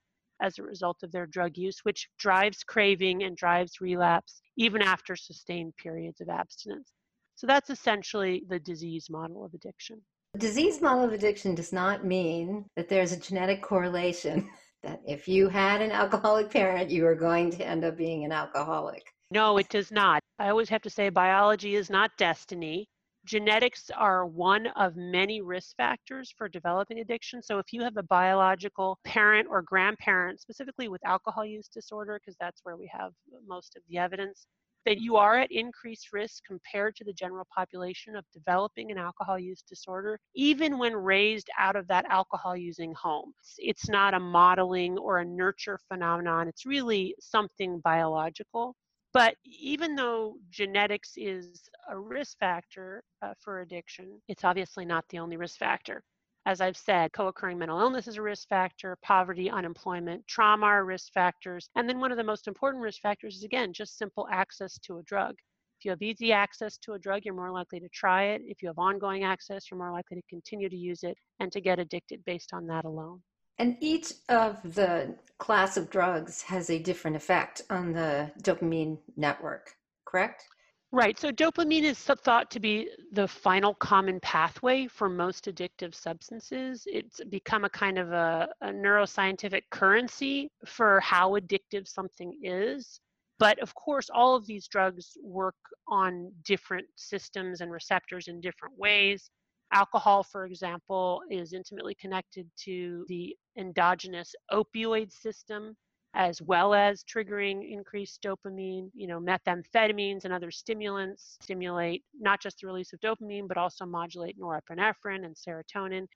as 0.41 0.57
a 0.57 0.63
result 0.63 1.03
of 1.03 1.11
their 1.11 1.25
drug 1.25 1.57
use, 1.57 1.79
which 1.83 2.09
drives 2.17 2.63
craving 2.63 3.23
and 3.23 3.35
drives 3.35 3.81
relapse 3.81 4.41
even 4.57 4.81
after 4.81 5.15
sustained 5.15 5.75
periods 5.77 6.21
of 6.21 6.29
abstinence. 6.29 6.91
So 7.35 7.47
that's 7.47 7.69
essentially 7.69 8.43
the 8.49 8.59
disease 8.59 9.09
model 9.09 9.45
of 9.45 9.53
addiction. 9.53 10.01
The 10.33 10.39
disease 10.39 10.81
model 10.81 11.05
of 11.05 11.13
addiction 11.13 11.55
does 11.55 11.73
not 11.73 12.05
mean 12.05 12.65
that 12.75 12.89
there's 12.89 13.13
a 13.13 13.19
genetic 13.19 13.61
correlation 13.61 14.49
that 14.83 15.01
if 15.05 15.27
you 15.27 15.49
had 15.49 15.81
an 15.81 15.91
alcoholic 15.91 16.49
parent, 16.49 16.89
you 16.89 17.03
were 17.03 17.15
going 17.15 17.49
to 17.51 17.65
end 17.65 17.83
up 17.83 17.97
being 17.97 18.25
an 18.25 18.31
alcoholic. 18.31 19.03
No, 19.31 19.57
it 19.57 19.69
does 19.69 19.91
not. 19.91 20.21
I 20.39 20.49
always 20.49 20.69
have 20.69 20.81
to 20.83 20.89
say 20.89 21.09
biology 21.09 21.75
is 21.75 21.89
not 21.89 22.11
destiny. 22.17 22.87
Genetics 23.25 23.89
are 23.91 24.25
one 24.25 24.67
of 24.67 24.95
many 24.95 25.41
risk 25.41 25.75
factors 25.77 26.31
for 26.37 26.49
developing 26.49 26.99
addiction. 26.99 27.41
So, 27.41 27.59
if 27.59 27.71
you 27.71 27.81
have 27.83 27.97
a 27.97 28.03
biological 28.03 28.99
parent 29.05 29.47
or 29.49 29.61
grandparent, 29.61 30.39
specifically 30.41 30.87
with 30.87 31.05
alcohol 31.05 31.45
use 31.45 31.67
disorder, 31.67 32.19
because 32.19 32.35
that's 32.39 32.61
where 32.63 32.77
we 32.77 32.87
have 32.93 33.13
most 33.47 33.75
of 33.75 33.83
the 33.89 33.97
evidence, 33.97 34.47
that 34.85 34.99
you 34.99 35.17
are 35.17 35.37
at 35.37 35.51
increased 35.51 36.13
risk 36.13 36.43
compared 36.45 36.95
to 36.95 37.03
the 37.03 37.13
general 37.13 37.45
population 37.55 38.15
of 38.15 38.25
developing 38.33 38.91
an 38.91 38.97
alcohol 38.97 39.37
use 39.37 39.61
disorder, 39.61 40.19
even 40.33 40.77
when 40.77 40.95
raised 40.95 41.49
out 41.59 41.75
of 41.75 41.87
that 41.87 42.05
alcohol 42.09 42.55
using 42.55 42.93
home. 42.93 43.33
It's 43.57 43.89
not 43.89 44.13
a 44.13 44.19
modeling 44.19 44.97
or 44.97 45.19
a 45.19 45.25
nurture 45.25 45.79
phenomenon, 45.87 46.47
it's 46.47 46.65
really 46.65 47.15
something 47.19 47.79
biological. 47.81 48.75
But 49.13 49.35
even 49.43 49.95
though 49.95 50.37
genetics 50.49 51.13
is 51.17 51.69
a 51.89 51.99
risk 51.99 52.37
factor 52.39 53.03
uh, 53.21 53.33
for 53.39 53.61
addiction, 53.61 54.21
it's 54.27 54.43
obviously 54.43 54.85
not 54.85 55.07
the 55.09 55.19
only 55.19 55.37
risk 55.37 55.57
factor. 55.57 56.03
As 56.45 56.61
I've 56.61 56.77
said, 56.77 57.13
co 57.13 57.27
occurring 57.27 57.57
mental 57.59 57.79
illness 57.79 58.07
is 58.07 58.17
a 58.17 58.21
risk 58.21 58.47
factor, 58.47 58.97
poverty, 59.03 59.49
unemployment, 59.49 60.27
trauma 60.27 60.65
are 60.65 60.85
risk 60.85 61.11
factors. 61.13 61.69
And 61.75 61.87
then 61.87 61.99
one 61.99 62.11
of 62.11 62.17
the 62.17 62.23
most 62.23 62.47
important 62.47 62.83
risk 62.83 63.01
factors 63.01 63.35
is, 63.35 63.43
again, 63.43 63.73
just 63.73 63.97
simple 63.97 64.27
access 64.31 64.79
to 64.79 64.97
a 64.97 65.03
drug. 65.03 65.35
If 65.79 65.85
you 65.85 65.91
have 65.91 66.01
easy 66.01 66.31
access 66.31 66.77
to 66.79 66.93
a 66.93 66.99
drug, 66.99 67.23
you're 67.25 67.33
more 67.33 67.51
likely 67.51 67.79
to 67.79 67.89
try 67.89 68.25
it. 68.25 68.41
If 68.45 68.61
you 68.61 68.67
have 68.69 68.79
ongoing 68.79 69.23
access, 69.23 69.69
you're 69.69 69.77
more 69.77 69.91
likely 69.91 70.17
to 70.17 70.23
continue 70.29 70.69
to 70.69 70.75
use 70.75 71.03
it 71.03 71.17
and 71.39 71.51
to 71.51 71.61
get 71.61 71.79
addicted 71.79 72.23
based 72.25 72.53
on 72.53 72.67
that 72.67 72.85
alone. 72.85 73.21
And 73.59 73.77
each 73.81 74.13
of 74.29 74.57
the 74.63 75.15
class 75.37 75.75
of 75.75 75.89
drugs 75.89 76.41
has 76.43 76.69
a 76.69 76.79
different 76.79 77.17
effect 77.17 77.61
on 77.69 77.91
the 77.91 78.31
dopamine 78.41 78.97
network, 79.17 79.75
correct? 80.05 80.45
Right. 80.91 81.19
So 81.19 81.31
dopamine 81.31 81.83
is 81.83 81.99
thought 81.99 82.49
to 82.49 82.59
be 82.59 82.89
the 83.11 83.27
final 83.27 83.75
common 83.75 84.19
pathway 84.21 84.87
for 84.87 85.07
most 85.07 85.45
addictive 85.45 85.93
substances. 85.93 86.83
It's 86.87 87.21
become 87.29 87.63
a 87.63 87.69
kind 87.69 87.99
of 87.99 88.11
a, 88.11 88.49
a 88.61 88.69
neuroscientific 88.69 89.63
currency 89.69 90.49
for 90.65 90.99
how 91.01 91.37
addictive 91.37 91.87
something 91.87 92.33
is. 92.41 92.99
But 93.37 93.59
of 93.59 93.75
course, 93.75 94.09
all 94.09 94.35
of 94.35 94.47
these 94.47 94.67
drugs 94.67 95.15
work 95.23 95.55
on 95.87 96.31
different 96.43 96.87
systems 96.95 97.61
and 97.61 97.71
receptors 97.71 98.27
in 98.27 98.41
different 98.41 98.77
ways. 98.77 99.29
Alcohol, 99.71 100.23
for 100.23 100.45
example, 100.45 101.21
is 101.29 101.53
intimately 101.53 101.95
connected 101.95 102.49
to 102.57 103.05
the 103.07 103.35
endogenous 103.57 104.33
opioid 104.51 105.11
system 105.11 105.75
as 106.15 106.41
well 106.41 106.73
as 106.73 107.03
triggering 107.03 107.71
increased 107.71 108.21
dopamine. 108.23 108.89
You 108.95 109.07
know, 109.07 109.19
methamphetamines 109.19 110.25
and 110.25 110.33
other 110.33 110.49
stimulants 110.49 111.37
stimulate 111.41 112.03
not 112.19 112.41
just 112.41 112.61
the 112.61 112.67
release 112.67 112.93
of 112.93 112.99
dopamine, 112.99 113.47
but 113.47 113.57
also 113.57 113.85
modulate 113.85 114.39
norepinephrine 114.39 115.23
and 115.23 115.35
serotonin. 115.35 116.07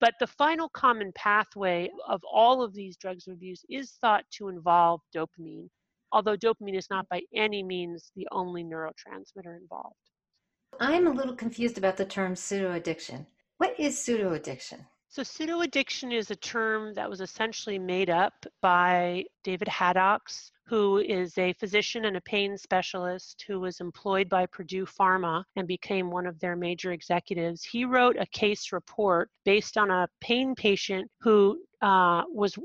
But 0.00 0.14
the 0.20 0.26
final 0.28 0.68
common 0.70 1.12
pathway 1.14 1.90
of 2.08 2.22
all 2.30 2.62
of 2.62 2.72
these 2.74 2.96
drugs 2.96 3.26
of 3.26 3.34
abuse 3.34 3.64
is 3.68 3.92
thought 4.00 4.24
to 4.38 4.48
involve 4.48 5.00
dopamine, 5.14 5.68
although 6.12 6.36
dopamine 6.36 6.78
is 6.78 6.88
not 6.88 7.08
by 7.08 7.22
any 7.34 7.62
means 7.62 8.12
the 8.14 8.28
only 8.30 8.64
neurotransmitter 8.64 9.58
involved. 9.60 10.09
I'm 10.78 11.06
a 11.06 11.10
little 11.10 11.34
confused 11.34 11.78
about 11.78 11.96
the 11.96 12.04
term 12.04 12.36
pseudo 12.36 12.72
addiction. 12.72 13.26
What 13.58 13.78
is 13.78 13.98
pseudo 13.98 14.32
addiction? 14.34 14.86
So, 15.08 15.24
pseudo 15.24 15.60
addiction 15.62 16.12
is 16.12 16.30
a 16.30 16.36
term 16.36 16.94
that 16.94 17.10
was 17.10 17.20
essentially 17.20 17.80
made 17.80 18.10
up 18.10 18.46
by 18.62 19.24
David 19.42 19.66
Haddox, 19.66 20.52
who 20.66 20.98
is 20.98 21.36
a 21.36 21.52
physician 21.54 22.04
and 22.04 22.16
a 22.16 22.20
pain 22.20 22.56
specialist 22.56 23.44
who 23.48 23.58
was 23.58 23.80
employed 23.80 24.28
by 24.28 24.46
Purdue 24.46 24.86
Pharma 24.86 25.42
and 25.56 25.66
became 25.66 26.12
one 26.12 26.28
of 26.28 26.38
their 26.38 26.54
major 26.54 26.92
executives. 26.92 27.64
He 27.64 27.84
wrote 27.84 28.16
a 28.20 28.26
case 28.26 28.70
report 28.70 29.30
based 29.44 29.76
on 29.76 29.90
a 29.90 30.08
pain 30.20 30.54
patient 30.54 31.10
who 31.20 31.60
uh, 31.82 32.22
was 32.28 32.56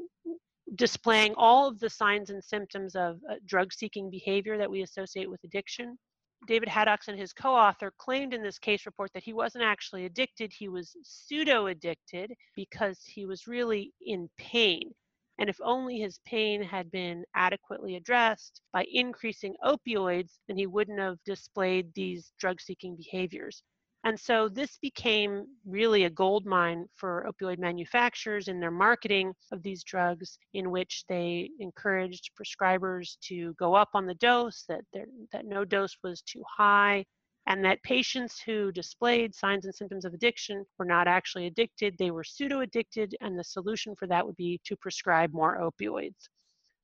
displaying 0.76 1.34
all 1.38 1.68
of 1.68 1.80
the 1.80 1.90
signs 1.90 2.30
and 2.30 2.44
symptoms 2.44 2.96
of 2.96 3.20
uh, 3.30 3.36
drug 3.46 3.74
seeking 3.74 4.12
behavior 4.12 4.56
that 4.58 4.70
we 4.70 4.84
associate 4.84 5.30
with 5.30 5.44
addiction. 5.44 5.98
David 6.46 6.70
Haddox 6.70 7.08
and 7.08 7.18
his 7.18 7.34
co 7.34 7.56
author 7.56 7.92
claimed 7.98 8.34
in 8.34 8.44
this 8.44 8.60
case 8.60 8.86
report 8.86 9.12
that 9.14 9.24
he 9.24 9.34
wasn't 9.34 9.64
actually 9.64 10.06
addicted, 10.06 10.54
he 10.54 10.68
was 10.68 10.96
pseudo 11.04 11.68
addicted 11.68 12.34
because 12.56 13.04
he 13.04 13.26
was 13.26 13.48
really 13.48 13.94
in 14.02 14.30
pain. 14.38 14.94
And 15.38 15.50
if 15.50 15.60
only 15.62 16.00
his 16.00 16.20
pain 16.26 16.62
had 16.64 16.92
been 16.92 17.26
adequately 17.36 17.96
addressed 17.96 18.62
by 18.72 18.86
increasing 18.92 19.56
opioids, 19.64 20.38
then 20.48 20.58
he 20.58 20.68
wouldn't 20.68 21.00
have 21.00 21.24
displayed 21.26 21.94
these 21.94 22.32
drug 22.40 22.62
seeking 22.62 22.96
behaviors. 22.96 23.64
And 24.06 24.20
so 24.20 24.48
this 24.48 24.78
became 24.84 25.48
really 25.66 26.04
a 26.04 26.12
gold 26.12 26.46
mine 26.46 26.86
for 26.94 27.28
opioid 27.28 27.58
manufacturers 27.58 28.48
in 28.48 28.60
their 28.60 28.70
marketing 28.70 29.34
of 29.52 29.64
these 29.64 29.84
drugs, 29.84 30.38
in 30.54 30.70
which 30.70 31.06
they 31.10 31.50
encouraged 31.60 32.30
prescribers 32.40 33.18
to 33.22 33.56
go 33.56 33.74
up 33.74 33.90
on 33.96 34.06
the 34.06 34.14
dose, 34.14 34.64
that, 34.70 34.82
there, 34.94 35.08
that 35.34 35.48
no 35.48 35.66
dose 35.66 35.98
was 36.04 36.22
too 36.22 36.44
high, 36.48 37.04
and 37.48 37.66
that 37.66 37.82
patients 37.82 38.40
who 38.40 38.72
displayed 38.72 39.34
signs 39.34 39.66
and 39.66 39.74
symptoms 39.74 40.06
of 40.06 40.14
addiction 40.14 40.64
were 40.78 40.86
not 40.86 41.08
actually 41.08 41.48
addicted, 41.48 41.96
they 41.98 42.12
were 42.12 42.24
pseudo 42.24 42.62
addicted, 42.62 43.16
and 43.22 43.40
the 43.40 43.44
solution 43.44 43.96
for 43.96 44.06
that 44.06 44.24
would 44.24 44.36
be 44.36 44.62
to 44.66 44.78
prescribe 44.78 45.34
more 45.34 45.58
opioids. 45.58 46.30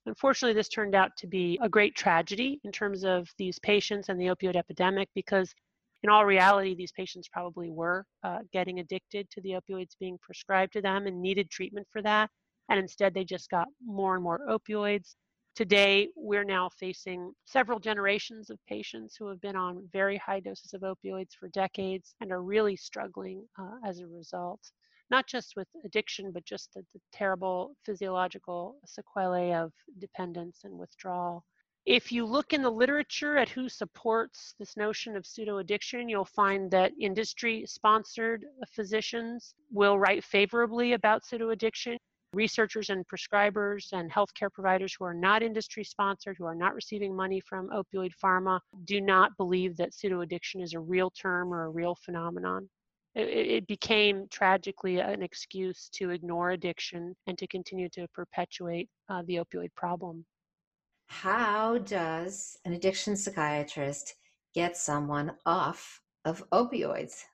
Unfortunately, 0.08 0.56
this 0.56 0.70
turned 0.70 0.96
out 0.96 1.12
to 1.18 1.28
be 1.28 1.60
a 1.62 1.70
great 1.70 1.96
tragedy 1.96 2.60
in 2.64 2.72
terms 2.72 3.04
of 3.04 3.30
these 3.38 3.60
patients 3.60 4.10
and 4.10 4.20
the 4.20 4.26
opioid 4.26 4.56
epidemic 4.56 5.08
because 5.14 5.54
in 6.04 6.10
all 6.10 6.26
reality, 6.26 6.74
these 6.76 6.92
patients 6.92 7.30
probably 7.32 7.70
were 7.70 8.06
uh, 8.24 8.40
getting 8.52 8.80
addicted 8.80 9.30
to 9.30 9.42
the 9.42 9.52
opioids 9.52 9.96
being 10.00 10.18
prescribed 10.22 10.74
to 10.74 10.82
them 10.82 11.06
and 11.06 11.22
needed 11.22 11.50
treatment 11.50 11.88
for 11.92 12.02
that. 12.02 12.30
And 12.70 12.80
instead, 12.80 13.14
they 13.14 13.24
just 13.24 13.50
got 13.50 13.68
more 13.86 14.16
and 14.16 14.24
more 14.24 14.40
opioids. 14.50 15.16
Today, 15.56 16.08
we're 16.16 16.46
now 16.46 16.70
facing 16.80 17.34
several 17.46 17.78
generations 17.78 18.50
of 18.50 18.58
patients 18.68 19.16
who 19.20 19.28
have 19.28 19.42
been 19.42 19.58
on 19.58 19.88
very 19.92 20.18
high 20.18 20.40
doses 20.40 20.74
of 20.74 20.82
opioids 20.82 21.34
for 21.38 21.50
decades 21.50 22.16
and 22.22 22.32
are 22.32 22.42
really 22.42 22.78
struggling 22.78 23.46
uh, 23.60 23.76
as 23.86 24.00
a 24.00 24.08
result, 24.08 24.62
not 25.10 25.28
just 25.28 25.54
with 25.58 25.68
addiction, 25.84 26.32
but 26.32 26.46
just 26.46 26.74
the, 26.74 26.82
the 26.94 27.02
terrible 27.12 27.76
physiological 27.86 28.78
sequelae 28.86 29.54
of 29.54 29.74
dependence 30.00 30.62
and 30.64 30.78
withdrawal. 30.78 31.44
If 31.88 32.12
you 32.12 32.26
look 32.26 32.54
in 32.54 32.62
the 32.62 32.70
literature 32.70 33.38
at 33.38 33.50
who 33.50 33.68
supports 33.68 34.54
this 34.60 34.78
notion 34.78 35.16
of 35.16 35.26
pseudo 35.26 35.58
addiction, 35.58 36.08
you'll 36.08 36.26
find 36.26 36.70
that 36.70 36.92
industry 37.00 37.66
sponsored 37.66 38.46
physicians 38.70 39.56
will 39.72 39.98
write 39.98 40.24
favorably 40.24 40.94
about 40.94 41.26
pseudo 41.26 41.50
addiction. 41.50 41.98
Researchers 42.34 42.92
and 42.92 43.04
prescribers 43.08 43.92
and 43.94 44.12
healthcare 44.12 44.54
providers 44.54 44.96
who 44.98 45.06
are 45.06 45.14
not 45.14 45.42
industry 45.42 45.84
sponsored, 45.84 46.38
who 46.38 46.46
are 46.46 46.56
not 46.56 46.76
receiving 46.76 47.16
money 47.16 47.40
from 47.40 47.70
opioid 47.70 48.12
pharma, 48.24 48.60
do 48.86 49.02
not 49.02 49.36
believe 49.38 49.76
that 49.78 49.94
pseudo 49.94 50.22
addiction 50.22 50.62
is 50.62 50.74
a 50.74 50.80
real 50.80 51.10
term 51.10 51.52
or 51.52 51.66
a 51.66 51.70
real 51.70 51.96
phenomenon. 51.96 52.70
It, 53.16 53.28
it 53.28 53.68
became 53.68 54.28
tragically 54.30 55.00
an 55.00 55.24
excuse 55.24 55.90
to 55.94 56.12
ignore 56.12 56.52
addiction 56.52 57.16
and 57.26 57.38
to 57.40 57.48
continue 57.48 57.90
to 57.90 58.08
perpetuate 58.14 58.88
uh, 59.10 59.24
the 59.26 59.38
opioid 59.38 59.74
problem. 59.76 60.24
How 61.12 61.78
does 61.78 62.58
an 62.66 62.74
addiction 62.74 63.18
psychiatrist 63.18 64.16
get 64.56 64.78
someone 64.78 65.34
off 65.46 66.02
of 66.26 66.50
opioids? 66.52 67.26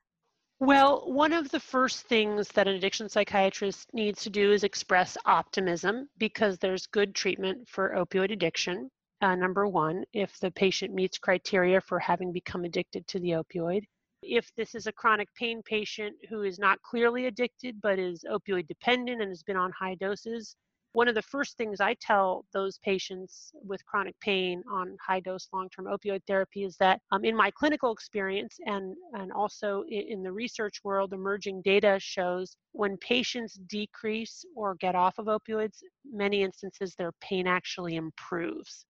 Well, 0.59 1.09
one 1.09 1.31
of 1.31 1.51
the 1.51 1.59
first 1.59 2.07
things 2.07 2.49
that 2.49 2.67
an 2.67 2.75
addiction 2.75 3.07
psychiatrist 3.07 3.93
needs 3.93 4.23
to 4.23 4.31
do 4.31 4.51
is 4.51 4.63
express 4.63 5.15
optimism 5.25 6.09
because 6.17 6.57
there's 6.57 6.87
good 6.87 7.13
treatment 7.13 7.69
for 7.69 7.91
opioid 7.95 8.33
addiction. 8.33 8.89
Uh, 9.21 9.35
number 9.35 9.67
one, 9.67 10.03
if 10.11 10.37
the 10.39 10.51
patient 10.51 10.93
meets 10.93 11.19
criteria 11.19 11.79
for 11.79 11.99
having 11.99 12.33
become 12.33 12.65
addicted 12.65 13.07
to 13.07 13.19
the 13.19 13.29
opioid. 13.29 13.83
If 14.23 14.53
this 14.55 14.73
is 14.73 14.87
a 14.87 14.91
chronic 14.91 15.33
pain 15.35 15.61
patient 15.63 16.15
who 16.29 16.41
is 16.41 16.57
not 16.57 16.81
clearly 16.81 17.27
addicted 17.27 17.79
but 17.79 17.99
is 17.99 18.25
opioid 18.29 18.67
dependent 18.67 19.21
and 19.21 19.29
has 19.29 19.43
been 19.43 19.55
on 19.55 19.71
high 19.71 19.95
doses, 19.95 20.57
one 20.97 21.07
of 21.07 21.13
the 21.13 21.21
first 21.21 21.57
things 21.57 21.79
I 21.79 21.93
tell 22.01 22.43
those 22.53 22.79
patients 22.79 23.51
with 23.63 23.85
chronic 23.85 24.19
pain 24.19 24.63
on 24.67 24.97
high 24.99 25.19
dose 25.19 25.47
long 25.53 25.69
term 25.69 25.85
opioid 25.85 26.21
therapy 26.25 26.63
is 26.63 26.75
that 26.77 27.01
um, 27.11 27.23
in 27.23 27.35
my 27.35 27.51
clinical 27.51 27.91
experience 27.91 28.57
and, 28.65 28.95
and 29.13 29.31
also 29.31 29.83
in, 29.89 30.05
in 30.09 30.23
the 30.23 30.31
research 30.31 30.79
world, 30.83 31.13
emerging 31.13 31.61
data 31.61 31.97
shows 31.99 32.57
when 32.71 32.97
patients 32.97 33.59
decrease 33.69 34.43
or 34.55 34.73
get 34.73 34.95
off 34.95 35.19
of 35.19 35.27
opioids, 35.27 35.83
many 36.03 36.41
instances 36.41 36.95
their 36.95 37.11
pain 37.21 37.45
actually 37.45 37.95
improves. 37.95 38.87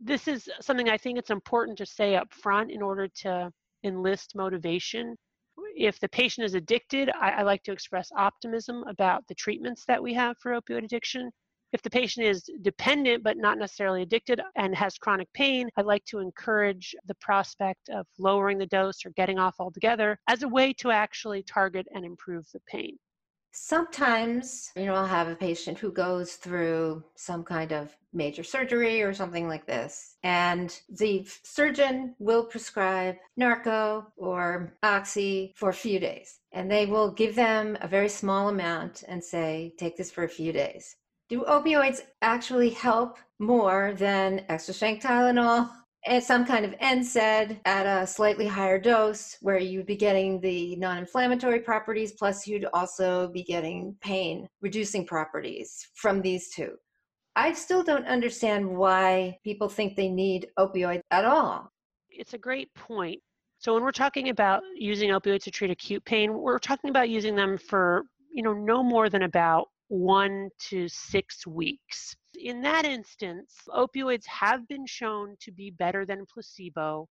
This 0.00 0.26
is 0.26 0.48
something 0.60 0.88
I 0.88 0.98
think 0.98 1.16
it's 1.16 1.30
important 1.30 1.78
to 1.78 1.86
say 1.86 2.16
up 2.16 2.32
front 2.32 2.72
in 2.72 2.82
order 2.82 3.06
to 3.22 3.52
enlist 3.84 4.32
motivation 4.34 5.14
if 5.76 6.00
the 6.00 6.08
patient 6.08 6.44
is 6.44 6.54
addicted, 6.54 7.10
I, 7.10 7.30
I, 7.30 7.42
like 7.42 7.62
to 7.64 7.72
express 7.72 8.10
optimism 8.16 8.84
about 8.88 9.26
the 9.26 9.34
treatments 9.34 9.84
that 9.86 10.02
we 10.02 10.14
have 10.14 10.36
for 10.38 10.52
opioid 10.52 10.84
addiction. 10.84 11.30
If 11.72 11.82
the 11.82 11.90
patient 11.90 12.26
is 12.26 12.48
dependent 12.62 13.22
but 13.22 13.36
not 13.36 13.58
necessarily 13.58 14.02
addicted 14.02 14.40
and 14.56 14.74
has 14.74 14.96
chronic 14.98 15.32
pain, 15.34 15.68
I'd 15.76 15.84
like 15.84 16.04
to 16.06 16.20
encourage 16.20 16.94
the 17.06 17.16
prospect 17.16 17.88
of 17.90 18.06
lowering 18.18 18.58
the 18.58 18.66
dose 18.66 19.04
or 19.04 19.10
getting 19.10 19.38
off 19.38 19.56
altogether 19.58 20.18
as 20.28 20.42
a 20.42 20.48
way 20.48 20.72
to 20.74 20.90
actually 20.90 21.42
target 21.42 21.86
and 21.94 22.04
improve 22.04 22.46
the 22.52 22.60
pain. 22.66 22.96
Sometimes, 23.58 24.70
you 24.76 24.84
know, 24.84 24.94
I'll 24.94 25.06
have 25.06 25.28
a 25.28 25.34
patient 25.34 25.78
who 25.78 25.90
goes 25.90 26.34
through 26.34 27.02
some 27.14 27.42
kind 27.42 27.72
of 27.72 27.96
major 28.12 28.44
surgery 28.44 29.00
or 29.00 29.14
something 29.14 29.48
like 29.48 29.66
this, 29.66 30.16
and 30.22 30.78
the 30.90 31.26
surgeon 31.42 32.14
will 32.18 32.44
prescribe 32.44 33.16
Norco 33.40 34.04
or 34.18 34.76
Oxy 34.82 35.54
for 35.56 35.70
a 35.70 35.74
few 35.74 35.98
days, 35.98 36.38
and 36.52 36.70
they 36.70 36.84
will 36.84 37.10
give 37.10 37.34
them 37.34 37.78
a 37.80 37.88
very 37.88 38.10
small 38.10 38.50
amount 38.50 39.04
and 39.08 39.24
say, 39.24 39.72
take 39.78 39.96
this 39.96 40.12
for 40.12 40.24
a 40.24 40.28
few 40.28 40.52
days. 40.52 40.94
Do 41.30 41.42
opioids 41.44 42.02
actually 42.20 42.70
help 42.70 43.18
more 43.38 43.94
than 43.96 44.44
extra 44.50 44.74
strength 44.74 45.02
Tylenol 45.02 45.70
some 46.20 46.46
kind 46.46 46.64
of 46.64 46.72
NSAID 46.78 47.60
at 47.64 47.86
a 47.86 48.06
slightly 48.06 48.46
higher 48.46 48.78
dose 48.78 49.36
where 49.40 49.58
you'd 49.58 49.86
be 49.86 49.96
getting 49.96 50.40
the 50.40 50.76
non-inflammatory 50.76 51.60
properties 51.60 52.12
plus 52.12 52.46
you'd 52.46 52.66
also 52.72 53.28
be 53.28 53.42
getting 53.42 53.96
pain 54.00 54.48
reducing 54.60 55.04
properties 55.06 55.88
from 55.94 56.22
these 56.22 56.50
two. 56.50 56.74
I 57.34 57.52
still 57.52 57.82
don't 57.82 58.06
understand 58.06 58.66
why 58.66 59.38
people 59.44 59.68
think 59.68 59.96
they 59.96 60.08
need 60.08 60.48
opioids 60.58 61.02
at 61.10 61.24
all. 61.24 61.70
It's 62.08 62.34
a 62.34 62.38
great 62.38 62.72
point. 62.74 63.20
So 63.58 63.74
when 63.74 63.82
we're 63.82 63.90
talking 63.90 64.28
about 64.28 64.62
using 64.74 65.10
opioids 65.10 65.42
to 65.44 65.50
treat 65.50 65.70
acute 65.70 66.04
pain, 66.04 66.32
we're 66.32 66.58
talking 66.58 66.90
about 66.90 67.08
using 67.08 67.34
them 67.34 67.58
for, 67.58 68.04
you 68.32 68.42
know, 68.42 68.54
no 68.54 68.82
more 68.82 69.10
than 69.10 69.22
about 69.22 69.68
1 69.88 70.48
to 70.68 70.88
6 70.88 71.46
weeks 71.46 72.16
in 72.38 72.60
that 72.62 72.84
instance, 72.84 73.54
opioids 73.68 74.26
have 74.26 74.66
been 74.68 74.86
shown 74.86 75.36
to 75.40 75.52
be 75.52 75.70
better 75.70 76.04
than 76.04 76.26
placebo 76.26 77.08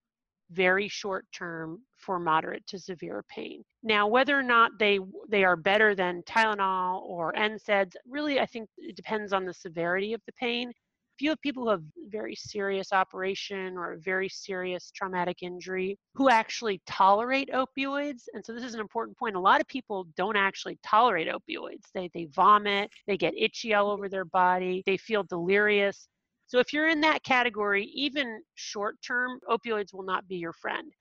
very 0.51 0.87
short 0.87 1.25
term 1.31 1.81
for 1.97 2.19
moderate 2.19 2.65
to 2.67 2.77
severe 2.77 3.23
pain. 3.29 3.63
Now, 3.81 4.07
whether 4.07 4.37
or 4.37 4.43
not 4.43 4.77
they 4.77 4.99
they 5.27 5.43
are 5.43 5.55
better 5.55 5.95
than 5.95 6.21
Tylenol 6.23 7.01
or 7.01 7.33
NSAIDs, 7.33 7.95
really 8.07 8.39
I 8.39 8.45
think 8.45 8.69
it 8.77 8.95
depends 8.95 9.33
on 9.33 9.45
the 9.45 9.53
severity 9.53 10.13
of 10.13 10.21
the 10.27 10.33
pain. 10.33 10.71
If 11.17 11.21
you 11.21 11.29
have 11.29 11.39
people 11.39 11.63
who 11.63 11.69
have 11.69 11.83
very 12.09 12.35
serious 12.35 12.91
operation 12.91 13.77
or 13.77 13.93
a 13.93 13.97
very 13.97 14.27
serious 14.27 14.91
traumatic 14.91 15.43
injury 15.43 15.97
who 16.13 16.27
actually 16.27 16.81
tolerate 16.85 17.49
opioids, 17.53 18.23
and 18.33 18.45
so 18.45 18.53
this 18.53 18.65
is 18.65 18.73
an 18.73 18.81
important 18.81 19.17
point. 19.17 19.37
A 19.37 19.39
lot 19.39 19.61
of 19.61 19.67
people 19.67 20.07
don't 20.17 20.35
actually 20.35 20.77
tolerate 20.83 21.29
opioids. 21.29 21.85
They 21.93 22.09
they 22.13 22.25
vomit, 22.25 22.91
they 23.07 23.15
get 23.15 23.33
itchy 23.37 23.73
all 23.73 23.85
mm-hmm. 23.85 23.93
over 23.93 24.09
their 24.09 24.25
body, 24.25 24.83
they 24.85 24.97
feel 24.97 25.23
delirious. 25.23 26.09
So 26.47 26.59
if 26.59 26.73
you're 26.73 26.89
in 26.89 26.99
that 27.01 27.23
category, 27.23 27.85
even 27.93 28.41
short 28.55 28.97
term, 29.01 29.39
opioids 29.49 29.93
will 29.93 30.03
not 30.03 30.27
be 30.27 30.35
your 30.35 30.53
friend. 30.53 30.91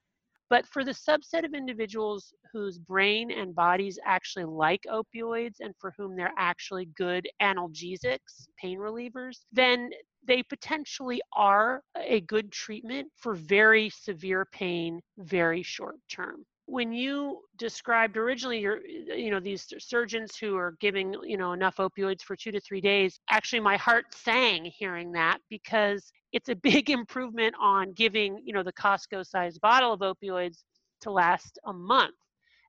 But 0.51 0.67
for 0.67 0.85
the 0.85 0.93
subset 0.93 1.45
of 1.45 1.55
individuals 1.55 2.33
whose 2.53 2.79
brain 2.79 3.31
and 3.31 3.55
bodies 3.55 3.99
actually 4.05 4.45
like 4.45 4.83
opioids 4.89 5.57
and 5.61 5.75
for 5.81 5.93
whom 5.97 6.17
they're 6.17 6.33
actually 6.39 6.87
good 6.97 7.27
analgesics, 7.43 8.47
pain 8.61 8.79
relievers, 8.79 9.39
then 9.53 9.91
they 10.27 10.43
potentially 10.43 11.21
are 11.35 11.83
a 11.97 12.21
good 12.23 12.53
treatment 12.53 13.11
for 13.17 13.35
very 13.35 13.91
severe 13.91 14.47
pain, 14.53 15.01
very 15.19 15.63
short 15.63 15.97
term 16.09 16.45
when 16.67 16.93
you 16.93 17.41
described 17.59 18.17
originally 18.17 18.59
your 18.59 18.79
eh, 18.79 19.15
you 19.15 19.31
know 19.31 19.41
these 19.41 19.73
surgeons 19.79 20.37
who 20.37 20.57
are 20.57 20.77
giving 20.81 21.15
you 21.23 21.37
know 21.37 21.53
enough 21.53 21.77
opioids 21.77 22.23
for 22.23 22.37
2 22.37 22.51
to 22.53 22.61
3 22.61 22.81
days 22.81 23.21
actually 23.31 23.61
my 23.61 23.77
heart 23.77 24.07
sang 24.15 24.65
hearing 24.65 25.13
that 25.13 25.39
because 25.51 26.13
it's 26.33 26.49
a 26.49 26.55
big 26.71 26.91
improvement 26.91 27.55
on 27.61 27.93
giving 27.93 28.41
you 28.45 28.53
know 28.53 28.63
the 28.63 28.73
Costco 28.73 29.27
sized 29.27 29.61
bottle 29.61 29.93
of 29.93 30.01
opioids 30.01 30.65
to 31.03 31.11
last 31.11 31.59
a 31.67 31.73
month 31.73 32.15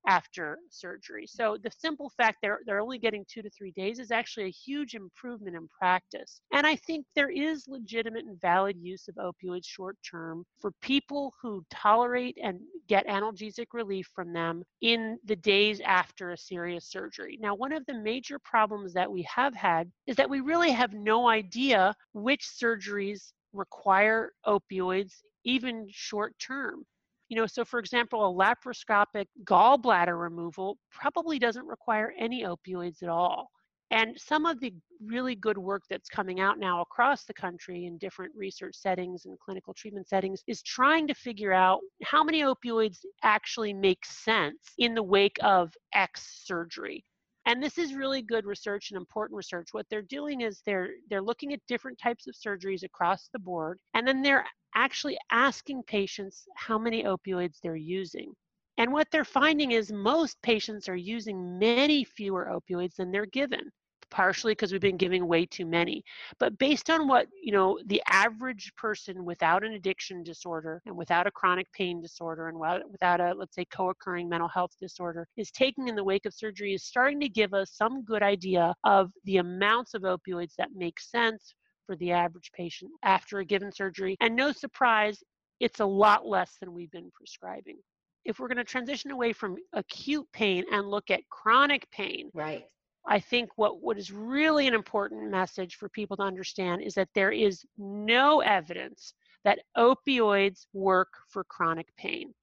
after 0.08 0.58
surgery. 0.70 1.26
So 1.28 1.58
the 1.62 1.72
simple 1.72 2.12
fact 2.18 2.38
they're 2.42 2.60
they're 2.66 2.82
only 2.82 3.00
getting 3.00 3.26
two 3.28 3.42
to 3.42 3.50
three 3.50 3.72
days 3.72 4.00
is 4.00 4.12
actually 4.12 4.46
a 4.46 4.52
huge 4.52 4.96
improvement 4.96 5.56
in 5.56 5.68
practice. 5.68 6.42
And 6.54 6.66
I 6.66 6.76
think 6.76 7.06
there 7.16 7.30
is 7.30 7.66
legitimate 7.68 8.26
and 8.26 8.40
valid 8.42 8.78
use 8.80 9.08
of 9.08 9.16
opioids 9.16 9.66
short 9.66 9.98
term 10.10 10.44
for 10.60 10.72
people 10.82 11.34
who 11.42 11.66
tolerate 11.70 12.38
and 12.42 12.60
get 12.88 13.08
analgesic 13.08 13.68
relief 13.74 14.08
from 14.14 14.34
them 14.34 14.64
in 14.82 15.18
the 15.26 15.36
days 15.36 15.82
after 15.82 16.32
a 16.32 16.38
serious 16.38 16.86
surgery. 16.86 17.38
Now, 17.42 17.56
one 17.56 17.72
of 17.72 17.86
the 17.86 17.94
major 17.94 18.40
problems 18.40 18.94
that 18.94 19.12
we 19.12 19.24
have 19.24 19.54
had 19.56 19.92
is 20.08 20.16
that 20.18 20.30
we 20.30 20.40
really 20.42 20.72
have 20.72 20.94
no 20.94 21.28
idea 21.28 21.96
which 22.14 22.42
surgeries 22.42 23.34
require 23.54 24.32
opioids 24.46 25.14
even 25.44 25.88
short 25.92 26.34
term. 26.40 26.86
You 27.30 27.38
know, 27.38 27.48
so 27.48 27.66
for 27.66 27.80
example, 27.80 28.24
a 28.24 28.34
laparoscopic 28.34 29.26
gallbladder 29.46 30.20
removal 30.20 30.78
probably 30.92 31.40
doesn't 31.40 31.66
require 31.66 32.14
any 32.20 32.44
opioids 32.44 33.02
at 33.02 33.10
all. 33.10 33.50
And 33.92 34.20
some 34.20 34.46
of 34.46 34.60
the 34.60 34.74
really 35.06 35.36
good 35.36 35.58
work 35.58 35.84
that's 35.90 36.10
coming 36.10 36.40
out 36.40 36.58
now 36.58 36.82
across 36.82 37.26
the 37.26 37.34
country 37.34 37.86
in 37.86 37.98
different 37.98 38.34
research 38.36 38.76
settings 38.76 39.26
and 39.26 39.40
clinical 39.40 39.74
treatment 39.74 40.08
settings 40.08 40.44
is 40.48 40.64
trying 40.64 41.08
to 41.08 41.14
figure 41.14 41.54
out 41.54 41.82
how 42.04 42.24
many 42.24 42.42
opioids 42.42 42.98
actually 43.24 43.74
make 43.74 44.04
sense 44.04 44.74
in 44.80 44.96
the 44.96 45.04
wake 45.04 45.38
of 45.42 45.72
X 45.94 46.44
surgery. 46.46 47.06
And 47.48 47.62
this 47.62 47.78
is 47.78 47.94
really 47.94 48.24
good 48.24 48.46
research 48.46 48.90
and 48.90 48.98
important 48.98 49.38
research. 49.38 49.68
What 49.72 49.86
they're 49.90 50.02
doing 50.02 50.42
is 50.42 50.64
they're 50.66 50.90
they're 51.10 51.22
looking 51.22 51.54
at 51.54 51.60
different 51.68 52.00
types 52.00 52.26
of 52.26 52.34
surgeries 52.36 52.84
across 52.84 53.30
the 53.32 53.40
board 53.40 53.80
and 53.94 54.08
then 54.08 54.24
they're 54.24 54.46
actually 54.76 55.18
asking 55.32 55.84
patients 55.84 56.48
how 56.56 56.78
many 56.78 57.04
opioids 57.04 57.60
they're 57.62 57.76
using. 57.76 58.34
And 58.78 58.92
what 58.92 59.08
they're 59.10 59.24
finding 59.24 59.72
is 59.72 59.92
most 59.92 60.42
patients 60.42 60.90
are 60.90 60.98
using 60.98 61.58
many 61.58 62.04
fewer 62.04 62.52
opioids 62.52 62.96
than 62.96 63.10
they're 63.10 63.26
given, 63.26 63.72
partially 64.12 64.52
because 64.52 64.74
we've 64.74 64.82
been 64.82 64.98
giving 64.98 65.28
way 65.28 65.46
too 65.46 65.66
many. 65.66 66.04
But 66.40 66.58
based 66.58 66.90
on 66.90 67.08
what, 67.08 67.28
you 67.42 67.54
know, 67.54 67.80
the 67.86 68.02
average 68.10 68.74
person 68.76 69.24
without 69.24 69.64
an 69.64 69.74
addiction 69.74 70.24
disorder 70.24 70.82
and 70.86 70.96
without 70.96 71.26
a 71.26 71.32
chronic 71.32 71.72
pain 71.72 72.02
disorder 72.02 72.50
and 72.50 72.60
without 72.92 73.22
a, 73.22 73.34
let's 73.34 73.56
say, 73.56 73.66
co-occurring 73.66 74.28
mental 74.28 74.50
health 74.50 74.76
disorder 74.80 75.26
is 75.38 75.52
taking 75.52 75.88
in 75.88 75.96
the 75.96 76.04
wake 76.04 76.26
of 76.26 76.34
surgery 76.34 76.74
is 76.74 76.84
starting 76.84 77.22
to 77.22 77.30
give 77.30 77.54
us 77.54 77.72
some 77.72 78.04
good 78.04 78.24
idea 78.24 78.76
of 78.84 79.10
the 79.24 79.38
amounts 79.38 79.94
of 79.94 80.02
opioids 80.02 80.56
that 80.58 80.70
make 80.76 81.00
sense 81.00 81.56
for 81.86 81.96
the 81.98 82.12
average 82.12 82.52
patient 82.54 82.92
after 83.04 83.40
a 83.40 83.46
given 83.46 83.72
surgery. 83.72 84.18
And 84.22 84.36
no 84.36 84.52
surprise, 84.52 85.24
it's 85.60 85.80
a 85.80 85.86
lot 85.86 86.26
less 86.26 86.58
than 86.60 86.74
we've 86.74 86.92
been 86.92 87.12
prescribing. 87.14 87.78
If 88.24 88.40
we're 88.40 88.48
going 88.48 88.58
to 88.58 88.64
transition 88.64 89.12
away 89.12 89.34
from 89.34 89.58
acute 89.74 90.28
pain 90.34 90.64
and 90.72 90.90
look 90.90 91.12
at 91.12 91.28
chronic 91.30 91.90
pain, 91.92 92.32
right. 92.34 92.66
I 93.08 93.20
think 93.20 93.50
what, 93.56 93.82
what 93.84 93.98
is 94.00 94.12
really 94.12 94.68
an 94.68 94.74
important 94.74 95.30
message 95.30 95.76
for 95.76 95.90
people 95.90 96.18
to 96.18 96.24
understand 96.24 96.82
is 96.82 96.96
that 96.96 97.10
there 97.14 97.32
is 97.32 97.64
no 97.78 98.42
evidence 98.42 99.14
that 99.44 99.60
opioids 99.78 100.66
work 100.74 101.10
for 101.30 101.44
chronic 101.44 101.88
pain. 101.98 102.34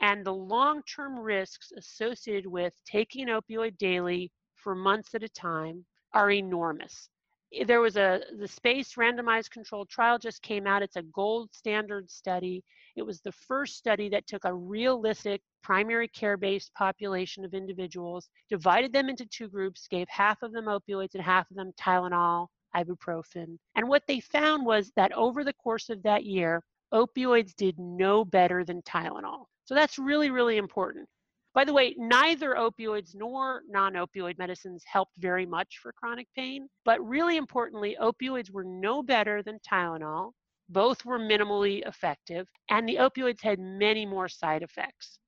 And 0.00 0.24
the 0.26 0.34
long 0.34 0.82
term 0.82 1.18
risks 1.18 1.72
associated 1.72 2.46
with 2.46 2.74
taking 2.84 3.30
an 3.30 3.40
opioid 3.40 3.78
daily 3.78 4.30
for 4.56 4.74
months 4.74 5.14
at 5.14 5.22
a 5.22 5.28
time 5.28 5.86
are 6.12 6.30
enormous 6.30 7.08
there 7.66 7.80
was 7.80 7.96
a 7.96 8.20
the 8.38 8.48
SPACE 8.48 8.94
randomized 8.94 9.50
controlled 9.50 9.88
trial 9.88 10.18
just 10.18 10.42
came 10.42 10.66
out. 10.66 10.82
It's 10.82 10.96
a 10.96 11.02
gold 11.02 11.50
standard 11.52 12.10
study. 12.10 12.62
It 12.96 13.02
was 13.02 13.20
the 13.20 13.32
first 13.32 13.76
study 13.76 14.08
that 14.10 14.26
took 14.26 14.44
a 14.44 14.54
realistic 14.54 15.40
primary 15.62 16.08
care 16.08 16.36
based 16.36 16.72
population 16.74 17.44
of 17.44 17.54
individuals 17.54 18.28
divided 18.48 18.92
them 18.92 19.08
into 19.08 19.26
two 19.26 19.48
groups 19.48 19.88
gave 19.88 20.08
half 20.08 20.42
of 20.42 20.52
them 20.52 20.66
opioids 20.66 21.14
and 21.14 21.22
half 21.22 21.50
of 21.50 21.56
them 21.56 21.72
tylenol 21.80 22.48
ibuprofen. 22.76 23.56
And 23.76 23.88
what 23.88 24.02
they 24.06 24.20
found 24.20 24.66
was 24.66 24.92
that 24.96 25.12
over 25.12 25.44
the 25.44 25.52
course 25.52 25.90
of 25.90 26.02
that 26.02 26.24
year 26.24 26.62
opioids 26.92 27.54
did 27.54 27.78
no 27.78 28.24
better 28.24 28.64
than 28.64 28.82
tylenol. 28.82 29.44
So 29.64 29.74
that's 29.74 29.98
really 29.98 30.30
really 30.30 30.56
important 30.56 31.08
by 31.54 31.64
the 31.64 31.72
way, 31.72 31.94
neither 31.96 32.54
opioids 32.54 33.14
nor 33.14 33.62
non 33.68 33.94
opioid 33.94 34.38
medicines 34.38 34.82
helped 34.86 35.12
very 35.18 35.46
much 35.46 35.78
for 35.80 35.92
chronic 35.92 36.26
pain, 36.34 36.68
but 36.84 37.00
really 37.06 37.36
importantly, 37.36 37.96
opioids 38.00 38.50
were 38.50 38.64
no 38.64 39.02
better 39.02 39.42
than 39.42 39.60
Tylenol. 39.60 40.32
Both 40.68 41.04
were 41.04 41.18
minimally 41.18 41.86
effective, 41.86 42.48
and 42.70 42.88
the 42.88 42.96
opioids 42.96 43.40
had 43.42 43.60
many 43.60 44.04
more 44.04 44.28
side 44.28 44.62
effects. 44.62 45.18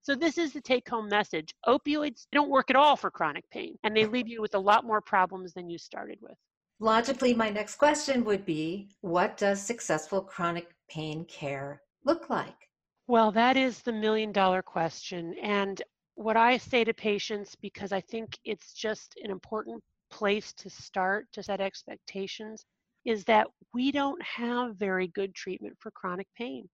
So, 0.00 0.14
this 0.14 0.38
is 0.38 0.52
the 0.52 0.60
take 0.60 0.88
home 0.88 1.08
message 1.08 1.52
opioids 1.66 2.26
don't 2.32 2.50
work 2.50 2.70
at 2.70 2.76
all 2.76 2.96
for 2.96 3.10
chronic 3.10 3.44
pain, 3.50 3.76
and 3.82 3.94
they 3.94 4.06
leave 4.06 4.28
you 4.28 4.40
with 4.40 4.54
a 4.54 4.58
lot 4.58 4.84
more 4.86 5.00
problems 5.02 5.52
than 5.52 5.68
you 5.68 5.76
started 5.76 6.18
with. 6.22 6.36
Logically, 6.80 7.34
my 7.34 7.50
next 7.50 7.76
question 7.76 8.24
would 8.24 8.46
be 8.46 8.88
what 9.02 9.36
does 9.36 9.60
successful 9.60 10.22
chronic 10.22 10.74
pain 10.88 11.24
care 11.26 11.82
look 12.04 12.30
like? 12.30 12.70
Well, 13.06 13.32
that 13.32 13.56
is 13.56 13.82
the 13.82 13.92
million 13.92 14.32
dollar 14.32 14.62
question. 14.62 15.34
And 15.42 15.80
what 16.14 16.36
I 16.36 16.56
say 16.58 16.84
to 16.84 16.94
patients, 16.94 17.54
because 17.56 17.92
I 17.92 18.00
think 18.00 18.38
it's 18.44 18.72
just 18.72 19.14
an 19.22 19.30
important 19.30 19.82
place 20.10 20.52
to 20.54 20.70
start 20.70 21.26
to 21.32 21.42
set 21.42 21.60
expectations, 21.60 22.64
is 23.04 23.24
that 23.24 23.48
we 23.74 23.92
don't 23.92 24.22
have 24.22 24.76
very 24.76 25.08
good 25.08 25.34
treatment 25.34 25.76
for 25.80 25.90
chronic 25.90 26.28
pain. 26.36 26.68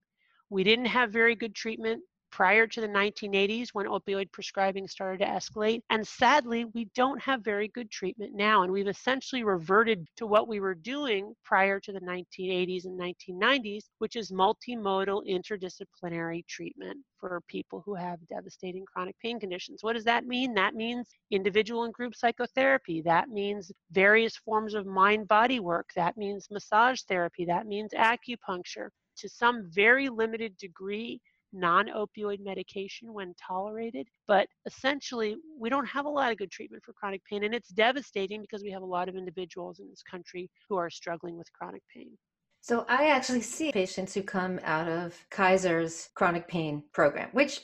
We 0.49 0.63
didn't 0.63 0.85
have 0.85 1.11
very 1.11 1.35
good 1.35 1.55
treatment 1.55 2.03
prior 2.31 2.65
to 2.65 2.81
the 2.81 2.87
1980s 2.87 3.69
when 3.73 3.87
opioid 3.87 4.31
prescribing 4.31 4.87
started 4.87 5.19
to 5.19 5.29
escalate. 5.29 5.81
And 5.89 6.07
sadly, 6.07 6.65
we 6.65 6.85
don't 6.95 7.21
have 7.21 7.43
very 7.43 7.67
good 7.67 7.91
treatment 7.91 8.33
now. 8.33 8.63
And 8.63 8.71
we've 8.71 8.87
essentially 8.87 9.43
reverted 9.43 10.07
to 10.17 10.25
what 10.25 10.47
we 10.47 10.59
were 10.59 10.75
doing 10.75 11.33
prior 11.43 11.79
to 11.79 11.91
the 11.91 11.99
1980s 11.99 12.85
and 12.85 12.99
1990s, 12.99 13.83
which 13.99 14.15
is 14.15 14.31
multimodal 14.31 15.27
interdisciplinary 15.29 16.45
treatment 16.47 16.97
for 17.19 17.41
people 17.47 17.83
who 17.85 17.93
have 17.93 18.19
devastating 18.27 18.85
chronic 18.85 19.15
pain 19.19 19.39
conditions. 19.39 19.83
What 19.83 19.93
does 19.93 20.05
that 20.05 20.25
mean? 20.25 20.53
That 20.53 20.73
means 20.73 21.09
individual 21.29 21.83
and 21.83 21.93
group 21.93 22.15
psychotherapy. 22.15 23.01
That 23.01 23.29
means 23.29 23.71
various 23.91 24.35
forms 24.37 24.73
of 24.73 24.85
mind 24.85 25.27
body 25.27 25.59
work. 25.59 25.89
That 25.95 26.17
means 26.17 26.47
massage 26.49 27.01
therapy. 27.01 27.45
That 27.45 27.67
means 27.67 27.91
acupuncture. 27.91 28.89
To 29.17 29.29
some 29.29 29.69
very 29.69 30.09
limited 30.09 30.57
degree, 30.57 31.21
non 31.53 31.87
opioid 31.87 32.39
medication 32.39 33.13
when 33.13 33.33
tolerated. 33.35 34.07
But 34.27 34.47
essentially, 34.65 35.35
we 35.57 35.69
don't 35.69 35.85
have 35.85 36.05
a 36.05 36.09
lot 36.09 36.31
of 36.31 36.37
good 36.37 36.51
treatment 36.51 36.83
for 36.83 36.93
chronic 36.93 37.21
pain. 37.25 37.43
And 37.43 37.53
it's 37.53 37.69
devastating 37.69 38.41
because 38.41 38.63
we 38.63 38.71
have 38.71 38.81
a 38.81 38.85
lot 38.85 39.09
of 39.09 39.15
individuals 39.15 39.79
in 39.79 39.89
this 39.89 40.03
country 40.03 40.49
who 40.69 40.77
are 40.77 40.89
struggling 40.89 41.37
with 41.37 41.51
chronic 41.53 41.83
pain. 41.93 42.17
So 42.61 42.85
I 42.87 43.07
actually 43.07 43.41
see 43.41 43.71
patients 43.71 44.13
who 44.13 44.21
come 44.21 44.59
out 44.63 44.87
of 44.87 45.15
Kaiser's 45.31 46.09
chronic 46.13 46.47
pain 46.47 46.83
program, 46.93 47.29
which, 47.31 47.61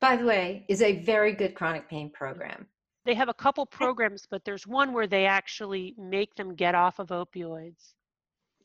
by 0.00 0.16
the 0.16 0.24
way, 0.24 0.64
is 0.68 0.82
a 0.82 1.00
very 1.00 1.32
good 1.32 1.54
chronic 1.54 1.88
pain 1.88 2.10
program. 2.12 2.68
They 3.04 3.14
have 3.14 3.28
a 3.28 3.34
couple 3.34 3.66
programs, 3.66 4.26
but 4.30 4.44
there's 4.44 4.66
one 4.66 4.92
where 4.92 5.06
they 5.06 5.26
actually 5.26 5.94
make 5.98 6.34
them 6.36 6.54
get 6.54 6.74
off 6.74 6.98
of 6.98 7.08
opioids 7.08 7.94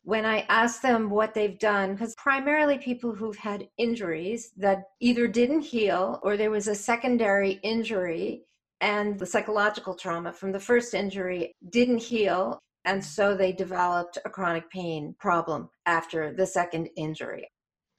when 0.03 0.25
I 0.25 0.45
ask 0.49 0.81
them 0.81 1.09
what 1.09 1.33
they've 1.33 1.59
done, 1.59 1.93
because 1.93 2.15
primarily 2.15 2.77
people 2.77 3.13
who've 3.13 3.37
had 3.37 3.67
injuries 3.77 4.51
that 4.57 4.83
either 4.99 5.27
didn't 5.27 5.61
heal 5.61 6.19
or 6.23 6.37
there 6.37 6.51
was 6.51 6.67
a 6.67 6.75
secondary 6.75 7.59
injury 7.63 8.43
and 8.81 9.19
the 9.19 9.25
psychological 9.27 9.93
trauma 9.93 10.33
from 10.33 10.51
the 10.51 10.59
first 10.59 10.95
injury 10.95 11.53
didn't 11.69 12.01
heal. 12.01 12.59
And 12.83 13.03
so 13.03 13.35
they 13.35 13.51
developed 13.51 14.17
a 14.25 14.29
chronic 14.29 14.69
pain 14.71 15.15
problem 15.19 15.69
after 15.85 16.33
the 16.33 16.47
second 16.47 16.89
injury. 16.95 17.47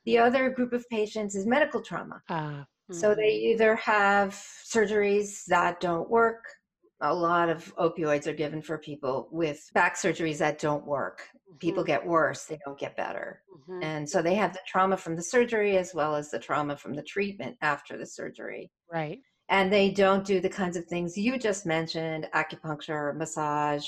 The 0.04 0.18
other 0.18 0.50
group 0.50 0.72
of 0.72 0.84
patients 0.90 1.36
is 1.36 1.46
medical 1.46 1.80
trauma. 1.80 2.20
Uh, 2.28 2.34
mm-hmm. 2.34 2.94
So 2.94 3.14
they 3.14 3.30
mm-hmm. 3.30 3.52
either 3.52 3.76
have 3.76 4.30
surgeries 4.68 5.44
that 5.46 5.78
don't 5.78 6.10
work. 6.10 6.44
A 7.02 7.12
lot 7.12 7.48
of 7.48 7.74
opioids 7.76 8.26
are 8.26 8.32
given 8.32 8.62
for 8.62 8.78
people 8.78 9.28
with 9.30 9.68
back 9.74 9.96
surgeries 9.96 10.38
that 10.38 10.58
don't 10.58 10.86
work. 10.86 11.22
Mm-hmm. 11.22 11.58
People 11.58 11.84
get 11.84 12.06
worse, 12.06 12.44
they 12.44 12.58
don't 12.64 12.78
get 12.78 12.96
better. 12.96 13.42
Mm-hmm. 13.52 13.82
And 13.82 14.08
so 14.08 14.22
they 14.22 14.34
have 14.36 14.52
the 14.52 14.60
trauma 14.66 14.96
from 14.96 15.16
the 15.16 15.22
surgery 15.22 15.76
as 15.76 15.92
well 15.94 16.14
as 16.14 16.30
the 16.30 16.38
trauma 16.38 16.76
from 16.76 16.94
the 16.94 17.02
treatment 17.02 17.56
after 17.60 17.98
the 17.98 18.06
surgery. 18.06 18.70
Right. 18.90 19.20
And 19.48 19.72
they 19.72 19.90
don't 19.90 20.24
do 20.24 20.40
the 20.40 20.48
kinds 20.48 20.76
of 20.76 20.86
things 20.86 21.18
you 21.18 21.38
just 21.38 21.66
mentioned 21.66 22.28
acupuncture, 22.34 23.16
massage, 23.16 23.86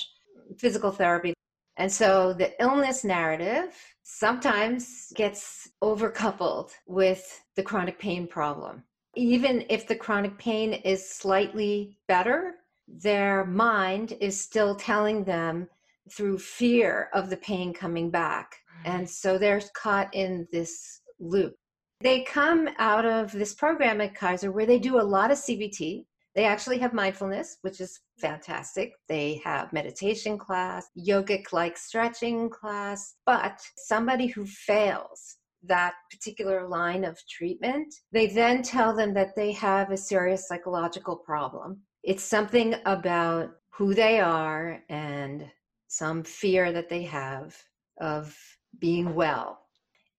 physical 0.58 0.90
therapy. 0.90 1.32
And 1.76 1.90
so 1.90 2.32
the 2.32 2.52
illness 2.62 3.04
narrative 3.04 3.74
sometimes 4.02 5.12
gets 5.16 5.68
overcoupled 5.82 6.70
with 6.86 7.42
the 7.56 7.62
chronic 7.62 7.98
pain 7.98 8.26
problem. 8.26 8.84
Even 9.16 9.64
if 9.68 9.86
the 9.86 9.96
chronic 9.96 10.36
pain 10.38 10.72
is 10.72 11.08
slightly 11.08 11.98
better, 12.08 12.56
their 12.88 13.44
mind 13.44 14.16
is 14.20 14.40
still 14.40 14.74
telling 14.74 15.24
them 15.24 15.68
through 16.10 16.38
fear 16.38 17.08
of 17.14 17.30
the 17.30 17.36
pain 17.38 17.72
coming 17.72 18.10
back. 18.10 18.56
And 18.84 19.08
so 19.08 19.38
they're 19.38 19.62
caught 19.74 20.14
in 20.14 20.46
this 20.52 21.00
loop. 21.18 21.56
They 22.00 22.22
come 22.22 22.68
out 22.78 23.06
of 23.06 23.32
this 23.32 23.54
program 23.54 24.00
at 24.00 24.14
Kaiser 24.14 24.52
where 24.52 24.66
they 24.66 24.78
do 24.78 25.00
a 25.00 25.02
lot 25.02 25.30
of 25.30 25.38
CBT. 25.38 26.04
They 26.34 26.44
actually 26.44 26.78
have 26.78 26.92
mindfulness, 26.92 27.58
which 27.62 27.80
is 27.80 28.00
fantastic. 28.18 28.92
They 29.08 29.40
have 29.44 29.72
meditation 29.72 30.36
class, 30.36 30.88
yogic 30.98 31.52
like 31.52 31.78
stretching 31.78 32.50
class, 32.50 33.14
but 33.24 33.60
somebody 33.76 34.26
who 34.26 34.44
fails 34.44 35.36
that 35.62 35.94
particular 36.10 36.68
line 36.68 37.04
of 37.04 37.18
treatment, 37.26 37.94
they 38.12 38.26
then 38.26 38.62
tell 38.62 38.94
them 38.94 39.14
that 39.14 39.34
they 39.34 39.52
have 39.52 39.90
a 39.90 39.96
serious 39.96 40.46
psychological 40.48 41.16
problem. 41.16 41.80
It's 42.04 42.22
something 42.22 42.76
about 42.84 43.50
who 43.70 43.94
they 43.94 44.20
are 44.20 44.82
and 44.88 45.50
some 45.88 46.22
fear 46.22 46.70
that 46.70 46.88
they 46.88 47.02
have 47.02 47.56
of 48.00 48.36
being 48.78 49.14
well. 49.14 49.60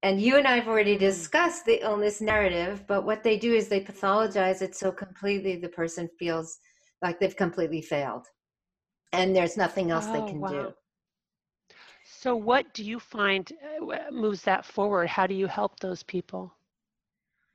And 0.04 0.20
you 0.20 0.38
and 0.38 0.48
I 0.48 0.56
have 0.56 0.68
already 0.68 0.96
mm. 0.96 1.00
discussed 1.00 1.66
the 1.66 1.84
illness 1.84 2.22
narrative, 2.22 2.84
but 2.88 3.06
what 3.06 3.24
they 3.24 3.38
do 3.38 3.54
is 3.54 3.68
they 3.68 3.82
pathologize 3.82 4.62
it 4.62 4.76
so 4.76 4.92
completely 4.92 5.56
the 5.56 5.70
person 5.70 6.10
feels 6.20 6.58
like 7.02 7.20
they've 7.20 7.36
completely 7.36 7.82
failed 7.82 8.28
and 9.14 9.36
there's 9.36 9.58
nothing 9.58 9.92
else 9.92 10.06
oh, 10.08 10.14
they 10.14 10.30
can 10.30 10.40
wow. 10.40 10.50
do. 10.50 10.74
So, 12.04 12.36
what 12.36 12.74
do 12.74 12.84
you 12.84 13.00
find 13.00 13.52
uh, 13.80 14.12
moves 14.12 14.42
that 14.44 14.66
forward? 14.66 15.08
How 15.08 15.28
do 15.28 15.34
you 15.34 15.48
help 15.48 15.80
those 15.80 16.04
people? 16.04 16.54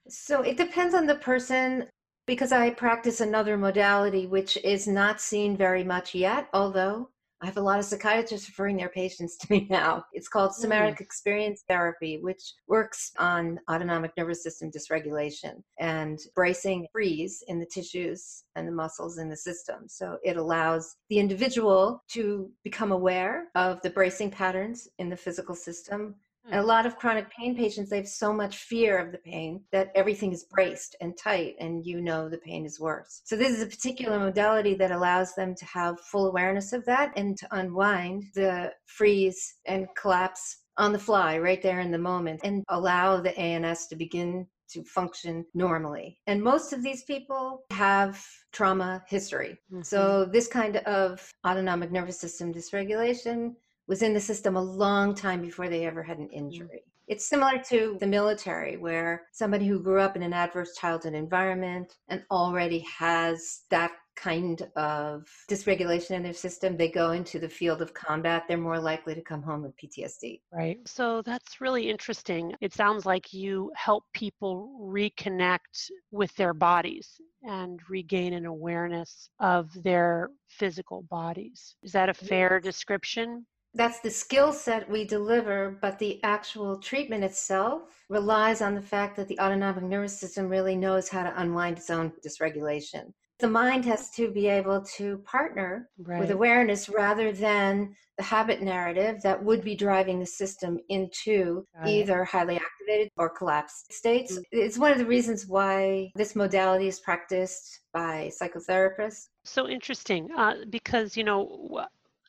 So, 0.08 0.42
it 0.42 0.56
depends 0.56 0.94
on 0.94 1.06
the 1.06 1.16
person 1.16 1.86
because 2.30 2.52
I 2.52 2.70
practice 2.70 3.20
another 3.20 3.58
modality 3.58 4.28
which 4.28 4.56
is 4.58 4.86
not 4.86 5.20
seen 5.20 5.56
very 5.56 5.82
much 5.82 6.14
yet, 6.14 6.46
although 6.52 7.08
I 7.42 7.46
have 7.46 7.56
a 7.56 7.60
lot 7.60 7.80
of 7.80 7.84
psychiatrists 7.84 8.48
referring 8.48 8.76
their 8.76 8.88
patients 8.88 9.36
to 9.38 9.50
me 9.50 9.66
now. 9.70 10.04
It's 10.12 10.28
called 10.28 10.52
hmm. 10.54 10.62
somatic 10.62 10.98
mm. 10.98 11.00
experience 11.00 11.64
therapy, 11.66 12.20
which 12.22 12.40
works 12.68 13.10
on 13.18 13.58
autonomic 13.68 14.12
nervous 14.16 14.44
system 14.44 14.70
dysregulation 14.70 15.60
and 15.80 16.20
bracing 16.36 16.86
freeze 16.92 17.42
in 17.48 17.58
the 17.58 17.66
tissues 17.66 18.44
and 18.54 18.68
the 18.68 18.72
muscles 18.72 19.18
in 19.18 19.28
the 19.28 19.36
system. 19.36 19.88
So 19.88 20.18
it 20.22 20.36
allows 20.36 20.94
the 21.08 21.18
individual 21.18 22.04
to 22.10 22.48
become 22.62 22.92
aware 22.92 23.48
of 23.56 23.82
the 23.82 23.90
bracing 23.90 24.30
patterns 24.30 24.86
in 25.00 25.10
the 25.10 25.16
physical 25.16 25.56
system 25.56 26.14
a 26.50 26.60
hmm. 26.60 26.66
lot 26.66 26.86
of 26.86 26.96
chronic 26.96 27.30
pain 27.30 27.56
patients, 27.56 27.90
they 27.90 27.98
have 27.98 28.08
so 28.08 28.32
much 28.32 28.58
fear 28.58 28.98
of 28.98 29.12
the 29.12 29.18
pain 29.18 29.62
that 29.72 29.90
everything 29.94 30.32
is 30.32 30.44
braced 30.44 30.96
and 31.00 31.16
tight, 31.16 31.54
and 31.60 31.84
you 31.84 32.00
know 32.00 32.28
the 32.28 32.38
pain 32.38 32.64
is 32.64 32.80
worse. 32.80 33.22
So, 33.24 33.36
this 33.36 33.56
is 33.56 33.62
a 33.62 33.66
particular 33.66 34.18
modality 34.18 34.74
that 34.74 34.90
allows 34.90 35.34
them 35.34 35.54
to 35.54 35.64
have 35.66 36.00
full 36.00 36.26
awareness 36.26 36.72
of 36.72 36.84
that 36.86 37.12
and 37.16 37.36
to 37.38 37.48
unwind 37.52 38.24
the 38.34 38.72
freeze 38.86 39.54
and 39.66 39.86
collapse 39.96 40.58
on 40.76 40.92
the 40.92 40.98
fly 40.98 41.38
right 41.38 41.62
there 41.62 41.80
in 41.80 41.90
the 41.90 41.98
moment 41.98 42.40
and 42.42 42.64
allow 42.68 43.20
the 43.20 43.36
ANS 43.38 43.86
to 43.88 43.96
begin 43.96 44.46
to 44.70 44.84
function 44.84 45.44
normally. 45.52 46.18
And 46.26 46.42
most 46.42 46.72
of 46.72 46.82
these 46.82 47.02
people 47.04 47.62
have 47.72 48.24
trauma 48.52 49.02
history. 49.08 49.58
Mm-hmm. 49.72 49.82
So, 49.82 50.24
this 50.24 50.46
kind 50.46 50.76
of 50.78 51.28
autonomic 51.46 51.90
nervous 51.90 52.18
system 52.18 52.52
dysregulation 52.54 53.54
was 53.90 54.02
in 54.02 54.14
the 54.14 54.20
system 54.20 54.54
a 54.54 54.62
long 54.62 55.16
time 55.16 55.42
before 55.42 55.68
they 55.68 55.84
ever 55.84 56.00
had 56.00 56.16
an 56.18 56.28
mm. 56.28 56.32
injury. 56.32 56.84
It's 57.08 57.26
similar 57.26 57.58
to 57.70 57.96
the 57.98 58.06
military, 58.06 58.76
where 58.76 59.26
somebody 59.32 59.66
who 59.66 59.82
grew 59.82 60.00
up 60.00 60.14
in 60.14 60.22
an 60.22 60.32
adverse 60.32 60.76
childhood 60.76 61.14
environment 61.14 61.96
and 62.06 62.22
already 62.30 62.86
has 62.98 63.62
that 63.70 63.90
kind 64.14 64.62
of 64.76 65.26
dysregulation 65.50 66.12
in 66.12 66.22
their 66.22 66.32
system, 66.32 66.76
they 66.76 66.88
go 66.88 67.10
into 67.10 67.40
the 67.40 67.48
field 67.48 67.82
of 67.82 67.92
combat, 67.92 68.44
they're 68.46 68.58
more 68.58 68.78
likely 68.78 69.12
to 69.12 69.22
come 69.22 69.42
home 69.42 69.62
with 69.62 69.76
PTSD. 69.76 70.40
Right. 70.52 70.78
So 70.86 71.20
that's 71.22 71.60
really 71.60 71.90
interesting. 71.90 72.54
It 72.60 72.72
sounds 72.72 73.06
like 73.06 73.32
you 73.32 73.72
help 73.74 74.04
people 74.14 74.78
reconnect 74.80 75.90
with 76.12 76.32
their 76.36 76.54
bodies 76.54 77.20
and 77.42 77.80
regain 77.88 78.34
an 78.34 78.46
awareness 78.46 79.30
of 79.40 79.70
their 79.82 80.30
physical 80.48 81.02
bodies. 81.10 81.74
Is 81.82 81.90
that 81.90 82.08
a 82.08 82.14
fair 82.14 82.60
description? 82.60 83.46
That's 83.74 84.00
the 84.00 84.10
skill 84.10 84.52
set 84.52 84.90
we 84.90 85.04
deliver, 85.04 85.78
but 85.80 85.98
the 85.98 86.22
actual 86.24 86.78
treatment 86.78 87.24
itself 87.24 87.82
relies 88.08 88.60
on 88.60 88.74
the 88.74 88.82
fact 88.82 89.16
that 89.16 89.28
the 89.28 89.38
autonomic 89.38 89.84
nervous 89.84 90.18
system 90.18 90.48
really 90.48 90.76
knows 90.76 91.08
how 91.08 91.22
to 91.22 91.40
unwind 91.40 91.78
its 91.78 91.90
own 91.90 92.12
dysregulation. 92.26 93.12
The 93.38 93.48
mind 93.48 93.86
has 93.86 94.10
to 94.16 94.30
be 94.30 94.48
able 94.48 94.82
to 94.96 95.18
partner 95.18 95.88
right. 95.98 96.20
with 96.20 96.30
awareness 96.30 96.90
rather 96.90 97.32
than 97.32 97.94
the 98.18 98.24
habit 98.24 98.60
narrative 98.60 99.22
that 99.22 99.42
would 99.42 99.64
be 99.64 99.74
driving 99.74 100.20
the 100.20 100.26
system 100.26 100.78
into 100.90 101.64
Got 101.74 101.88
either 101.88 102.22
it. 102.22 102.28
highly 102.28 102.56
activated 102.56 103.08
or 103.16 103.30
collapsed 103.30 103.94
states. 103.94 104.32
Mm-hmm. 104.32 104.42
It's 104.52 104.76
one 104.76 104.92
of 104.92 104.98
the 104.98 105.06
reasons 105.06 105.46
why 105.46 106.10
this 106.16 106.36
modality 106.36 106.86
is 106.86 107.00
practiced 107.00 107.80
by 107.94 108.30
psychotherapists. 108.38 109.28
So 109.46 109.66
interesting, 109.66 110.28
uh, 110.36 110.56
because 110.68 111.16
you 111.16 111.24
know 111.24 111.86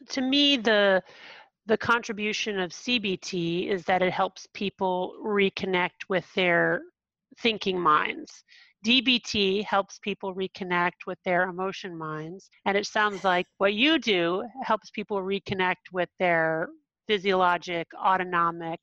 to 0.10 0.22
me 0.22 0.58
the 0.58 1.02
the 1.68 1.78
contribution 1.78 2.60
of 2.60 2.72
CBT 2.72 3.70
is 3.70 3.84
that 3.86 4.02
it 4.02 4.12
helps 4.12 4.48
people 4.54 5.16
reconnect 5.24 6.10
with 6.10 6.26
their 6.34 6.82
thinking 7.40 7.80
minds. 7.80 8.44
DBT 8.86 9.64
helps 9.64 10.00
people 10.00 10.34
reconnect 10.34 11.06
with 11.06 11.20
their 11.24 11.44
emotion 11.44 11.96
minds. 11.96 12.50
And 12.66 12.76
it 12.76 12.88
sounds 12.88 13.24
like 13.24 13.46
what 13.60 13.76
you 13.76 14.00
do 14.00 14.44
helps 14.64 14.90
people 14.90 15.22
reconnect 15.22 15.92
with 15.94 16.10
their 16.20 16.70
physiologic, 17.08 17.88
autonomic 17.94 18.80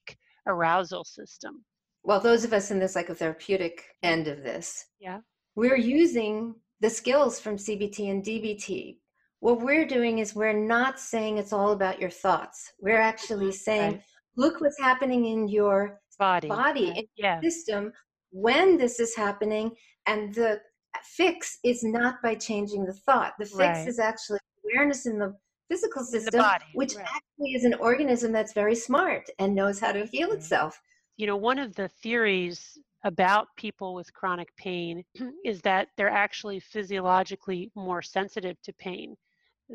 arousal 0.47 1.05
system. 1.05 1.65
Well, 2.05 2.21
those 2.21 2.45
of 2.45 2.53
us 2.53 2.71
in 2.71 2.79
the 2.79 2.87
psychotherapeutic 2.87 3.81
end 4.03 4.29
of 4.29 4.45
this, 4.45 4.87
yeah, 5.01 5.19
we're 5.57 5.77
using 5.77 6.55
the 6.81 6.91
skills 6.91 7.41
from 7.41 7.57
CBT 7.57 8.11
and 8.11 8.25
DBT 8.25 8.99
what 9.41 9.61
we're 9.61 9.87
doing 9.87 10.19
is 10.19 10.35
we're 10.35 10.53
not 10.53 10.99
saying 10.99 11.39
it's 11.39 11.53
all 11.53 11.73
about 11.73 12.01
your 12.01 12.11
thoughts. 12.11 12.73
We're 12.81 13.01
actually 13.01 13.47
mm-hmm. 13.47 13.53
saying, 13.53 13.93
right. 13.93 14.03
look 14.37 14.61
what's 14.61 14.79
happening 14.79 15.27
in 15.27 15.49
your 15.49 16.01
body, 16.19 16.49
body, 16.49 16.93
in 16.97 17.05
yeah. 17.17 17.41
system 17.41 17.93
when 18.31 18.77
this 18.77 18.99
is 18.99 19.15
happening. 19.15 19.71
And 20.07 20.35
the 20.35 20.61
fix 21.05 21.59
is 21.65 21.85
not 21.85 22.17
by 22.23 22.35
changing 22.35 22.85
the 22.85 22.93
thought. 22.93 23.35
The 23.39 23.47
fix 23.47 23.59
right. 23.59 23.89
is 23.89 23.99
actually 23.99 24.41
awareness 24.65 25.07
in 25.07 25.19
the 25.19 25.35
physical 25.71 26.03
system, 26.03 26.41
the 26.41 26.59
which 26.75 26.97
actually 26.97 27.55
is 27.55 27.65
an 27.65 27.75
organism 27.75 28.33
that's 28.33 28.55
very 28.55 28.75
smart 28.75 29.29
and 29.39 29.55
knows 29.55 29.79
how 29.79 29.93
to 29.93 30.07
heal 30.07 30.29
mm-hmm. 30.29 30.39
itself. 30.39 30.81
You 31.17 31.27
know, 31.27 31.37
one 31.37 31.59
of 31.59 31.75
the 31.75 31.89
theories 31.89 32.79
about 33.05 33.49
people 33.57 33.95
with 33.95 34.13
chronic 34.13 34.55
pain 34.57 35.05
is 35.45 35.61
that 35.63 35.89
they're 35.97 36.11
actually 36.11 36.59
physiologically 36.59 37.71
more 37.77 38.03
sensitive 38.03 38.61
to 38.63 38.73
pain 38.73 39.17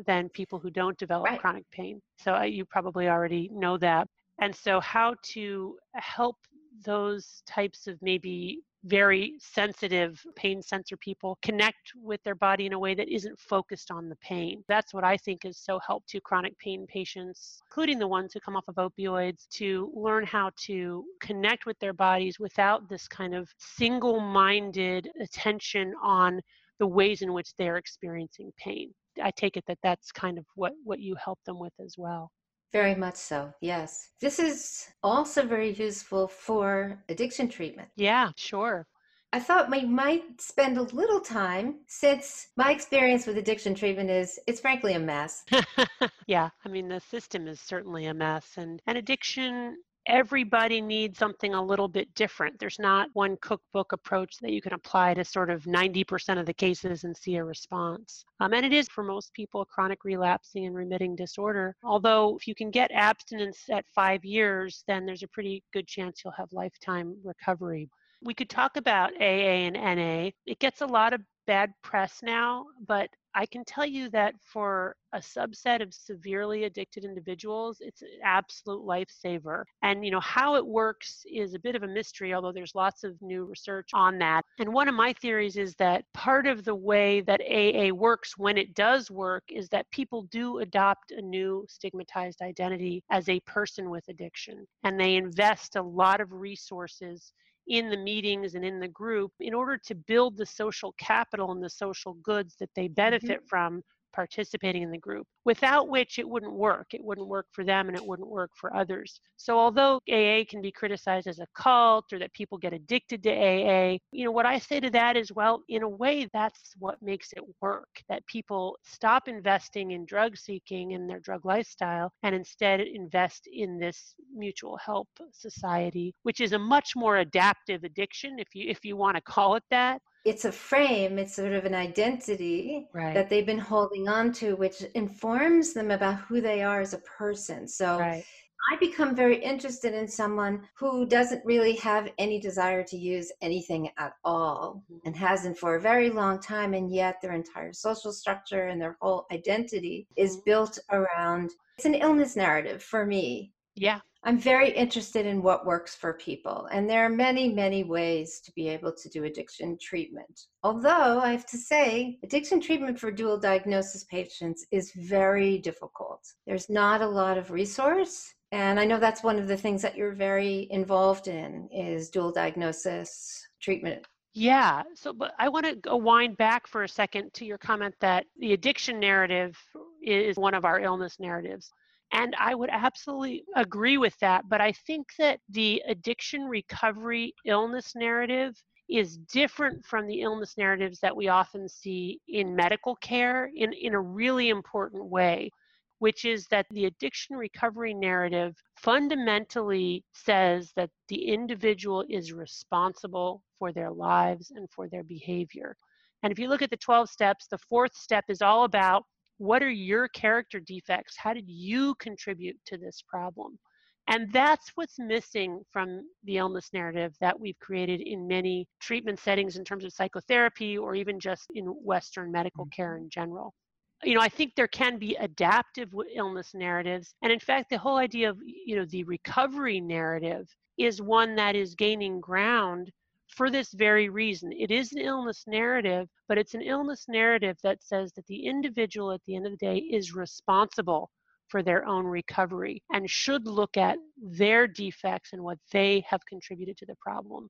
than 0.06 0.28
people 0.30 0.58
who 0.58 0.70
don't 0.70 0.98
develop 0.98 1.26
right. 1.26 1.40
chronic 1.40 1.64
pain. 1.70 2.00
So 2.18 2.34
uh, 2.34 2.42
you 2.42 2.64
probably 2.64 3.08
already 3.08 3.50
know 3.52 3.78
that. 3.78 4.08
And 4.40 4.54
so, 4.54 4.80
how 4.80 5.14
to 5.32 5.76
help 5.94 6.36
those 6.84 7.42
types 7.46 7.86
of 7.86 7.96
maybe 8.02 8.60
very 8.84 9.34
sensitive 9.38 10.22
pain 10.36 10.60
sensor 10.60 10.96
people 10.96 11.38
connect 11.40 11.92
with 11.96 12.22
their 12.22 12.34
body 12.34 12.66
in 12.66 12.74
a 12.74 12.78
way 12.78 12.94
that 12.94 13.08
isn't 13.08 13.38
focused 13.38 13.90
on 13.90 14.08
the 14.08 14.16
pain. 14.16 14.62
That's 14.68 14.92
what 14.92 15.04
I 15.04 15.16
think 15.16 15.44
is 15.44 15.58
so 15.58 15.78
helpful 15.78 16.04
to 16.08 16.20
chronic 16.20 16.58
pain 16.58 16.86
patients, 16.86 17.60
including 17.70 17.98
the 17.98 18.08
ones 18.08 18.32
who 18.34 18.40
come 18.40 18.56
off 18.56 18.68
of 18.68 18.74
opioids, 18.74 19.48
to 19.54 19.90
learn 19.94 20.26
how 20.26 20.50
to 20.66 21.04
connect 21.20 21.64
with 21.64 21.78
their 21.78 21.94
bodies 21.94 22.38
without 22.38 22.88
this 22.88 23.08
kind 23.08 23.34
of 23.34 23.48
single 23.58 24.20
minded 24.20 25.08
attention 25.20 25.94
on 26.02 26.40
the 26.78 26.86
ways 26.86 27.22
in 27.22 27.32
which 27.32 27.54
they're 27.56 27.78
experiencing 27.78 28.52
pain. 28.58 28.92
I 29.22 29.30
take 29.30 29.56
it 29.56 29.64
that 29.66 29.78
that's 29.82 30.12
kind 30.12 30.38
of 30.38 30.44
what, 30.54 30.72
what 30.84 31.00
you 31.00 31.16
help 31.22 31.38
them 31.44 31.58
with 31.58 31.72
as 31.80 31.94
well. 31.96 32.30
Very 32.72 32.94
much 32.94 33.14
so, 33.14 33.52
yes. 33.60 34.10
This 34.20 34.38
is 34.38 34.88
also 35.02 35.46
very 35.46 35.72
useful 35.72 36.26
for 36.26 36.98
addiction 37.08 37.48
treatment. 37.48 37.88
Yeah, 37.96 38.30
sure. 38.36 38.86
I 39.32 39.40
thought 39.40 39.70
we 39.70 39.84
might 39.84 40.40
spend 40.40 40.76
a 40.76 40.82
little 40.82 41.20
time 41.20 41.80
since 41.88 42.48
my 42.56 42.70
experience 42.72 43.26
with 43.26 43.36
addiction 43.36 43.74
treatment 43.74 44.10
is 44.10 44.38
it's 44.46 44.60
frankly 44.60 44.94
a 44.94 44.98
mess. 44.98 45.44
yeah, 46.26 46.50
I 46.64 46.68
mean, 46.68 46.88
the 46.88 47.00
system 47.00 47.48
is 47.48 47.60
certainly 47.60 48.06
a 48.06 48.14
mess. 48.14 48.52
And, 48.56 48.80
and 48.86 48.96
addiction 48.96 49.76
everybody 50.06 50.80
needs 50.80 51.18
something 51.18 51.54
a 51.54 51.62
little 51.62 51.88
bit 51.88 52.12
different. 52.14 52.58
There's 52.58 52.78
not 52.78 53.08
one 53.14 53.36
cookbook 53.40 53.92
approach 53.92 54.36
that 54.38 54.52
you 54.52 54.60
can 54.60 54.72
apply 54.72 55.14
to 55.14 55.24
sort 55.24 55.50
of 55.50 55.64
90% 55.64 56.38
of 56.38 56.46
the 56.46 56.54
cases 56.54 57.04
and 57.04 57.16
see 57.16 57.36
a 57.36 57.44
response. 57.44 58.24
Um, 58.40 58.52
and 58.52 58.66
it 58.66 58.72
is 58.72 58.88
for 58.88 59.02
most 59.02 59.32
people 59.32 59.62
a 59.62 59.66
chronic 59.66 60.04
relapsing 60.04 60.66
and 60.66 60.74
remitting 60.74 61.16
disorder. 61.16 61.74
Although, 61.82 62.36
if 62.36 62.46
you 62.46 62.54
can 62.54 62.70
get 62.70 62.90
abstinence 62.92 63.60
at 63.70 63.84
five 63.94 64.24
years, 64.24 64.84
then 64.86 65.06
there's 65.06 65.22
a 65.22 65.28
pretty 65.28 65.62
good 65.72 65.86
chance 65.86 66.22
you'll 66.24 66.32
have 66.32 66.52
lifetime 66.52 67.16
recovery. 67.24 67.88
We 68.22 68.34
could 68.34 68.48
talk 68.48 68.76
about 68.76 69.12
AA 69.20 69.66
and 69.68 69.74
NA. 69.74 70.30
It 70.46 70.58
gets 70.58 70.80
a 70.80 70.86
lot 70.86 71.12
of 71.12 71.20
bad 71.46 71.72
press 71.82 72.20
now, 72.22 72.66
but 72.86 73.08
I 73.36 73.46
can 73.46 73.64
tell 73.64 73.84
you 73.84 74.08
that 74.10 74.34
for 74.40 74.94
a 75.12 75.18
subset 75.18 75.82
of 75.82 75.92
severely 75.92 76.64
addicted 76.64 77.04
individuals, 77.04 77.78
it's 77.80 78.02
an 78.02 78.08
absolute 78.22 78.82
lifesaver. 78.82 79.64
And 79.82 80.04
you 80.04 80.12
know 80.12 80.20
how 80.20 80.54
it 80.54 80.64
works 80.64 81.24
is 81.26 81.54
a 81.54 81.58
bit 81.58 81.74
of 81.74 81.82
a 81.82 81.88
mystery, 81.88 82.32
although 82.32 82.52
there's 82.52 82.76
lots 82.76 83.02
of 83.02 83.20
new 83.20 83.44
research 83.44 83.90
on 83.92 84.18
that. 84.18 84.44
And 84.60 84.72
one 84.72 84.88
of 84.88 84.94
my 84.94 85.12
theories 85.12 85.56
is 85.56 85.74
that 85.76 86.04
part 86.14 86.46
of 86.46 86.64
the 86.64 86.74
way 86.76 87.22
that 87.22 87.40
AA 87.40 87.92
works 87.92 88.38
when 88.38 88.56
it 88.56 88.74
does 88.74 89.10
work 89.10 89.42
is 89.48 89.68
that 89.70 89.90
people 89.90 90.22
do 90.30 90.58
adopt 90.58 91.10
a 91.10 91.20
new 91.20 91.66
stigmatized 91.68 92.40
identity 92.40 93.02
as 93.10 93.28
a 93.28 93.40
person 93.40 93.90
with 93.90 94.04
addiction, 94.08 94.64
and 94.84 94.98
they 94.98 95.16
invest 95.16 95.74
a 95.74 95.82
lot 95.82 96.20
of 96.20 96.32
resources 96.32 97.32
in 97.66 97.88
the 97.88 97.96
meetings 97.96 98.54
and 98.54 98.64
in 98.64 98.78
the 98.78 98.88
group 98.88 99.32
in 99.40 99.54
order 99.54 99.78
to 99.78 99.94
build 99.94 100.36
the 100.36 100.46
social 100.46 100.94
capital 100.98 101.52
and 101.52 101.62
the 101.62 101.70
social 101.70 102.14
goods 102.14 102.56
that 102.60 102.70
they 102.76 102.86
mm-hmm. 102.86 102.94
benefit 102.94 103.38
mm-hmm. 103.38 103.46
from 103.48 103.82
participating 104.14 104.82
in 104.82 104.90
the 104.90 104.98
group, 104.98 105.26
without 105.44 105.88
which 105.88 106.18
it 106.18 106.28
wouldn't 106.28 106.52
work. 106.52 106.86
It 106.94 107.04
wouldn't 107.04 107.26
work 107.26 107.46
for 107.52 107.64
them 107.64 107.88
and 107.88 107.96
it 107.96 108.06
wouldn't 108.06 108.28
work 108.28 108.50
for 108.54 108.74
others. 108.74 109.20
So, 109.36 109.58
although 109.58 110.00
AA 110.08 110.44
can 110.48 110.62
be 110.62 110.70
criticized 110.70 111.26
as 111.26 111.40
a 111.40 111.46
cult 111.54 112.12
or 112.12 112.18
that 112.20 112.32
people 112.32 112.56
get 112.56 112.72
addicted 112.72 113.22
to 113.24 113.30
AA, 113.30 113.98
you 114.12 114.24
know, 114.24 114.30
what 114.30 114.46
I 114.46 114.58
say 114.58 114.80
to 114.80 114.90
that 114.90 115.16
is, 115.16 115.32
well, 115.32 115.62
in 115.68 115.82
a 115.82 115.88
way, 115.88 116.28
that's 116.32 116.74
what 116.78 117.02
makes 117.02 117.32
it 117.32 117.42
work. 117.60 117.88
That 118.08 118.26
people 118.26 118.78
stop 118.84 119.28
investing 119.28 119.90
in 119.90 120.06
drug 120.06 120.36
seeking 120.36 120.94
and 120.94 121.10
their 121.10 121.20
drug 121.20 121.44
lifestyle 121.44 122.12
and 122.22 122.34
instead 122.34 122.80
invest 122.80 123.48
in 123.52 123.78
this 123.78 124.14
mutual 124.34 124.76
help 124.76 125.08
society, 125.32 126.14
which 126.22 126.40
is 126.40 126.52
a 126.52 126.58
much 126.58 126.94
more 126.94 127.18
adaptive 127.18 127.84
addiction, 127.84 128.38
if 128.38 128.54
you 128.54 128.68
if 128.68 128.84
you 128.84 128.96
want 128.96 129.16
to 129.16 129.22
call 129.22 129.56
it 129.56 129.62
that 129.70 130.00
it's 130.24 130.44
a 130.44 130.52
frame 130.52 131.18
it's 131.18 131.34
sort 131.34 131.52
of 131.52 131.64
an 131.64 131.74
identity 131.74 132.86
right. 132.92 133.14
that 133.14 133.28
they've 133.28 133.46
been 133.46 133.58
holding 133.58 134.08
on 134.08 134.32
to 134.32 134.54
which 134.56 134.82
informs 134.94 135.72
them 135.72 135.90
about 135.90 136.16
who 136.16 136.40
they 136.40 136.62
are 136.62 136.80
as 136.80 136.94
a 136.94 136.98
person 136.98 137.68
so 137.68 137.98
right. 137.98 138.24
i 138.72 138.76
become 138.76 139.14
very 139.14 139.36
interested 139.42 139.92
in 139.94 140.08
someone 140.08 140.62
who 140.76 141.06
doesn't 141.06 141.44
really 141.44 141.76
have 141.76 142.10
any 142.18 142.40
desire 142.40 142.82
to 142.82 142.96
use 142.96 143.30
anything 143.42 143.90
at 143.98 144.14
all 144.24 144.82
mm-hmm. 144.90 145.06
and 145.06 145.16
hasn't 145.16 145.58
for 145.58 145.76
a 145.76 145.80
very 145.80 146.10
long 146.10 146.40
time 146.40 146.74
and 146.74 146.92
yet 146.92 147.20
their 147.20 147.32
entire 147.32 147.72
social 147.72 148.12
structure 148.12 148.68
and 148.68 148.80
their 148.80 148.96
whole 149.00 149.26
identity 149.30 150.06
mm-hmm. 150.10 150.24
is 150.24 150.38
built 150.38 150.78
around 150.90 151.50
it's 151.76 151.86
an 151.86 151.94
illness 151.94 152.34
narrative 152.34 152.82
for 152.82 153.04
me 153.04 153.52
yeah 153.74 154.00
I'm 154.26 154.38
very 154.38 154.70
interested 154.70 155.26
in 155.26 155.42
what 155.42 155.66
works 155.66 155.94
for 155.94 156.14
people. 156.14 156.66
And 156.72 156.88
there 156.88 157.04
are 157.04 157.10
many, 157.10 157.52
many 157.52 157.84
ways 157.84 158.40
to 158.40 158.52
be 158.52 158.68
able 158.68 158.92
to 158.92 159.08
do 159.10 159.24
addiction 159.24 159.76
treatment. 159.78 160.46
Although 160.62 161.20
I 161.20 161.30
have 161.32 161.44
to 161.46 161.58
say, 161.58 162.18
addiction 162.22 162.60
treatment 162.60 162.98
for 162.98 163.10
dual 163.10 163.38
diagnosis 163.38 164.04
patients 164.04 164.64
is 164.70 164.92
very 164.92 165.58
difficult. 165.58 166.24
There's 166.46 166.70
not 166.70 167.02
a 167.02 167.06
lot 167.06 167.36
of 167.36 167.50
resource. 167.50 168.32
And 168.50 168.80
I 168.80 168.86
know 168.86 168.98
that's 168.98 169.22
one 169.22 169.38
of 169.38 169.46
the 169.46 169.56
things 169.58 169.82
that 169.82 169.96
you're 169.96 170.14
very 170.14 170.68
involved 170.70 171.28
in 171.28 171.68
is 171.70 172.08
dual 172.08 172.32
diagnosis 172.32 173.46
treatment 173.60 174.06
yeah. 174.34 174.82
So, 174.96 175.12
but 175.12 175.32
I 175.38 175.48
want 175.48 175.84
to 175.84 175.96
wind 175.96 176.36
back 176.36 176.66
for 176.66 176.82
a 176.82 176.88
second 176.88 177.32
to 177.34 177.44
your 177.44 177.56
comment 177.56 177.94
that 178.00 178.26
the 178.40 178.52
addiction 178.52 178.98
narrative 178.98 179.56
is 180.02 180.36
one 180.36 180.54
of 180.54 180.64
our 180.64 180.80
illness 180.80 181.20
narratives. 181.20 181.70
And 182.12 182.34
I 182.38 182.54
would 182.54 182.70
absolutely 182.70 183.44
agree 183.56 183.98
with 183.98 184.16
that. 184.20 184.48
But 184.48 184.60
I 184.60 184.72
think 184.72 185.08
that 185.18 185.40
the 185.48 185.82
addiction 185.88 186.44
recovery 186.44 187.34
illness 187.44 187.94
narrative 187.96 188.54
is 188.88 189.16
different 189.16 189.84
from 189.84 190.06
the 190.06 190.20
illness 190.20 190.56
narratives 190.56 191.00
that 191.00 191.16
we 191.16 191.28
often 191.28 191.68
see 191.68 192.20
in 192.28 192.54
medical 192.54 192.96
care 192.96 193.50
in, 193.54 193.72
in 193.72 193.94
a 193.94 194.00
really 194.00 194.50
important 194.50 195.06
way, 195.06 195.50
which 195.98 196.24
is 196.24 196.46
that 196.48 196.66
the 196.70 196.84
addiction 196.84 197.36
recovery 197.36 197.94
narrative 197.94 198.54
fundamentally 198.76 200.04
says 200.12 200.72
that 200.76 200.90
the 201.08 201.26
individual 201.26 202.04
is 202.08 202.32
responsible 202.32 203.42
for 203.58 203.72
their 203.72 203.90
lives 203.90 204.52
and 204.54 204.68
for 204.70 204.88
their 204.88 205.04
behavior. 205.04 205.76
And 206.22 206.30
if 206.30 206.38
you 206.38 206.48
look 206.48 206.62
at 206.62 206.70
the 206.70 206.76
12 206.76 207.08
steps, 207.08 207.46
the 207.50 207.58
fourth 207.58 207.94
step 207.94 208.24
is 208.28 208.42
all 208.42 208.64
about 208.64 209.04
what 209.38 209.62
are 209.62 209.70
your 209.70 210.08
character 210.08 210.60
defects? 210.60 211.16
How 211.16 211.34
did 211.34 211.48
you 211.48 211.94
contribute 211.96 212.56
to 212.66 212.78
this 212.78 213.02
problem? 213.06 213.58
And 214.06 214.30
that's 214.32 214.70
what's 214.74 214.98
missing 214.98 215.62
from 215.72 216.02
the 216.24 216.36
illness 216.36 216.68
narrative 216.72 217.14
that 217.20 217.38
we've 217.38 217.58
created 217.60 218.02
in 218.02 218.26
many 218.28 218.66
treatment 218.80 219.18
settings 219.18 219.56
in 219.56 219.64
terms 219.64 219.84
of 219.84 219.92
psychotherapy 219.92 220.76
or 220.76 220.94
even 220.94 221.18
just 221.18 221.46
in 221.54 221.64
Western 221.64 222.30
medical 222.30 222.66
care 222.66 222.94
mm-hmm. 222.94 223.04
in 223.04 223.10
general. 223.10 223.54
You 224.02 224.14
know, 224.14 224.20
I 224.20 224.28
think 224.28 224.52
there 224.54 224.68
can 224.68 224.98
be 224.98 225.16
adaptive 225.16 225.88
illness 226.14 226.50
narratives. 226.52 227.14
And 227.22 227.32
in 227.32 227.40
fact, 227.40 227.70
the 227.70 227.78
whole 227.78 227.96
idea 227.96 228.28
of, 228.28 228.38
you 228.44 228.76
know, 228.76 228.84
the 228.84 229.04
recovery 229.04 229.80
narrative 229.80 230.46
is 230.76 231.00
one 231.00 231.34
that 231.36 231.56
is 231.56 231.74
gaining 231.74 232.20
ground 232.20 232.90
for 233.36 233.50
this 233.50 233.72
very 233.72 234.08
reason. 234.08 234.52
It 234.52 234.70
is 234.70 234.92
an 234.92 234.98
illness 234.98 235.44
narrative, 235.46 236.08
but 236.28 236.38
it's 236.38 236.54
an 236.54 236.62
illness 236.62 237.06
narrative 237.08 237.56
that 237.62 237.82
says 237.82 238.12
that 238.12 238.26
the 238.26 238.46
individual 238.46 239.12
at 239.12 239.20
the 239.26 239.36
end 239.36 239.46
of 239.46 239.52
the 239.52 239.66
day 239.66 239.78
is 239.78 240.14
responsible 240.14 241.10
for 241.48 241.62
their 241.62 241.86
own 241.86 242.06
recovery 242.06 242.82
and 242.92 243.10
should 243.10 243.46
look 243.46 243.76
at 243.76 243.98
their 244.16 244.66
defects 244.66 245.30
and 245.32 245.42
what 245.42 245.58
they 245.72 246.04
have 246.08 246.24
contributed 246.26 246.76
to 246.78 246.86
the 246.86 246.96
problem. 247.00 247.48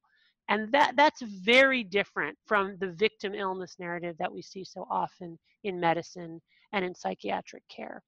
And 0.48 0.70
that, 0.72 0.94
that's 0.96 1.22
very 1.22 1.84
different 1.84 2.36
from 2.46 2.76
the 2.78 2.92
victim 2.92 3.34
illness 3.34 3.76
narrative 3.78 4.16
that 4.18 4.32
we 4.32 4.42
see 4.42 4.64
so 4.64 4.86
often 4.90 5.38
in 5.62 5.80
medicine 5.80 6.40
and 6.72 6.84
in 6.84 6.94
psychiatric 6.94 7.62
care. 7.74 8.02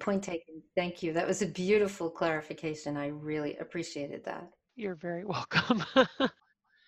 Point 0.00 0.22
taken. 0.22 0.62
Thank 0.74 1.02
you. 1.02 1.12
That 1.12 1.26
was 1.26 1.42
a 1.42 1.46
beautiful 1.46 2.10
clarification. 2.10 2.96
I 2.96 3.08
really 3.08 3.56
appreciated 3.58 4.24
that. 4.24 4.48
You're 4.74 4.96
very 4.96 5.24
welcome. 5.26 5.84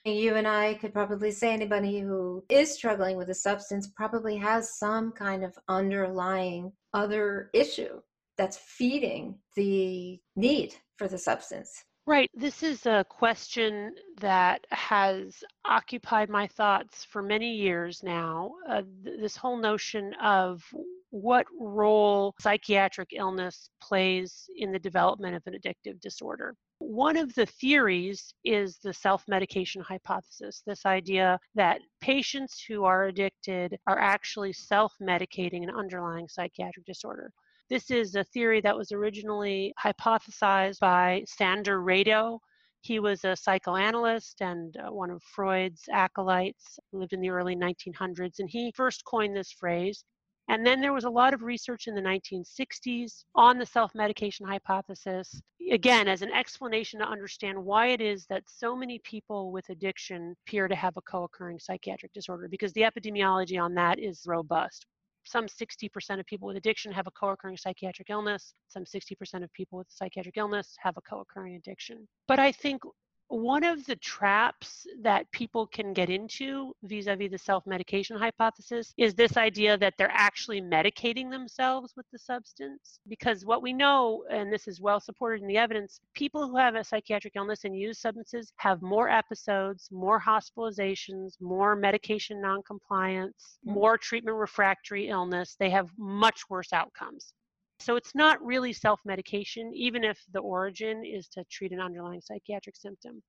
You 0.05 0.37
and 0.37 0.47
I 0.47 0.75
could 0.75 0.93
probably 0.93 1.31
say 1.31 1.53
anybody 1.53 2.01
who 2.01 2.45
is 2.49 2.73
struggling 2.73 3.17
with 3.17 3.31
a 3.31 3.35
substance 3.35 3.89
probably 3.89 4.37
has 4.37 4.79
some 4.79 5.13
kind 5.13 5.45
of 5.45 5.57
underlying 5.69 6.73
other 6.95 7.51
issue 7.53 8.01
that's 8.37 8.57
feeding 8.57 9.37
the 9.57 10.21
need 10.37 10.75
for 10.97 11.09
the 11.09 11.19
substance. 11.19 11.85
Right. 12.07 12.31
This 12.33 12.63
is 12.63 12.87
a 12.87 13.05
question 13.07 13.95
that 14.21 14.67
has 14.71 15.45
occupied 15.67 16.31
my 16.31 16.47
thoughts 16.47 17.05
for 17.05 17.21
many 17.21 17.55
years 17.55 18.03
now. 18.03 18.53
Uh, 18.67 18.83
th- 19.05 19.21
this 19.21 19.37
whole 19.37 19.59
notion 19.59 20.15
of 20.23 20.63
what 21.11 21.45
role 21.61 22.35
psychiatric 22.41 23.11
illness 23.13 23.69
plays 23.83 24.49
in 24.57 24.73
the 24.73 24.79
development 24.79 25.37
of 25.37 25.43
an 25.47 25.55
addictive 25.55 26.01
disorder. 26.01 26.55
One 26.89 27.19
of 27.19 27.35
the 27.35 27.45
theories 27.45 28.33
is 28.47 28.79
the 28.79 28.95
self 28.95 29.29
medication 29.29 29.83
hypothesis 29.83 30.63
this 30.65 30.87
idea 30.87 31.39
that 31.55 31.83
patients 32.01 32.65
who 32.67 32.85
are 32.85 33.05
addicted 33.05 33.79
are 33.87 33.99
actually 33.99 34.55
self 34.55 34.95
medicating 34.99 35.63
an 35.63 35.69
underlying 35.69 36.29
psychiatric 36.29 36.87
disorder. 36.87 37.31
This 37.69 37.91
is 37.91 38.15
a 38.15 38.25
theory 38.25 38.63
that 38.63 38.75
was 38.75 38.91
originally 38.91 39.75
hypothesized 39.79 40.79
by 40.79 41.25
Sandor 41.27 41.83
Rado. 41.83 42.39
He 42.81 43.01
was 43.01 43.23
a 43.23 43.37
psychoanalyst 43.37 44.41
and 44.41 44.75
uh, 44.79 44.91
one 44.91 45.11
of 45.11 45.23
Freud's 45.23 45.91
acolytes, 45.93 46.79
lived 46.93 47.13
in 47.13 47.21
the 47.21 47.29
early 47.29 47.55
1900s, 47.55 48.39
and 48.39 48.49
he 48.49 48.73
first 48.75 49.05
coined 49.05 49.37
this 49.37 49.53
phrase. 49.53 50.05
And 50.49 50.67
then 50.67 50.81
there 50.81 50.95
was 50.95 51.05
a 51.05 51.11
lot 51.11 51.35
of 51.35 51.43
research 51.43 51.89
in 51.89 51.95
the 51.95 52.01
1960s 52.01 53.25
on 53.35 53.59
the 53.59 53.67
self 53.67 53.95
medication 53.95 54.47
hypothesis, 54.47 55.41
again, 55.71 56.09
as 56.09 56.23
an 56.23 56.33
explanation 56.33 57.01
to 57.01 57.07
understand 57.07 57.63
why 57.63 57.89
it 57.89 58.01
is 58.01 58.25
that 58.27 58.45
so 58.47 58.75
many 58.75 58.99
people 59.01 59.53
with 59.53 59.69
addiction 59.69 60.35
appear 60.47 60.67
to 60.69 60.75
have 60.75 60.97
a 60.97 61.03
co 61.03 61.25
occurring 61.25 61.59
psychiatric 61.59 62.13
disorder, 62.15 62.49
because 62.49 62.73
the 62.73 62.81
epidemiology 62.83 63.61
on 63.63 63.75
that 63.75 63.99
is 63.99 64.23
robust. 64.27 64.87
some 65.25 65.47
60% 65.47 66.19
of 66.21 66.27
people 66.27 66.49
with 66.49 66.57
addiction 66.57 66.91
have 66.93 67.07
a 67.07 67.11
co 67.11 67.29
occurring 67.31 67.59
psychiatric 67.59 68.09
illness. 68.09 68.55
Some 68.69 68.85
60% 68.85 69.45
of 69.45 69.53
people 69.53 69.77
with 69.79 69.89
psychiatric 69.91 70.39
illness 70.39 70.75
have 70.81 70.97
a 70.97 71.03
co 71.03 71.21
occurring 71.21 71.57
addiction. 71.57 72.09
But 72.27 72.39
I 72.39 72.53
think 72.53 72.83
one 73.29 73.63
of 73.63 73.85
the 73.85 73.97
traps 73.97 74.87
that 75.03 75.31
people 75.33 75.67
can 75.67 75.93
get 75.93 76.09
into 76.09 76.75
vis-a-vis 76.83 77.31
the 77.31 77.39
self-medication 77.39 78.17
hypothesis 78.17 78.95
is 78.97 79.15
this 79.15 79.37
idea 79.37 79.77
that 79.77 79.95
they're 79.99 80.11
actually 80.13 80.63
medicating 80.63 81.31
themselves 81.31 81.93
with 81.97 82.07
the 82.11 82.19
substance. 82.19 83.01
Because 83.07 83.45
what 83.45 83.63
we 83.63 83.73
know 83.73 84.25
and 84.31 84.53
this 84.53 84.67
is 84.67 84.81
well 84.81 84.99
supported 84.99 85.43
in 85.43 85.49
the 85.49 85.59
evidence 85.59 86.01
people 86.15 86.49
who 86.49 86.57
have 86.57 86.75
a 86.75 86.85
psychiatric 86.85 87.35
illness 87.37 87.65
and 87.65 87.77
use 87.77 87.99
substances 87.99 88.53
have 88.57 88.81
more 88.83 89.09
episodes 89.09 89.89
more 89.91 90.21
hospitalizations 90.21 91.41
more 91.41 91.77
medication 91.77 92.41
noncompliance 92.41 93.59
mm. 93.67 93.75
more 93.75 93.99
treatment 93.99 94.37
refractory 94.37 95.09
illness. 95.09 95.57
They 95.59 95.71
have 95.71 95.91
much 95.99 96.49
worse 96.49 96.73
outcomes 96.73 97.35
so 97.81 97.97
it's 97.97 98.15
not 98.15 98.45
really 98.45 98.73
self 98.73 99.01
medication, 99.05 99.73
even 99.75 100.05
if 100.05 100.19
the 100.33 100.41
origin 100.41 101.05
is 101.05 101.29
to 101.29 101.45
treat 101.51 101.73
an 101.73 101.81
underlying 101.81 102.21
psychiatric 102.21 102.77
symptom. 102.77 103.23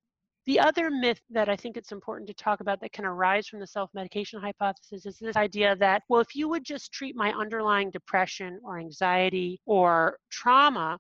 The 0.45 0.60
other 0.60 0.89
myth 0.89 1.22
that 1.30 1.50
I 1.50 1.56
think 1.56 1.78
it's 1.78 1.91
important 1.91 2.28
to 2.28 2.34
talk 2.34 2.60
about 2.60 2.82
that 2.82 2.91
can 2.91 3.06
arise 3.06 3.47
from 3.47 3.60
the 3.60 3.68
self 3.68 3.91
medication 3.93 4.41
hypothesis 4.41 5.06
is 5.06 5.20
this 5.20 5.36
idea 5.36 5.76
that, 5.76 6.04
well, 6.10 6.22
if 6.22 6.36
you 6.36 6.50
would 6.50 6.64
just 6.64 6.91
treat 6.91 7.16
my 7.16 7.32
underlying 7.34 7.91
depression 7.91 8.60
or 8.64 8.80
anxiety 8.80 9.62
or 9.66 10.18
trauma, 10.32 10.97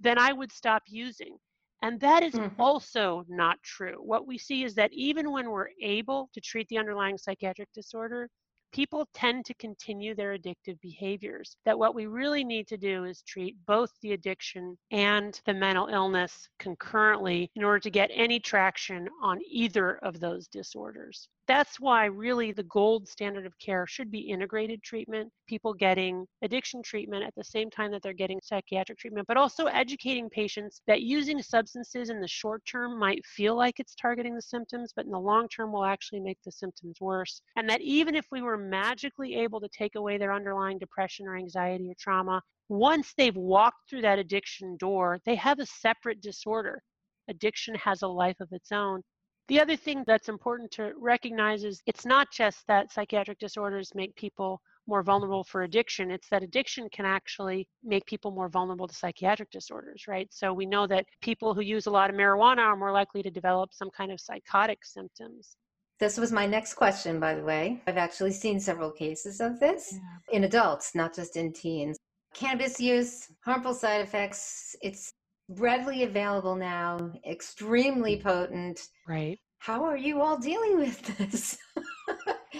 then 0.00 0.18
I 0.18 0.32
would 0.32 0.50
stop 0.50 0.82
using. 0.88 1.38
And 1.82 2.00
that 2.00 2.24
is 2.24 2.34
mm-hmm. 2.34 2.60
also 2.60 3.24
not 3.28 3.62
true. 3.62 3.98
What 4.02 4.26
we 4.26 4.36
see 4.36 4.64
is 4.64 4.74
that 4.74 4.92
even 4.92 5.30
when 5.30 5.50
we're 5.50 5.68
able 5.80 6.28
to 6.34 6.40
treat 6.40 6.66
the 6.68 6.78
underlying 6.78 7.16
psychiatric 7.16 7.68
disorder, 7.72 8.28
people 8.72 9.08
tend 9.14 9.44
to 9.46 9.54
continue 9.54 10.14
their 10.14 10.36
addictive 10.36 10.80
behaviors. 10.80 11.56
That 11.64 11.78
what 11.78 11.94
we 11.94 12.06
really 12.06 12.44
need 12.44 12.66
to 12.68 12.76
do 12.76 13.04
is 13.04 13.22
treat 13.22 13.56
both 13.66 13.90
the 14.02 14.12
addiction 14.12 14.76
and 14.90 15.40
the 15.46 15.54
mental 15.54 15.88
illness 15.88 16.48
concurrently 16.58 17.50
in 17.56 17.64
order 17.64 17.80
to 17.80 17.90
get 17.90 18.10
any 18.14 18.40
traction 18.40 19.08
on 19.22 19.40
either 19.50 19.96
of 19.98 20.20
those 20.20 20.48
disorders 20.48 21.28
that's 21.48 21.80
why 21.80 22.04
really 22.04 22.52
the 22.52 22.62
gold 22.64 23.08
standard 23.08 23.46
of 23.46 23.58
care 23.58 23.86
should 23.86 24.10
be 24.10 24.18
integrated 24.18 24.82
treatment, 24.82 25.32
people 25.48 25.72
getting 25.72 26.26
addiction 26.42 26.82
treatment 26.82 27.24
at 27.24 27.34
the 27.36 27.42
same 27.42 27.70
time 27.70 27.90
that 27.90 28.02
they're 28.02 28.12
getting 28.12 28.38
psychiatric 28.42 28.98
treatment, 28.98 29.26
but 29.26 29.38
also 29.38 29.64
educating 29.64 30.28
patients 30.28 30.82
that 30.86 31.00
using 31.00 31.40
substances 31.40 32.10
in 32.10 32.20
the 32.20 32.28
short 32.28 32.62
term 32.66 32.98
might 32.98 33.24
feel 33.24 33.56
like 33.56 33.80
it's 33.80 33.94
targeting 33.94 34.34
the 34.34 34.42
symptoms, 34.42 34.92
but 34.94 35.06
in 35.06 35.10
the 35.10 35.18
long 35.18 35.48
term 35.48 35.72
will 35.72 35.86
actually 35.86 36.20
make 36.20 36.38
the 36.44 36.52
symptoms 36.52 37.00
worse. 37.00 37.40
And 37.56 37.68
that 37.70 37.80
even 37.80 38.14
if 38.14 38.26
we 38.30 38.42
were 38.42 38.57
magically 38.58 39.36
able 39.36 39.60
to 39.60 39.68
take 39.68 39.94
away 39.94 40.18
their 40.18 40.32
underlying 40.32 40.78
depression 40.78 41.26
or 41.26 41.36
anxiety 41.36 41.90
or 41.90 41.94
trauma, 41.98 42.42
once 42.68 43.14
they've 43.16 43.36
walked 43.36 43.88
through 43.88 44.02
that 44.02 44.18
addiction 44.18 44.76
door, 44.76 45.20
they 45.24 45.34
have 45.34 45.58
a 45.58 45.66
separate 45.66 46.20
disorder. 46.20 46.82
Addiction 47.28 47.74
has 47.76 48.02
a 48.02 48.08
life 48.08 48.40
of 48.40 48.48
its 48.52 48.72
own 48.72 49.02
the 49.48 49.60
other 49.60 49.76
thing 49.76 50.04
that's 50.06 50.28
important 50.28 50.70
to 50.72 50.92
recognize 50.98 51.64
is 51.64 51.82
it's 51.86 52.04
not 52.04 52.30
just 52.30 52.66
that 52.66 52.92
psychiatric 52.92 53.38
disorders 53.38 53.90
make 53.94 54.14
people 54.14 54.60
more 54.86 55.02
vulnerable 55.02 55.42
for 55.42 55.62
addiction, 55.62 56.10
it's 56.10 56.28
that 56.28 56.42
addiction 56.42 56.88
can 56.90 57.06
actually 57.06 57.66
make 57.82 58.04
people 58.04 58.30
more 58.30 58.50
vulnerable 58.50 58.86
to 58.86 58.94
psychiatric 58.94 59.50
disorders, 59.50 60.04
right? 60.06 60.28
So 60.30 60.52
we 60.52 60.66
know 60.66 60.86
that 60.86 61.06
people 61.22 61.54
who 61.54 61.62
use 61.62 61.86
a 61.86 61.90
lot 61.90 62.10
of 62.10 62.16
marijuana 62.16 62.58
are 62.58 62.76
more 62.76 62.92
likely 62.92 63.22
to 63.22 63.30
develop 63.30 63.72
some 63.72 63.90
kind 63.90 64.12
of 64.12 64.20
psychotic 64.20 64.84
symptoms. 64.84 65.56
This 65.98 66.16
was 66.16 66.30
my 66.30 66.46
next 66.46 66.74
question, 66.74 67.18
by 67.18 67.34
the 67.34 67.42
way. 67.42 67.82
I've 67.86 67.96
actually 67.96 68.30
seen 68.32 68.60
several 68.60 68.90
cases 68.90 69.40
of 69.40 69.58
this 69.58 69.92
yeah. 69.92 70.36
in 70.36 70.44
adults, 70.44 70.94
not 70.94 71.14
just 71.14 71.36
in 71.36 71.52
teens. 71.52 71.96
Cannabis 72.34 72.78
use, 72.78 73.26
harmful 73.44 73.74
side 73.74 74.00
effects, 74.00 74.76
it's 74.80 75.12
readily 75.48 76.04
available 76.04 76.54
now, 76.54 77.12
extremely 77.28 78.16
mm. 78.16 78.22
potent. 78.22 78.80
Right. 79.08 79.40
How 79.58 79.82
are 79.84 79.96
you 79.96 80.20
all 80.20 80.38
dealing 80.38 80.76
with 80.78 81.02
this? 81.18 81.58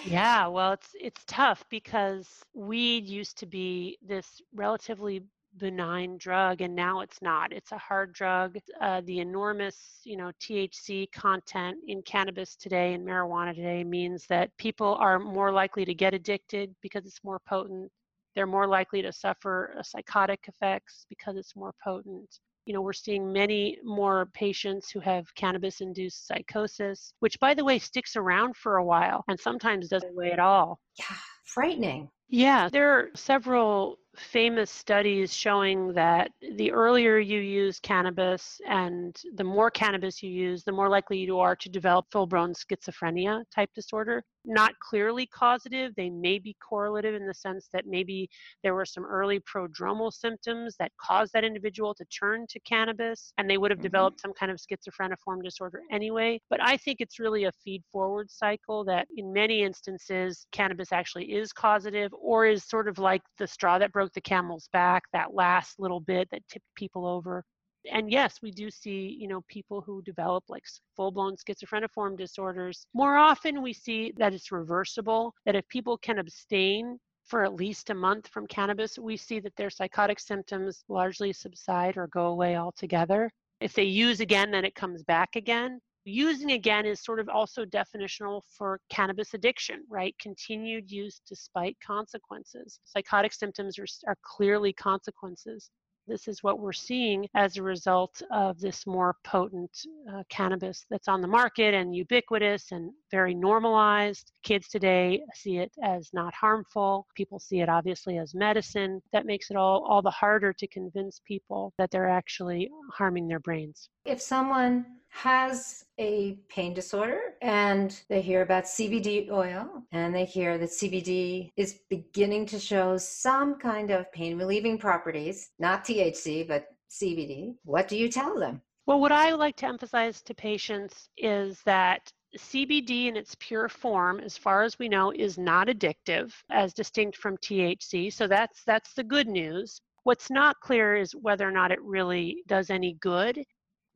yeah, 0.05 0.49
well, 0.49 0.73
it's 0.73 0.91
it's 0.95 1.23
tough 1.27 1.65
because 1.71 2.27
weed 2.55 3.07
used 3.07 3.39
to 3.39 3.47
be 3.47 3.99
this 4.05 4.41
relatively 4.53 5.23
benign 5.59 6.17
drug 6.19 6.61
and 6.61 6.75
now 6.75 7.01
it's 7.01 7.21
not 7.23 7.53
it's 7.53 7.73
a 7.73 7.79
hard 7.79 8.13
drug 8.13 8.57
uh, 8.81 9.01
the 9.05 9.19
enormous 9.21 10.01
you 10.05 10.17
know 10.17 10.31
thc 10.41 11.11
content 11.13 11.77
in 11.87 12.03
cannabis 12.03 12.57
today 12.57 12.95
and 12.95 13.07
marijuana 13.07 13.55
today 13.55 13.85
means 13.85 14.27
that 14.29 14.51
people 14.59 14.97
are 15.01 15.19
more 15.19 15.53
likely 15.53 15.85
to 15.85 15.95
get 15.95 16.15
addicted 16.15 16.75
because 16.83 17.07
it's 17.07 17.25
more 17.25 17.41
potent 17.49 17.91
they're 18.35 18.47
more 18.47 18.67
likely 18.67 19.03
to 19.03 19.13
suffer 19.13 19.75
psychotic 19.83 20.41
effects 20.49 21.07
because 21.09 21.37
it's 21.37 21.57
more 21.57 21.75
potent 21.83 22.39
you 22.69 22.75
know, 22.75 22.83
we're 22.83 22.93
seeing 22.93 23.33
many 23.33 23.79
more 23.83 24.27
patients 24.35 24.91
who 24.91 25.01
have 25.01 25.35
cannabis 25.35 25.81
induced 25.81 26.27
psychosis, 26.27 27.15
which, 27.21 27.41
by 27.41 27.55
the 27.55 27.65
way, 27.65 27.79
sticks 27.79 28.15
around 28.15 28.57
for 28.57 28.77
a 28.77 28.85
while 28.85 29.25
and 29.27 29.41
sometimes 29.41 29.89
doesn't 29.89 30.15
go 30.15 30.21
away 30.21 30.33
at 30.33 30.39
all. 30.39 30.79
Yeah, 30.99 31.17
frightening. 31.47 32.11
Yeah, 32.29 32.69
there 32.69 32.91
are 32.91 33.09
several 33.17 33.97
famous 34.19 34.71
studies 34.71 35.35
showing 35.35 35.93
that 35.95 36.31
the 36.57 36.71
earlier 36.73 37.19
you 37.19 37.41
use 37.41 37.81
cannabis 37.81 38.61
and 38.69 39.17
the 39.35 39.45
more 39.45 39.71
cannabis 39.71 40.23
you 40.23 40.31
use, 40.31 40.65
the 40.65 40.73
more 40.73 40.89
likely 40.89 41.19
you 41.19 41.39
are 41.39 41.57
to 41.57 41.69
develop 41.69 42.07
full 42.11 42.27
blown 42.27 42.53
schizophrenia 42.53 43.45
type 43.55 43.71
disorder. 43.75 44.23
Not 44.49 44.73
clearly 44.81 45.27
causative, 45.27 45.93
they 45.97 46.11
may 46.11 46.39
be 46.39 46.57
correlative 46.67 47.15
in 47.15 47.27
the 47.27 47.35
sense 47.35 47.69
that 47.73 47.87
maybe 47.87 48.29
there 48.65 48.75
were 48.75 48.85
some 48.85 49.05
early 49.05 49.41
prodromal 49.41 50.13
symptoms 50.13 50.75
that 50.81 50.91
caused 51.01 51.33
that 51.35 51.45
individual 51.45 51.95
to 51.95 52.05
turn 52.07 52.47
to 52.49 52.61
cannabis 52.61 53.33
and 53.39 53.49
they 53.49 53.59
would 53.59 53.71
have 53.71 53.79
mm-hmm. 53.79 53.85
developed 53.85 54.21
some 54.21 54.33
kind 54.33 54.51
of 54.51 54.59
schizophreniform 54.59 55.45
disorder 55.45 55.83
anyway. 55.93 56.41
But 56.51 56.61
I 56.61 56.77
think 56.77 57.01
it's 57.01 57.21
really 57.21 57.45
a 57.45 57.53
feed 57.65 57.85
forward 57.93 58.31
cycle 58.31 58.85
that 58.85 59.07
in 59.17 59.33
many 59.33 59.63
instances, 59.63 60.47
cannabis 60.51 60.93
actually 60.93 61.33
is 61.33 61.53
causative 61.53 62.13
or 62.21 62.47
is 62.47 62.65
sort 62.65 62.89
of 62.89 62.99
like 62.99 63.23
the 63.39 63.47
straw 63.47 63.79
that 63.79 63.93
broke 63.93 64.09
broke 64.09 64.15
the 64.15 64.21
camel's 64.21 64.69
back, 64.73 65.03
that 65.13 65.35
last 65.35 65.79
little 65.79 66.01
bit 66.01 66.29
that 66.31 66.43
tipped 66.49 66.65
people 66.77 67.07
over. 67.07 67.45
And 67.91 68.11
yes, 68.11 68.39
we 68.43 68.51
do 68.51 68.71
see, 68.71 69.17
you 69.21 69.29
know, 69.29 69.43
people 69.49 69.81
who 69.81 70.03
develop 70.03 70.45
like 70.49 70.65
full-blown 70.97 71.37
schizophreniform 71.37 72.17
disorders. 72.17 72.87
More 72.95 73.17
often 73.17 73.63
we 73.63 73.73
see 73.73 74.13
that 74.17 74.35
it's 74.35 74.53
reversible, 74.53 75.35
that 75.47 75.57
if 75.57 75.67
people 75.69 75.97
can 75.99 76.19
abstain 76.19 76.99
for 77.25 77.45
at 77.45 77.55
least 77.55 77.91
a 77.91 77.95
month 77.95 78.29
from 78.29 78.47
cannabis, 78.47 78.99
we 78.99 79.17
see 79.17 79.39
that 79.41 79.55
their 79.57 79.71
psychotic 79.71 80.19
symptoms 80.19 80.85
largely 80.89 81.33
subside 81.33 81.97
or 81.97 82.07
go 82.09 82.27
away 82.27 82.57
altogether. 82.57 83.31
If 83.61 83.75
they 83.75 83.85
use 83.85 84.21
again, 84.21 84.51
then 84.51 84.65
it 84.65 84.75
comes 84.75 85.03
back 85.03 85.37
again 85.37 85.81
using 86.09 86.53
again 86.53 86.87
is 86.87 87.05
sort 87.05 87.21
of 87.21 87.29
also 87.29 87.65
definitional 87.65 88.43
for 88.57 88.81
cannabis 88.89 89.35
addiction, 89.35 89.85
right? 89.89 90.15
Continued 90.19 90.91
use 90.91 91.21
despite 91.29 91.77
consequences. 91.85 92.81
Psychotic 92.85 93.33
symptoms 93.33 93.79
are, 93.79 93.87
are 94.07 94.17
clearly 94.23 94.73
consequences. 94.73 95.71
This 96.09 96.27
is 96.27 96.43
what 96.43 96.59
we're 96.59 96.73
seeing 96.73 97.29
as 97.35 97.57
a 97.57 97.63
result 97.63 98.23
of 98.33 98.59
this 98.59 98.87
more 98.87 99.17
potent 99.25 99.71
uh, 100.11 100.23
cannabis 100.31 100.87
that's 100.91 101.07
on 101.07 101.21
the 101.21 101.29
market 101.29 101.75
and 101.75 101.95
ubiquitous 101.95 102.73
and 102.73 102.91
very 103.11 103.35
normalized. 103.35 104.33
Kids 104.43 104.69
today 104.69 105.23
see 105.35 105.59
it 105.59 105.73
as 105.83 106.09
not 106.15 106.33
harmful. 106.35 107.07
People 107.15 107.39
see 107.39 107.61
it 107.61 107.69
obviously 107.69 108.17
as 108.17 108.35
medicine. 108.35 109.03
That 109.13 109.27
makes 109.27 109.51
it 109.51 109.57
all, 109.57 109.85
all 109.87 110.01
the 110.01 110.11
harder 110.11 110.55
to 110.55 110.67
convince 110.69 111.21
people 111.27 111.75
that 111.77 111.91
they're 111.91 112.09
actually 112.09 112.71
harming 112.93 113.29
their 113.29 113.41
brains. 113.41 113.91
If 114.07 114.23
someone 114.23 114.87
has 115.19 115.85
a 115.99 116.39
pain 116.49 116.73
disorder 116.73 117.35
and 117.43 118.01
they 118.09 118.21
hear 118.21 118.43
about 118.43 118.63
CBD 118.63 119.29
oil 119.33 119.83
and 119.91 120.15
they 120.15 120.25
hear 120.25 120.59
that 120.59 120.71
CBD 120.71 121.51
is 121.57 121.81
beginning 121.91 122.47
to 122.47 122.57
show 122.57 122.97
some 122.97 123.57
kind 123.57 123.91
of 123.91 124.11
pain 124.13 124.39
relieving 124.39 124.79
properties, 124.79 125.51
not 125.59 125.85
THC, 125.85 126.47
but 126.47 126.69
CBD. 126.89 127.57
What 127.65 127.89
do 127.89 127.97
you 127.97 128.09
tell 128.09 128.39
them? 128.39 128.63
Well, 128.87 129.01
what 129.01 129.11
I 129.11 129.33
like 129.33 129.57
to 129.57 129.67
emphasize 129.67 130.23
to 130.23 130.35
patients 130.35 131.09
is 131.17 131.61
that 131.65 132.13
CBD 132.39 133.07
in 133.07 133.17
its 133.17 133.35
pure 133.41 133.69
form, 133.69 134.21
as 134.21 134.39
far 134.39 134.63
as 134.63 134.79
we 134.79 134.89
know, 134.89 135.11
is 135.11 135.37
not 135.37 135.67
addictive 135.67 136.33
as 136.49 136.73
distinct 136.73 137.17
from 137.17 137.37
THC. 137.39 138.13
So 138.13 138.29
that's 138.29 138.63
that's 138.65 138.95
the 138.95 139.03
good 139.03 139.27
news. 139.27 139.81
What's 140.05 140.31
not 140.31 140.61
clear 140.63 140.95
is 140.95 141.11
whether 141.17 141.47
or 141.49 141.51
not 141.51 141.73
it 141.73 141.83
really 141.83 142.45
does 142.47 142.71
any 142.71 142.97
good 143.01 143.45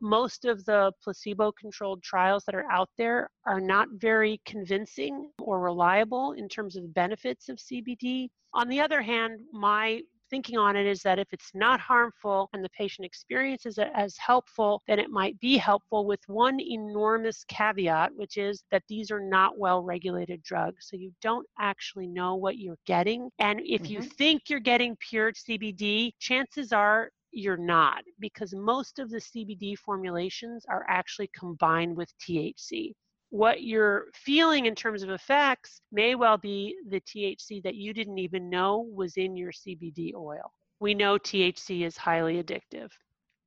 most 0.02 0.44
of 0.44 0.64
the 0.64 0.92
placebo 1.02 1.52
controlled 1.52 2.02
trials 2.02 2.44
that 2.44 2.54
are 2.54 2.70
out 2.70 2.90
there 2.98 3.30
are 3.46 3.60
not 3.60 3.88
very 3.92 4.40
convincing 4.44 5.30
or 5.38 5.60
reliable 5.60 6.32
in 6.32 6.48
terms 6.48 6.76
of 6.76 6.92
benefits 6.92 7.48
of 7.48 7.56
CBD. 7.56 8.28
On 8.52 8.68
the 8.68 8.80
other 8.80 9.00
hand, 9.00 9.40
my 9.52 10.02
thinking 10.28 10.58
on 10.58 10.76
it 10.76 10.86
is 10.86 11.02
that 11.02 11.18
if 11.18 11.28
it's 11.30 11.50
not 11.54 11.78
harmful 11.78 12.48
and 12.52 12.64
the 12.64 12.70
patient 12.70 13.04
experiences 13.04 13.76
it 13.76 13.88
as 13.94 14.16
helpful, 14.18 14.82
then 14.88 14.98
it 14.98 15.10
might 15.10 15.38
be 15.40 15.58
helpful 15.58 16.06
with 16.06 16.20
one 16.26 16.58
enormous 16.58 17.44
caveat, 17.48 18.10
which 18.16 18.38
is 18.38 18.64
that 18.70 18.82
these 18.88 19.10
are 19.10 19.20
not 19.20 19.58
well 19.58 19.82
regulated 19.82 20.42
drugs. 20.42 20.88
So 20.88 20.96
you 20.96 21.12
don't 21.20 21.46
actually 21.60 22.08
know 22.08 22.34
what 22.34 22.56
you're 22.56 22.78
getting. 22.86 23.28
And 23.38 23.60
if 23.60 23.82
mm-hmm. 23.82 23.92
you 23.92 24.02
think 24.02 24.42
you're 24.48 24.58
getting 24.58 24.96
pure 25.08 25.32
CBD, 25.32 26.12
chances 26.18 26.72
are 26.72 27.10
you're 27.32 27.56
not 27.56 28.04
because 28.20 28.54
most 28.54 28.98
of 28.98 29.10
the 29.10 29.18
CBD 29.18 29.76
formulations 29.76 30.64
are 30.68 30.84
actually 30.88 31.30
combined 31.36 31.96
with 31.96 32.12
THC. 32.18 32.92
What 33.30 33.62
you're 33.62 34.06
feeling 34.14 34.66
in 34.66 34.74
terms 34.74 35.02
of 35.02 35.10
effects 35.10 35.80
may 35.90 36.14
well 36.14 36.36
be 36.36 36.76
the 36.88 37.00
THC 37.00 37.62
that 37.62 37.74
you 37.74 37.94
didn't 37.94 38.18
even 38.18 38.50
know 38.50 38.86
was 38.94 39.16
in 39.16 39.36
your 39.36 39.52
CBD 39.52 40.14
oil. 40.14 40.52
We 40.80 40.94
know 40.94 41.16
THC 41.16 41.86
is 41.86 41.96
highly 41.96 42.42
addictive. 42.42 42.90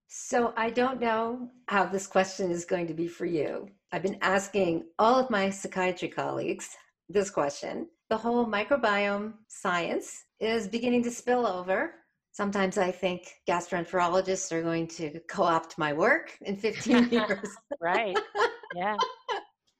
So 0.07 0.53
I 0.55 0.69
don't 0.69 1.01
know 1.01 1.49
how 1.67 1.85
this 1.85 2.07
question 2.07 2.49
is 2.49 2.65
going 2.65 2.87
to 2.87 2.93
be 2.93 3.07
for 3.07 3.25
you. 3.25 3.67
I've 3.91 4.03
been 4.03 4.17
asking 4.21 4.85
all 4.97 5.19
of 5.19 5.29
my 5.29 5.49
psychiatry 5.49 6.07
colleagues 6.07 6.75
this 7.09 7.29
question. 7.29 7.87
The 8.09 8.17
whole 8.17 8.45
microbiome 8.45 9.33
science 9.47 10.25
is 10.39 10.67
beginning 10.67 11.03
to 11.03 11.11
spill 11.11 11.45
over 11.45 11.95
Sometimes 12.35 12.77
I 12.77 12.91
think 12.91 13.33
gastroenterologists 13.47 14.51
are 14.51 14.61
going 14.61 14.89
to 14.89 15.21
co 15.29 15.43
opt 15.43 15.77
my 15.77 15.93
work 15.93 16.37
in 16.41 16.57
15 16.57 17.07
years. 17.11 17.47
right. 17.79 18.17
Yeah. 18.75 18.97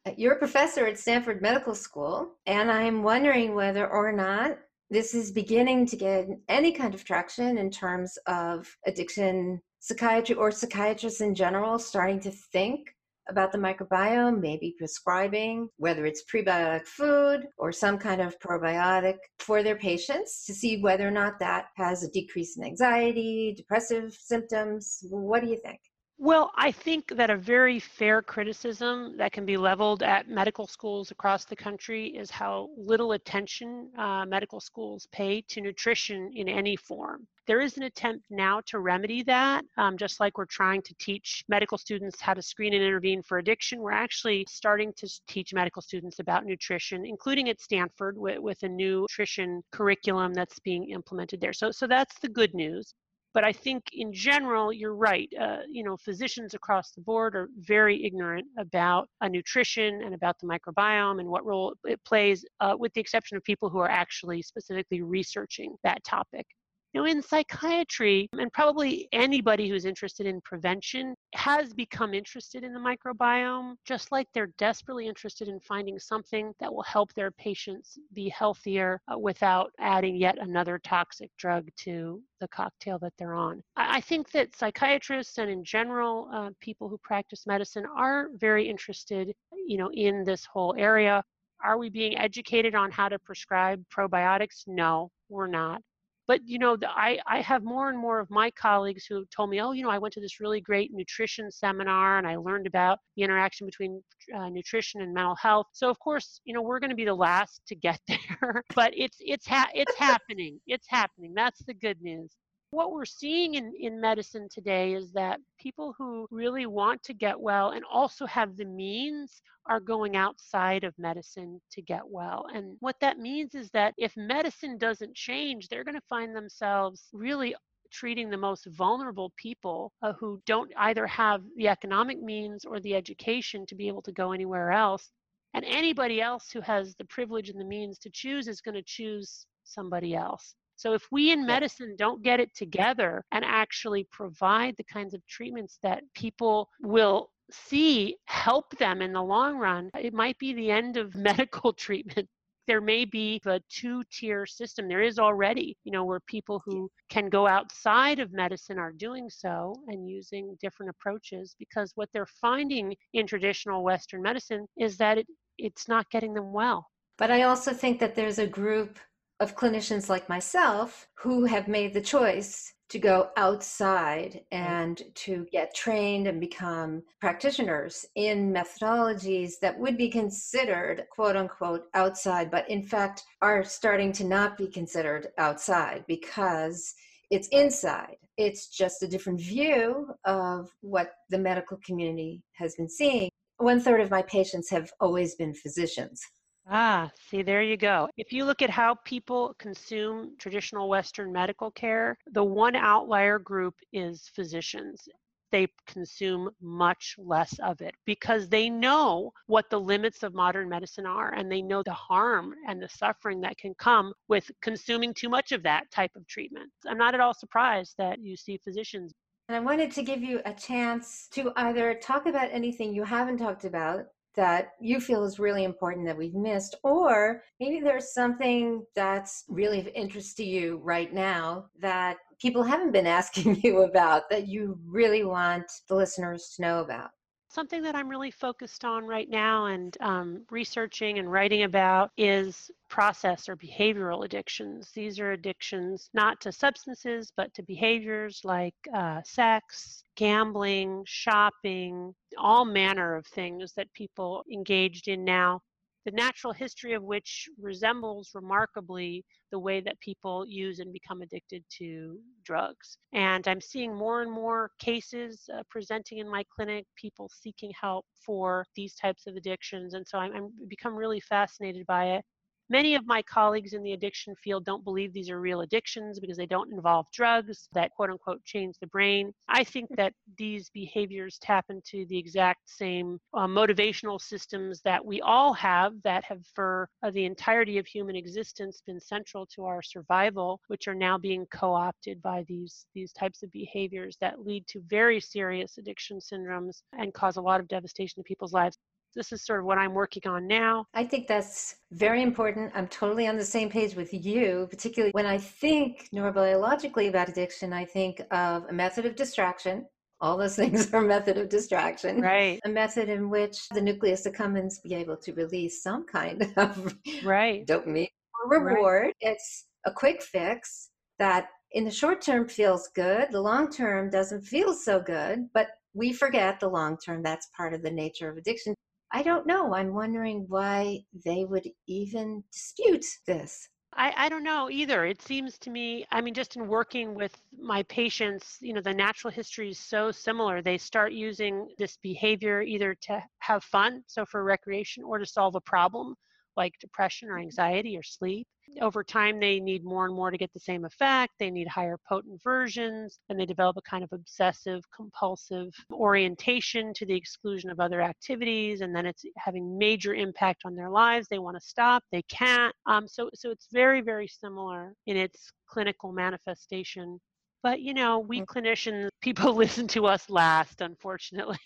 Uh, 0.05 0.11
you're 0.15 0.35
a 0.35 0.39
professor 0.39 0.87
at 0.87 0.97
Stanford 0.97 1.41
Medical 1.41 1.75
School, 1.75 2.31
and 2.45 2.71
I'm 2.71 3.03
wondering 3.03 3.55
whether 3.55 3.85
or 3.91 4.13
not 4.13 4.57
this 4.89 5.13
is 5.13 5.33
beginning 5.33 5.85
to 5.87 5.97
get 5.97 6.29
any 6.47 6.71
kind 6.71 6.95
of 6.95 7.03
traction 7.03 7.57
in 7.57 7.69
terms 7.69 8.17
of 8.25 8.73
addiction 8.87 9.61
psychiatry 9.79 10.35
or 10.35 10.49
psychiatrists 10.49 11.19
in 11.19 11.35
general 11.35 11.77
starting 11.77 12.21
to 12.21 12.31
think 12.31 12.94
about 13.29 13.51
the 13.51 13.57
microbiome, 13.57 14.39
maybe 14.39 14.75
prescribing, 14.77 15.67
whether 15.77 16.05
it's 16.05 16.23
prebiotic 16.31 16.85
food 16.85 17.47
or 17.57 17.71
some 17.71 17.97
kind 17.97 18.21
of 18.21 18.39
probiotic 18.39 19.17
for 19.39 19.63
their 19.63 19.77
patients 19.77 20.45
to 20.45 20.53
see 20.53 20.81
whether 20.81 21.07
or 21.07 21.11
not 21.11 21.39
that 21.39 21.65
has 21.75 22.03
a 22.03 22.11
decrease 22.11 22.57
in 22.57 22.63
anxiety, 22.63 23.53
depressive 23.55 24.13
symptoms. 24.13 24.99
What 25.09 25.43
do 25.43 25.49
you 25.49 25.57
think? 25.63 25.79
Well, 26.17 26.51
I 26.55 26.71
think 26.71 27.09
that 27.17 27.29
a 27.29 27.35
very 27.35 27.77
fair 27.77 28.21
criticism 28.21 29.17
that 29.17 29.33
can 29.33 29.45
be 29.45 29.57
leveled 29.57 30.01
at 30.01 30.29
medical 30.29 30.65
schools 30.65 31.11
across 31.11 31.43
the 31.43 31.57
country 31.57 32.07
is 32.07 32.31
how 32.31 32.69
little 32.77 33.11
attention 33.11 33.91
uh, 33.97 34.25
medical 34.25 34.61
schools 34.61 35.07
pay 35.11 35.41
to 35.49 35.59
nutrition 35.59 36.31
in 36.33 36.47
any 36.47 36.77
form. 36.77 37.27
There 37.47 37.59
is 37.59 37.75
an 37.75 37.83
attempt 37.83 38.25
now 38.29 38.61
to 38.67 38.79
remedy 38.79 39.23
that, 39.23 39.65
um, 39.77 39.97
just 39.97 40.21
like 40.21 40.37
we're 40.37 40.45
trying 40.45 40.81
to 40.83 40.95
teach 40.95 41.43
medical 41.49 41.77
students 41.77 42.21
how 42.21 42.33
to 42.33 42.41
screen 42.41 42.73
and 42.73 42.81
intervene 42.81 43.21
for 43.21 43.37
addiction. 43.37 43.81
We're 43.81 43.91
actually 43.91 44.45
starting 44.49 44.93
to 44.93 45.09
teach 45.27 45.53
medical 45.53 45.81
students 45.81 46.19
about 46.19 46.45
nutrition, 46.45 47.05
including 47.05 47.49
at 47.49 47.59
Stanford 47.59 48.17
with, 48.17 48.39
with 48.39 48.63
a 48.63 48.69
new 48.69 49.01
nutrition 49.01 49.61
curriculum 49.71 50.33
that's 50.33 50.59
being 50.59 50.89
implemented 50.91 51.41
there. 51.41 51.53
So, 51.53 51.71
so 51.71 51.87
that's 51.87 52.17
the 52.19 52.29
good 52.29 52.53
news. 52.53 52.93
But 53.35 53.43
I 53.43 53.51
think 53.51 53.83
in 53.91 54.13
general, 54.13 54.71
you're 54.71 54.95
right. 54.95 55.29
Uh, 55.39 55.57
you 55.69 55.83
know, 55.83 55.97
physicians 55.97 56.53
across 56.53 56.91
the 56.91 57.01
board 57.01 57.35
are 57.35 57.49
very 57.59 58.05
ignorant 58.05 58.47
about 58.57 59.09
uh, 59.19 59.27
nutrition 59.27 60.01
and 60.03 60.15
about 60.15 60.37
the 60.39 60.47
microbiome 60.47 61.19
and 61.19 61.27
what 61.27 61.45
role 61.45 61.75
it 61.83 62.01
plays, 62.05 62.45
uh, 62.61 62.75
with 62.79 62.93
the 62.93 63.01
exception 63.01 63.35
of 63.35 63.43
people 63.43 63.69
who 63.69 63.79
are 63.79 63.89
actually 63.89 64.41
specifically 64.41 65.01
researching 65.01 65.75
that 65.83 66.01
topic. 66.05 66.47
You 66.95 67.01
know, 67.01 67.07
in 67.07 67.21
psychiatry, 67.21 68.29
and 68.39 68.53
probably 68.53 69.09
anybody 69.11 69.67
who's 69.67 69.83
interested 69.83 70.25
in 70.25 70.39
prevention 70.39 71.13
has 71.33 71.73
become 71.73 72.13
interested 72.13 72.63
in 72.63 72.71
the 72.71 72.79
microbiome, 72.79 73.75
just 73.83 74.13
like 74.13 74.29
they're 74.33 74.53
desperately 74.57 75.05
interested 75.05 75.49
in 75.49 75.59
finding 75.59 75.99
something 75.99 76.53
that 76.61 76.73
will 76.73 76.83
help 76.83 77.13
their 77.13 77.31
patients 77.31 77.99
be 78.13 78.29
healthier 78.29 79.01
uh, 79.13 79.19
without 79.19 79.73
adding 79.77 80.15
yet 80.15 80.37
another 80.39 80.79
toxic 80.85 81.29
drug 81.37 81.67
to 81.79 82.21
the 82.39 82.47
cocktail 82.47 82.97
that 82.99 83.11
they're 83.17 83.35
on. 83.35 83.61
I, 83.75 83.99
think 83.99 84.31
that 84.31 84.55
psychiatrists 84.55 85.37
and 85.37 85.51
in 85.51 85.65
general 85.65 86.29
uh, 86.33 86.51
people 86.61 86.87
who 86.87 86.97
practice 86.99 87.45
medicine 87.45 87.85
are 87.93 88.29
very 88.35 88.69
interested, 88.69 89.33
you 89.67 89.77
know, 89.77 89.91
in 89.91 90.23
this 90.23 90.45
whole 90.45 90.73
area. 90.77 91.21
Are 91.61 91.77
we 91.77 91.89
being 91.89 92.17
educated 92.17 92.73
on 92.73 92.89
how 92.89 93.09
to 93.09 93.19
prescribe 93.19 93.83
probiotics? 93.93 94.63
No, 94.65 95.11
we're 95.27 95.47
not 95.47 95.81
but 96.27 96.41
you 96.45 96.59
know 96.59 96.75
the, 96.75 96.89
I, 96.89 97.19
I 97.27 97.41
have 97.41 97.63
more 97.63 97.89
and 97.89 97.97
more 97.97 98.19
of 98.19 98.29
my 98.29 98.51
colleagues 98.51 99.05
who 99.05 99.25
told 99.35 99.49
me 99.49 99.61
oh 99.61 99.71
you 99.71 99.83
know 99.83 99.89
i 99.89 99.97
went 99.97 100.13
to 100.13 100.21
this 100.21 100.39
really 100.39 100.61
great 100.61 100.91
nutrition 100.93 101.51
seminar 101.51 102.17
and 102.17 102.27
i 102.27 102.35
learned 102.35 102.67
about 102.67 102.99
the 103.15 103.23
interaction 103.23 103.65
between 103.65 104.01
uh, 104.35 104.49
nutrition 104.49 105.01
and 105.01 105.13
mental 105.13 105.35
health. 105.35 105.67
So 105.73 105.89
of 105.89 105.99
course 105.99 106.41
you 106.45 106.53
know 106.53 106.61
we're 106.61 106.79
going 106.79 106.89
to 106.89 106.95
be 106.95 107.05
the 107.05 107.13
last 107.13 107.61
to 107.67 107.75
get 107.75 107.99
there 108.07 108.63
but 108.75 108.91
it's 108.95 109.17
it's 109.19 109.47
ha- 109.47 109.69
it's 109.73 109.95
happening 109.95 110.59
it's 110.67 110.87
happening 110.89 111.33
that's 111.35 111.63
the 111.65 111.73
good 111.73 112.01
news 112.01 112.31
what 112.75 112.91
we're 112.91 113.05
seeing 113.05 113.55
in, 113.55 113.73
in 113.79 114.01
medicine 114.01 114.49
today 114.51 114.93
is 114.93 115.13
that 115.13 115.39
people 115.57 115.95
who 115.97 116.27
really 116.29 116.65
want 116.65 117.01
to 117.03 117.13
get 117.13 117.39
well 117.39 117.69
and 117.69 117.85
also 117.89 118.25
have 118.25 118.57
the 118.57 118.65
means 118.65 119.41
are 119.67 119.79
going 119.79 120.17
outside 120.17 120.83
of 120.83 120.93
medicine 120.97 121.61
to 121.71 121.81
get 121.81 122.01
well. 122.05 122.45
And 122.53 122.75
what 122.81 122.97
that 122.99 123.17
means 123.17 123.55
is 123.55 123.69
that 123.71 123.93
if 123.97 124.15
medicine 124.17 124.77
doesn't 124.77 125.15
change, 125.15 125.69
they're 125.69 125.85
going 125.85 125.95
to 125.95 126.09
find 126.09 126.35
themselves 126.35 127.07
really 127.13 127.55
treating 127.93 128.29
the 128.29 128.37
most 128.37 128.65
vulnerable 128.65 129.31
people 129.37 129.93
uh, 130.01 130.11
who 130.19 130.41
don't 130.45 130.71
either 130.77 131.07
have 131.07 131.41
the 131.55 131.69
economic 131.69 132.21
means 132.21 132.65
or 132.65 132.81
the 132.81 132.93
education 132.93 133.65
to 133.67 133.75
be 133.75 133.87
able 133.87 134.01
to 134.01 134.11
go 134.11 134.33
anywhere 134.33 134.71
else. 134.71 135.11
And 135.53 135.63
anybody 135.63 136.21
else 136.21 136.49
who 136.51 136.59
has 136.59 136.93
the 136.95 137.05
privilege 137.05 137.47
and 137.47 137.59
the 137.59 137.65
means 137.65 137.97
to 137.99 138.09
choose 138.09 138.49
is 138.49 138.59
going 138.59 138.75
to 138.75 138.83
choose 138.85 139.45
somebody 139.63 140.13
else. 140.13 140.55
So 140.75 140.93
if 140.93 141.03
we 141.11 141.31
in 141.31 141.45
medicine 141.45 141.95
don't 141.97 142.23
get 142.23 142.39
it 142.39 142.55
together 142.55 143.23
and 143.31 143.45
actually 143.45 144.07
provide 144.11 144.75
the 144.77 144.83
kinds 144.83 145.13
of 145.13 145.25
treatments 145.27 145.79
that 145.83 146.03
people 146.13 146.69
will 146.81 147.31
see 147.51 148.17
help 148.25 148.75
them 148.77 149.01
in 149.01 149.13
the 149.13 149.21
long 149.21 149.57
run, 149.57 149.89
it 149.99 150.13
might 150.13 150.37
be 150.39 150.53
the 150.53 150.71
end 150.71 150.97
of 150.97 151.15
medical 151.15 151.73
treatment 151.73 152.27
there 152.67 152.81
may 152.81 153.05
be 153.05 153.41
a 153.45 153.59
two 153.69 154.03
tier 154.11 154.45
system. 154.45 154.87
There 154.87 155.01
is 155.01 155.19
already, 155.19 155.77
you 155.83 155.91
know, 155.91 156.03
where 156.03 156.19
people 156.21 156.61
who 156.65 156.89
can 157.09 157.29
go 157.29 157.47
outside 157.47 158.19
of 158.19 158.33
medicine 158.33 158.79
are 158.79 158.91
doing 158.91 159.29
so 159.29 159.75
and 159.87 160.09
using 160.09 160.57
different 160.59 160.89
approaches 160.89 161.55
because 161.59 161.91
what 161.95 162.09
they're 162.11 162.25
finding 162.25 162.95
in 163.13 163.27
traditional 163.27 163.83
Western 163.83 164.21
medicine 164.21 164.65
is 164.77 164.97
that 164.97 165.19
it, 165.19 165.27
it's 165.57 165.87
not 165.87 166.09
getting 166.09 166.33
them 166.33 166.51
well. 166.51 166.87
But 167.17 167.31
I 167.31 167.43
also 167.43 167.71
think 167.71 167.99
that 167.99 168.15
there's 168.15 168.39
a 168.39 168.47
group 168.47 168.99
of 169.39 169.55
clinicians 169.55 170.09
like 170.09 170.29
myself 170.29 171.07
who 171.15 171.45
have 171.45 171.67
made 171.67 171.93
the 171.93 172.01
choice 172.01 172.73
to 172.87 172.99
go 172.99 173.29
outside 173.35 174.41
and 174.51 175.01
to 175.15 175.45
get 175.51 175.73
trained 175.73 176.27
and 176.27 176.39
become 176.39 177.01
practitioners 177.19 178.05
in 178.15 178.53
methodologies 178.53 179.53
that 179.61 179.77
would 179.77 179.97
be 179.97 180.09
considered 180.09 181.03
quote 181.11 181.35
unquote 181.35 181.85
outside, 181.95 182.51
but 182.51 182.69
in 182.69 182.83
fact 182.83 183.23
are 183.41 183.63
starting 183.63 184.11
to 184.11 184.23
not 184.23 184.57
be 184.57 184.67
considered 184.67 185.27
outside 185.37 186.05
because 186.07 186.93
it's 187.31 187.47
inside. 187.49 188.17
It's 188.37 188.67
just 188.67 189.01
a 189.01 189.07
different 189.07 189.39
view 189.39 190.07
of 190.25 190.69
what 190.81 191.13
the 191.29 191.39
medical 191.39 191.77
community 191.83 192.43
has 192.53 192.75
been 192.75 192.89
seeing. 192.89 193.29
One 193.57 193.79
third 193.79 194.01
of 194.01 194.11
my 194.11 194.21
patients 194.23 194.69
have 194.69 194.91
always 194.99 195.35
been 195.35 195.53
physicians. 195.53 196.21
Ah, 196.67 197.11
see, 197.29 197.43
there 197.43 197.61
you 197.61 197.77
go. 197.77 198.09
If 198.17 198.31
you 198.33 198.43
look 198.43 198.61
at 198.61 198.69
how 198.71 198.95
people 199.05 199.53
consume 199.59 200.35
traditional 200.39 200.89
Western 200.89 201.31
medical 201.31 201.69
care, 201.71 202.17
the 202.31 202.43
one 202.43 202.75
outlier 202.75 203.37
group 203.37 203.75
is 203.93 204.29
physicians. 204.33 205.07
They 205.51 205.67
consume 205.85 206.49
much 206.59 207.15
less 207.19 207.57
of 207.59 207.81
it 207.81 207.93
because 208.05 208.49
they 208.49 208.69
know 208.69 209.31
what 209.45 209.69
the 209.69 209.79
limits 209.79 210.23
of 210.23 210.33
modern 210.33 210.67
medicine 210.67 211.05
are 211.05 211.33
and 211.35 211.51
they 211.51 211.61
know 211.61 211.83
the 211.83 211.93
harm 211.93 212.55
and 212.67 212.81
the 212.81 212.89
suffering 212.89 213.41
that 213.41 213.57
can 213.57 213.75
come 213.75 214.11
with 214.27 214.49
consuming 214.61 215.13
too 215.13 215.29
much 215.29 215.51
of 215.51 215.61
that 215.63 215.89
type 215.91 216.11
of 216.15 216.27
treatment. 216.27 216.71
I'm 216.87 216.97
not 216.97 217.13
at 217.13 217.21
all 217.21 217.33
surprised 217.35 217.93
that 217.99 218.19
you 218.19 218.35
see 218.35 218.57
physicians 218.57 219.13
and 219.47 219.55
I 219.55 219.59
wanted 219.59 219.91
to 219.91 220.01
give 220.01 220.23
you 220.23 220.41
a 220.43 220.53
chance 220.53 221.27
to 221.33 221.53
either 221.55 221.93
talk 221.93 222.25
about 222.25 222.49
anything 222.51 222.91
you 222.91 223.03
haven't 223.03 223.37
talked 223.37 223.63
about 223.63 224.07
that 224.35 224.71
you 224.79 224.99
feel 224.99 225.23
is 225.23 225.39
really 225.39 225.63
important 225.63 226.05
that 226.05 226.17
we've 226.17 226.33
missed, 226.35 226.75
or 226.83 227.41
maybe 227.59 227.79
there's 227.79 228.13
something 228.13 228.85
that's 228.95 229.45
really 229.47 229.79
of 229.79 229.87
interest 229.87 230.37
to 230.37 230.43
you 230.43 230.77
right 230.83 231.13
now 231.13 231.65
that 231.79 232.17
people 232.39 232.63
haven't 232.63 232.91
been 232.91 233.07
asking 233.19 233.61
you 233.61 233.83
about 233.83 234.29
that 234.29 234.47
you 234.47 234.79
really 234.85 235.23
want 235.23 235.65
the 235.89 235.95
listeners 235.95 236.53
to 236.55 236.61
know 236.61 236.79
about. 236.79 237.11
Something 237.55 237.83
that 237.83 237.95
I'm 237.95 238.09
really 238.09 238.31
focused 238.31 238.83
on 238.83 239.05
right 239.05 239.29
now 239.29 239.67
and 239.67 239.95
um, 240.01 240.41
researching 240.51 241.19
and 241.19 241.31
writing 241.31 241.63
about 241.63 242.11
is 242.17 242.69
process 242.89 243.47
or 243.47 243.55
behavioral 243.55 244.25
addictions. 244.25 244.91
These 244.93 245.21
are 245.21 245.31
addictions 245.31 246.09
not 246.13 246.41
to 246.41 246.51
substances, 246.51 247.31
but 247.37 247.53
to 247.53 247.63
behaviors 247.63 248.41
like 248.43 248.75
uh, 248.93 249.21
sex, 249.23 250.03
gambling, 250.17 251.03
shopping, 251.07 252.13
all 252.37 252.65
manner 252.65 253.15
of 253.15 253.25
things 253.25 253.71
that 253.77 253.93
people 253.93 254.43
engaged 254.51 255.07
in 255.07 255.23
now 255.23 255.61
the 256.05 256.11
natural 256.11 256.53
history 256.53 256.93
of 256.93 257.03
which 257.03 257.49
resembles 257.59 258.31
remarkably 258.33 259.25
the 259.51 259.59
way 259.59 259.81
that 259.81 259.99
people 259.99 260.45
use 260.47 260.79
and 260.79 260.93
become 260.93 261.21
addicted 261.21 261.63
to 261.79 262.19
drugs. 262.43 262.97
And 263.13 263.47
I'm 263.47 263.61
seeing 263.61 263.95
more 263.95 264.21
and 264.21 264.31
more 264.31 264.71
cases 264.79 265.49
uh, 265.53 265.63
presenting 265.69 266.19
in 266.19 266.29
my 266.29 266.43
clinic, 266.55 266.85
people 266.95 267.29
seeking 267.33 267.71
help 267.79 268.05
for 268.25 268.65
these 268.75 268.93
types 268.95 269.27
of 269.27 269.35
addictions. 269.35 269.93
And 269.95 270.07
so 270.07 270.19
I'm, 270.19 270.33
I'm 270.35 270.49
become 270.67 270.95
really 270.95 271.19
fascinated 271.19 271.85
by 271.87 272.05
it. 272.17 272.25
Many 272.69 272.95
of 272.95 273.05
my 273.05 273.21
colleagues 273.21 273.73
in 273.73 273.83
the 273.83 273.93
addiction 273.93 274.35
field 274.35 274.65
don't 274.65 274.83
believe 274.83 275.13
these 275.13 275.29
are 275.29 275.39
real 275.39 275.61
addictions 275.61 276.19
because 276.19 276.37
they 276.37 276.47
don't 276.47 276.73
involve 276.73 277.05
drugs 277.11 277.69
that 277.73 277.91
quote 277.91 278.09
unquote 278.09 278.43
change 278.43 278.75
the 278.79 278.87
brain. 278.87 279.31
I 279.47 279.63
think 279.63 279.95
that 279.97 280.13
these 280.37 280.71
behaviors 280.71 281.37
tap 281.39 281.65
into 281.69 282.05
the 282.07 282.17
exact 282.17 282.67
same 282.67 283.19
uh, 283.35 283.45
motivational 283.45 284.19
systems 284.19 284.81
that 284.81 285.05
we 285.05 285.21
all 285.21 285.53
have 285.53 285.93
that 286.03 286.23
have 286.23 286.43
for 286.55 286.89
uh, 287.03 287.11
the 287.11 287.25
entirety 287.25 287.77
of 287.77 287.85
human 287.85 288.15
existence 288.15 288.81
been 288.85 288.99
central 288.99 289.45
to 289.47 289.65
our 289.65 289.83
survival, 289.83 290.59
which 290.67 290.87
are 290.87 290.95
now 290.95 291.19
being 291.19 291.45
co-opted 291.47 292.19
by 292.23 292.43
these 292.47 292.87
these 292.95 293.13
types 293.13 293.43
of 293.43 293.51
behaviors 293.51 294.17
that 294.21 294.43
lead 294.43 294.65
to 294.67 294.81
very 294.87 295.19
serious 295.19 295.77
addiction 295.77 296.19
syndromes 296.19 296.81
and 296.97 297.13
cause 297.13 297.37
a 297.37 297.41
lot 297.41 297.59
of 297.59 297.67
devastation 297.67 298.23
to 298.23 298.27
people's 298.27 298.53
lives 298.53 298.77
this 299.15 299.31
is 299.31 299.45
sort 299.45 299.59
of 299.59 299.65
what 299.65 299.77
I'm 299.77 299.93
working 299.93 300.23
on 300.25 300.45
now. 300.45 300.85
I 300.93 301.05
think 301.05 301.27
that's 301.27 301.75
very 301.91 302.21
important. 302.21 302.71
I'm 302.75 302.87
totally 302.87 303.27
on 303.27 303.37
the 303.37 303.45
same 303.45 303.69
page 303.69 303.95
with 303.95 304.13
you, 304.13 304.67
particularly 304.69 305.11
when 305.13 305.25
I 305.25 305.37
think 305.37 306.09
neurobiologically 306.13 307.09
about 307.09 307.29
addiction, 307.29 307.73
I 307.73 307.85
think 307.85 308.21
of 308.31 308.65
a 308.69 308.73
method 308.73 309.05
of 309.05 309.15
distraction. 309.15 309.85
All 310.21 310.37
those 310.37 310.55
things 310.61 310.93
are 310.93 311.03
a 311.03 311.07
method 311.07 311.37
of 311.37 311.49
distraction. 311.49 312.21
Right. 312.21 312.59
A 312.65 312.69
method 312.69 313.09
in 313.09 313.29
which 313.29 313.69
the 313.69 313.81
nucleus 313.81 314.27
accumbens 314.27 314.81
be 314.83 314.93
able 314.93 315.17
to 315.17 315.33
release 315.33 315.81
some 315.81 316.05
kind 316.05 316.51
of 316.57 316.95
right. 317.23 317.65
dopamine 317.65 318.09
or 318.43 318.59
reward. 318.59 319.03
Right. 319.05 319.15
It's 319.21 319.65
a 319.85 319.91
quick 319.91 320.21
fix 320.21 320.89
that 321.19 321.47
in 321.71 321.85
the 321.85 321.91
short 321.91 322.21
term 322.21 322.47
feels 322.47 322.89
good. 322.95 323.29
The 323.31 323.41
long 323.41 323.71
term 323.71 324.09
doesn't 324.09 324.41
feel 324.41 324.73
so 324.73 324.99
good, 324.99 325.47
but 325.53 325.67
we 325.93 326.11
forget 326.11 326.59
the 326.59 326.67
long 326.67 326.97
term. 326.97 327.23
That's 327.23 327.47
part 327.55 327.73
of 327.73 327.81
the 327.81 327.91
nature 327.91 328.29
of 328.29 328.37
addiction. 328.37 328.75
I 329.11 329.23
don't 329.23 329.47
know. 329.47 329.73
I'm 329.73 329.93
wondering 329.93 330.45
why 330.47 331.03
they 331.25 331.45
would 331.45 331.67
even 331.87 332.43
dispute 332.51 333.05
this. 333.27 333.69
I, 333.97 334.13
I, 334.17 334.29
don't 334.29 334.43
know 334.43 334.69
either. 334.69 335.05
It 335.05 335.21
seems 335.21 335.57
to 335.59 335.69
me, 335.69 336.05
I 336.11 336.19
mean, 336.19 336.33
just 336.33 336.57
in 336.57 336.67
working 336.67 337.15
with 337.15 337.31
my 337.57 337.83
patients, 337.83 338.57
you 338.59 338.73
know, 338.73 338.81
the 338.81 338.93
natural 338.93 339.31
history 339.31 339.69
is 339.69 339.79
so 339.79 340.11
similar. 340.11 340.61
They 340.61 340.77
start 340.77 341.13
using 341.13 341.69
this 341.77 341.97
behavior 342.03 342.61
either 342.61 342.93
to 343.03 343.23
have 343.39 343.63
fun, 343.63 344.03
so 344.07 344.25
for 344.25 344.43
recreation, 344.43 345.03
or 345.05 345.17
to 345.17 345.25
solve 345.25 345.55
a 345.55 345.61
problem 345.61 346.15
like 346.57 346.73
depression 346.79 347.29
or 347.29 347.39
anxiety 347.39 347.97
or 347.97 348.03
sleep. 348.03 348.47
Over 348.81 349.03
time, 349.03 349.39
they 349.39 349.59
need 349.59 349.85
more 349.85 350.05
and 350.05 350.15
more 350.15 350.31
to 350.31 350.37
get 350.37 350.51
the 350.53 350.59
same 350.59 350.85
effect. 350.85 351.33
They 351.39 351.51
need 351.51 351.67
higher 351.67 351.97
potent 352.09 352.41
versions, 352.43 353.19
and 353.29 353.39
they 353.39 353.45
develop 353.45 353.77
a 353.77 353.81
kind 353.81 354.03
of 354.03 354.11
obsessive 354.11 354.83
compulsive 354.95 355.71
orientation 355.91 356.93
to 356.95 357.05
the 357.05 357.13
exclusion 357.13 357.69
of 357.69 357.79
other 357.79 358.01
activities, 358.01 358.81
and 358.81 358.95
then 358.95 359.05
it's 359.05 359.23
having 359.37 359.77
major 359.77 360.15
impact 360.15 360.63
on 360.65 360.75
their 360.75 360.89
lives. 360.89 361.27
They 361.29 361.39
want 361.39 361.57
to 361.57 361.65
stop, 361.65 362.03
they 362.11 362.23
can't. 362.23 362.73
Um, 362.87 363.07
so, 363.07 363.29
so 363.33 363.51
it's 363.51 363.67
very, 363.71 364.01
very 364.01 364.27
similar 364.27 364.93
in 365.05 365.15
its 365.15 365.51
clinical 365.67 366.11
manifestation 366.11 367.19
but 367.65 367.81
you 367.81 367.95
know 367.95 368.19
we 368.19 368.41
mm. 368.41 368.45
clinicians 368.45 369.09
people 369.21 369.55
listen 369.55 369.87
to 369.87 370.05
us 370.05 370.29
last 370.29 370.81
unfortunately 370.81 371.57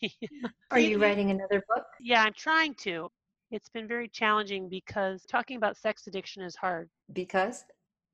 are 0.71 0.79
you 0.79 0.99
writing 0.99 1.29
another 1.29 1.61
book 1.67 1.83
yeah 1.99 2.23
i'm 2.23 2.33
trying 2.33 2.73
to 2.73 3.09
it's 3.51 3.69
been 3.69 3.87
very 3.87 4.07
challenging 4.07 4.69
because 4.69 5.23
talking 5.25 5.57
about 5.57 5.77
sex 5.77 6.07
addiction 6.07 6.43
is 6.43 6.55
hard. 6.55 6.89
Because? 7.13 7.63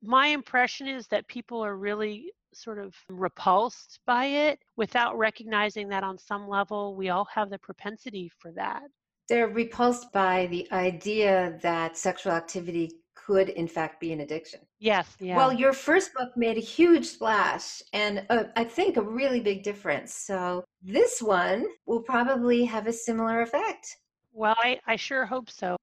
My 0.02 0.28
impression 0.28 0.88
is 0.88 1.08
that 1.08 1.28
people 1.28 1.64
are 1.64 1.78
really 1.78 2.32
sort 2.54 2.80
of 2.80 2.96
repulsed 3.10 4.00
by 4.06 4.26
it 4.26 4.60
without 4.78 5.18
recognizing 5.18 5.90
that 5.90 6.04
on 6.04 6.18
some 6.18 6.48
level 6.48 6.96
we 6.96 7.10
all 7.10 7.28
have 7.34 7.50
the 7.50 7.60
propensity 7.60 8.32
for 8.40 8.52
that. 8.54 8.84
They're 9.28 9.50
repulsed 9.50 10.12
by 10.14 10.48
the 10.48 10.72
idea 10.72 11.58
that 11.62 11.98
sexual 11.98 12.32
activity 12.32 12.92
could 13.16 13.50
in 13.50 13.68
fact 13.68 14.00
be 14.00 14.14
an 14.14 14.22
addiction. 14.22 14.60
Yes. 14.80 15.16
Yeah. 15.20 15.36
Well, 15.36 15.52
your 15.52 15.74
first 15.74 16.14
book 16.14 16.30
made 16.36 16.58
a 16.58 16.62
huge 16.62 17.06
splash 17.06 17.82
and 17.92 18.26
uh, 18.30 18.44
I 18.56 18.64
think 18.64 18.98
a 18.98 19.02
really 19.02 19.40
big 19.40 19.64
difference. 19.64 20.14
So 20.14 20.64
this 20.82 21.22
one 21.22 21.66
will 21.88 22.02
probably 22.02 22.66
have 22.66 22.88
a 22.88 22.94
similar 22.94 23.42
effect. 23.42 23.98
Well, 24.36 24.56
I, 24.58 24.82
I 24.86 24.98
sure 24.98 25.26
hope 25.26 25.50
so. 25.50 25.78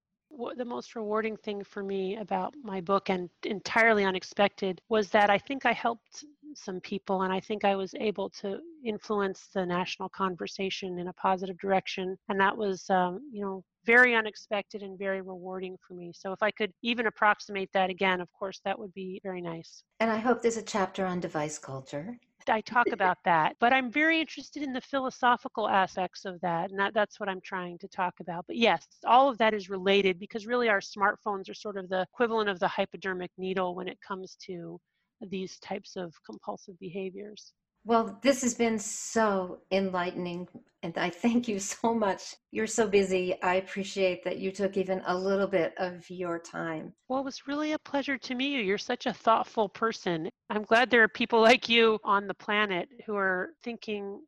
The 0.57 0.65
most 0.65 0.95
rewarding 0.95 1.39
thing 1.39 1.65
for 1.65 1.83
me 1.83 2.17
about 2.19 2.55
my 2.63 2.83
book 2.83 3.09
and 3.09 3.31
entirely 3.45 4.05
unexpected 4.05 4.79
was 4.91 5.09
that 5.11 5.31
I 5.31 5.39
think 5.39 5.65
I 5.65 5.73
helped 5.73 6.25
some 6.55 6.79
people 6.81 7.23
and 7.23 7.33
I 7.33 7.41
think 7.41 7.65
I 7.65 7.75
was 7.75 7.95
able 7.99 8.29
to 8.41 8.61
influence 8.85 9.49
the 9.55 9.65
national 9.65 10.11
conversation 10.11 10.99
in 10.99 11.09
a 11.09 11.13
positive 11.15 11.57
direction. 11.59 12.17
And 12.29 12.39
that 12.41 12.55
was, 12.55 12.89
um, 12.91 13.21
you 13.33 13.43
know, 13.43 13.65
very 13.87 14.15
unexpected 14.15 14.83
and 14.83 14.99
very 14.99 15.23
rewarding 15.23 15.77
for 15.87 15.95
me. 15.95 16.13
So 16.15 16.33
if 16.33 16.43
I 16.43 16.51
could 16.51 16.73
even 16.83 17.07
approximate 17.07 17.71
that 17.73 17.89
again, 17.89 18.21
of 18.21 18.31
course, 18.33 18.61
that 18.67 18.79
would 18.79 18.93
be 18.93 19.19
very 19.23 19.41
nice. 19.41 19.83
And 19.99 20.11
I 20.11 20.19
hope 20.19 20.43
there's 20.43 20.59
a 20.59 20.63
chapter 20.63 21.07
on 21.07 21.21
device 21.21 21.59
culture. 21.59 22.19
I 22.51 22.61
talk 22.61 22.87
about 22.93 23.19
that, 23.25 23.57
but 23.61 23.73
I'm 23.73 23.91
very 23.91 24.21
interested 24.21 24.63
in 24.63 24.73
the 24.73 24.81
philosophical 24.81 25.69
aspects 25.69 26.25
of 26.25 26.41
that, 26.41 26.71
and 26.71 26.79
that, 26.79 26.95
that's 26.95 27.21
what 27.21 27.29
I'm 27.29 27.41
trying 27.41 27.79
to 27.79 27.89
talk 27.89 28.15
about. 28.21 28.47
But 28.47 28.57
yes, 28.57 28.87
all 29.05 29.29
of 29.29 29.39
that 29.39 29.55
is 29.55 29.71
related 29.71 30.19
because 30.19 30.47
really 30.47 30.69
our 30.69 30.81
smartphones 30.81 31.49
are 31.49 31.55
sort 31.55 31.77
of 31.77 31.89
the 31.89 32.03
equivalent 32.03 32.49
of 32.49 32.59
the 32.59 32.69
hypodermic 32.69 33.31
needle 33.39 33.75
when 33.75 33.89
it 33.89 33.99
comes 34.07 34.37
to 34.47 34.81
these 35.29 35.59
types 35.61 35.97
of 35.97 36.13
compulsive 36.27 36.79
behaviors. 36.79 37.53
Well, 37.85 38.19
this 38.23 38.43
has 38.43 38.55
been 38.55 38.79
so 38.79 39.59
enlightening, 39.73 40.47
and 40.85 40.97
I 40.97 41.11
thank 41.11 41.49
you 41.49 41.59
so 41.59 41.93
much. 41.95 42.37
You're 42.53 42.69
so 42.69 42.87
busy. 42.87 43.41
I 43.43 43.57
appreciate 43.57 44.23
that 44.25 44.39
you 44.39 44.53
took 44.53 44.77
even 44.77 45.03
a 45.07 45.17
little 45.17 45.49
bit 45.49 45.75
of 45.79 46.09
your 46.09 46.39
time. 46.39 46.93
Well, 47.09 47.21
it 47.21 47.25
was 47.25 47.49
really 47.49 47.73
a 47.73 47.79
pleasure 47.81 48.19
to 48.19 48.35
meet 48.35 48.53
you. 48.53 48.61
You're 48.61 48.79
such 48.79 49.07
a 49.07 49.13
thoughtful 49.13 49.69
person. 49.69 50.31
I'm 50.49 50.63
glad 50.63 50.91
there 50.91 51.03
are 51.03 51.09
people 51.09 51.41
like 51.51 51.69
you 51.69 51.99
on 52.05 52.27
the 52.27 52.35
planet 52.35 52.89
who 53.05 53.17
are 53.17 53.51
thinking 53.65 54.21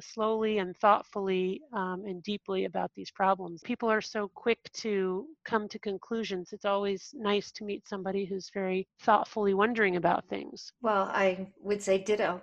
slowly 0.00 0.56
and 0.56 0.74
thoughtfully 0.78 1.60
um, 1.74 2.04
and 2.06 2.22
deeply 2.22 2.64
about 2.64 2.90
these 2.94 3.10
problems. 3.10 3.60
People 3.62 3.90
are 3.90 4.00
so 4.00 4.30
quick 4.34 4.58
to 4.72 5.26
come 5.44 5.68
to 5.68 5.78
conclusions. 5.78 6.54
It's 6.54 6.64
always 6.64 7.10
nice 7.14 7.52
to 7.52 7.64
meet 7.64 7.86
somebody 7.86 8.24
who's 8.24 8.50
very 8.54 8.88
thoughtfully 9.00 9.52
wondering 9.52 9.96
about 9.96 10.24
things. 10.28 10.72
Well, 10.80 11.10
I 11.12 11.48
would 11.60 11.82
say 11.82 11.98
ditto. 11.98 12.40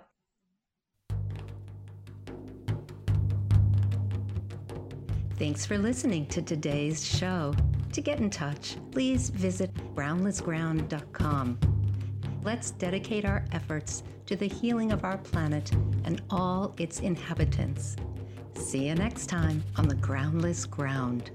Thanks 5.40 5.64
for 5.64 5.78
listening 5.78 6.26
to 6.26 6.42
today's 6.42 7.02
show. 7.02 7.54
To 7.94 8.02
get 8.02 8.18
in 8.18 8.28
touch, 8.28 8.76
please 8.90 9.30
visit 9.30 9.72
groundlessground.com. 9.94 11.58
Let's 12.42 12.72
dedicate 12.72 13.24
our 13.24 13.46
efforts 13.52 14.02
to 14.26 14.36
the 14.36 14.46
healing 14.46 14.92
of 14.92 15.02
our 15.02 15.16
planet 15.16 15.72
and 16.04 16.20
all 16.28 16.74
its 16.76 17.00
inhabitants. 17.00 17.96
See 18.52 18.86
you 18.86 18.94
next 18.94 19.28
time 19.28 19.64
on 19.76 19.88
the 19.88 19.94
Groundless 19.94 20.66
Ground. 20.66 21.30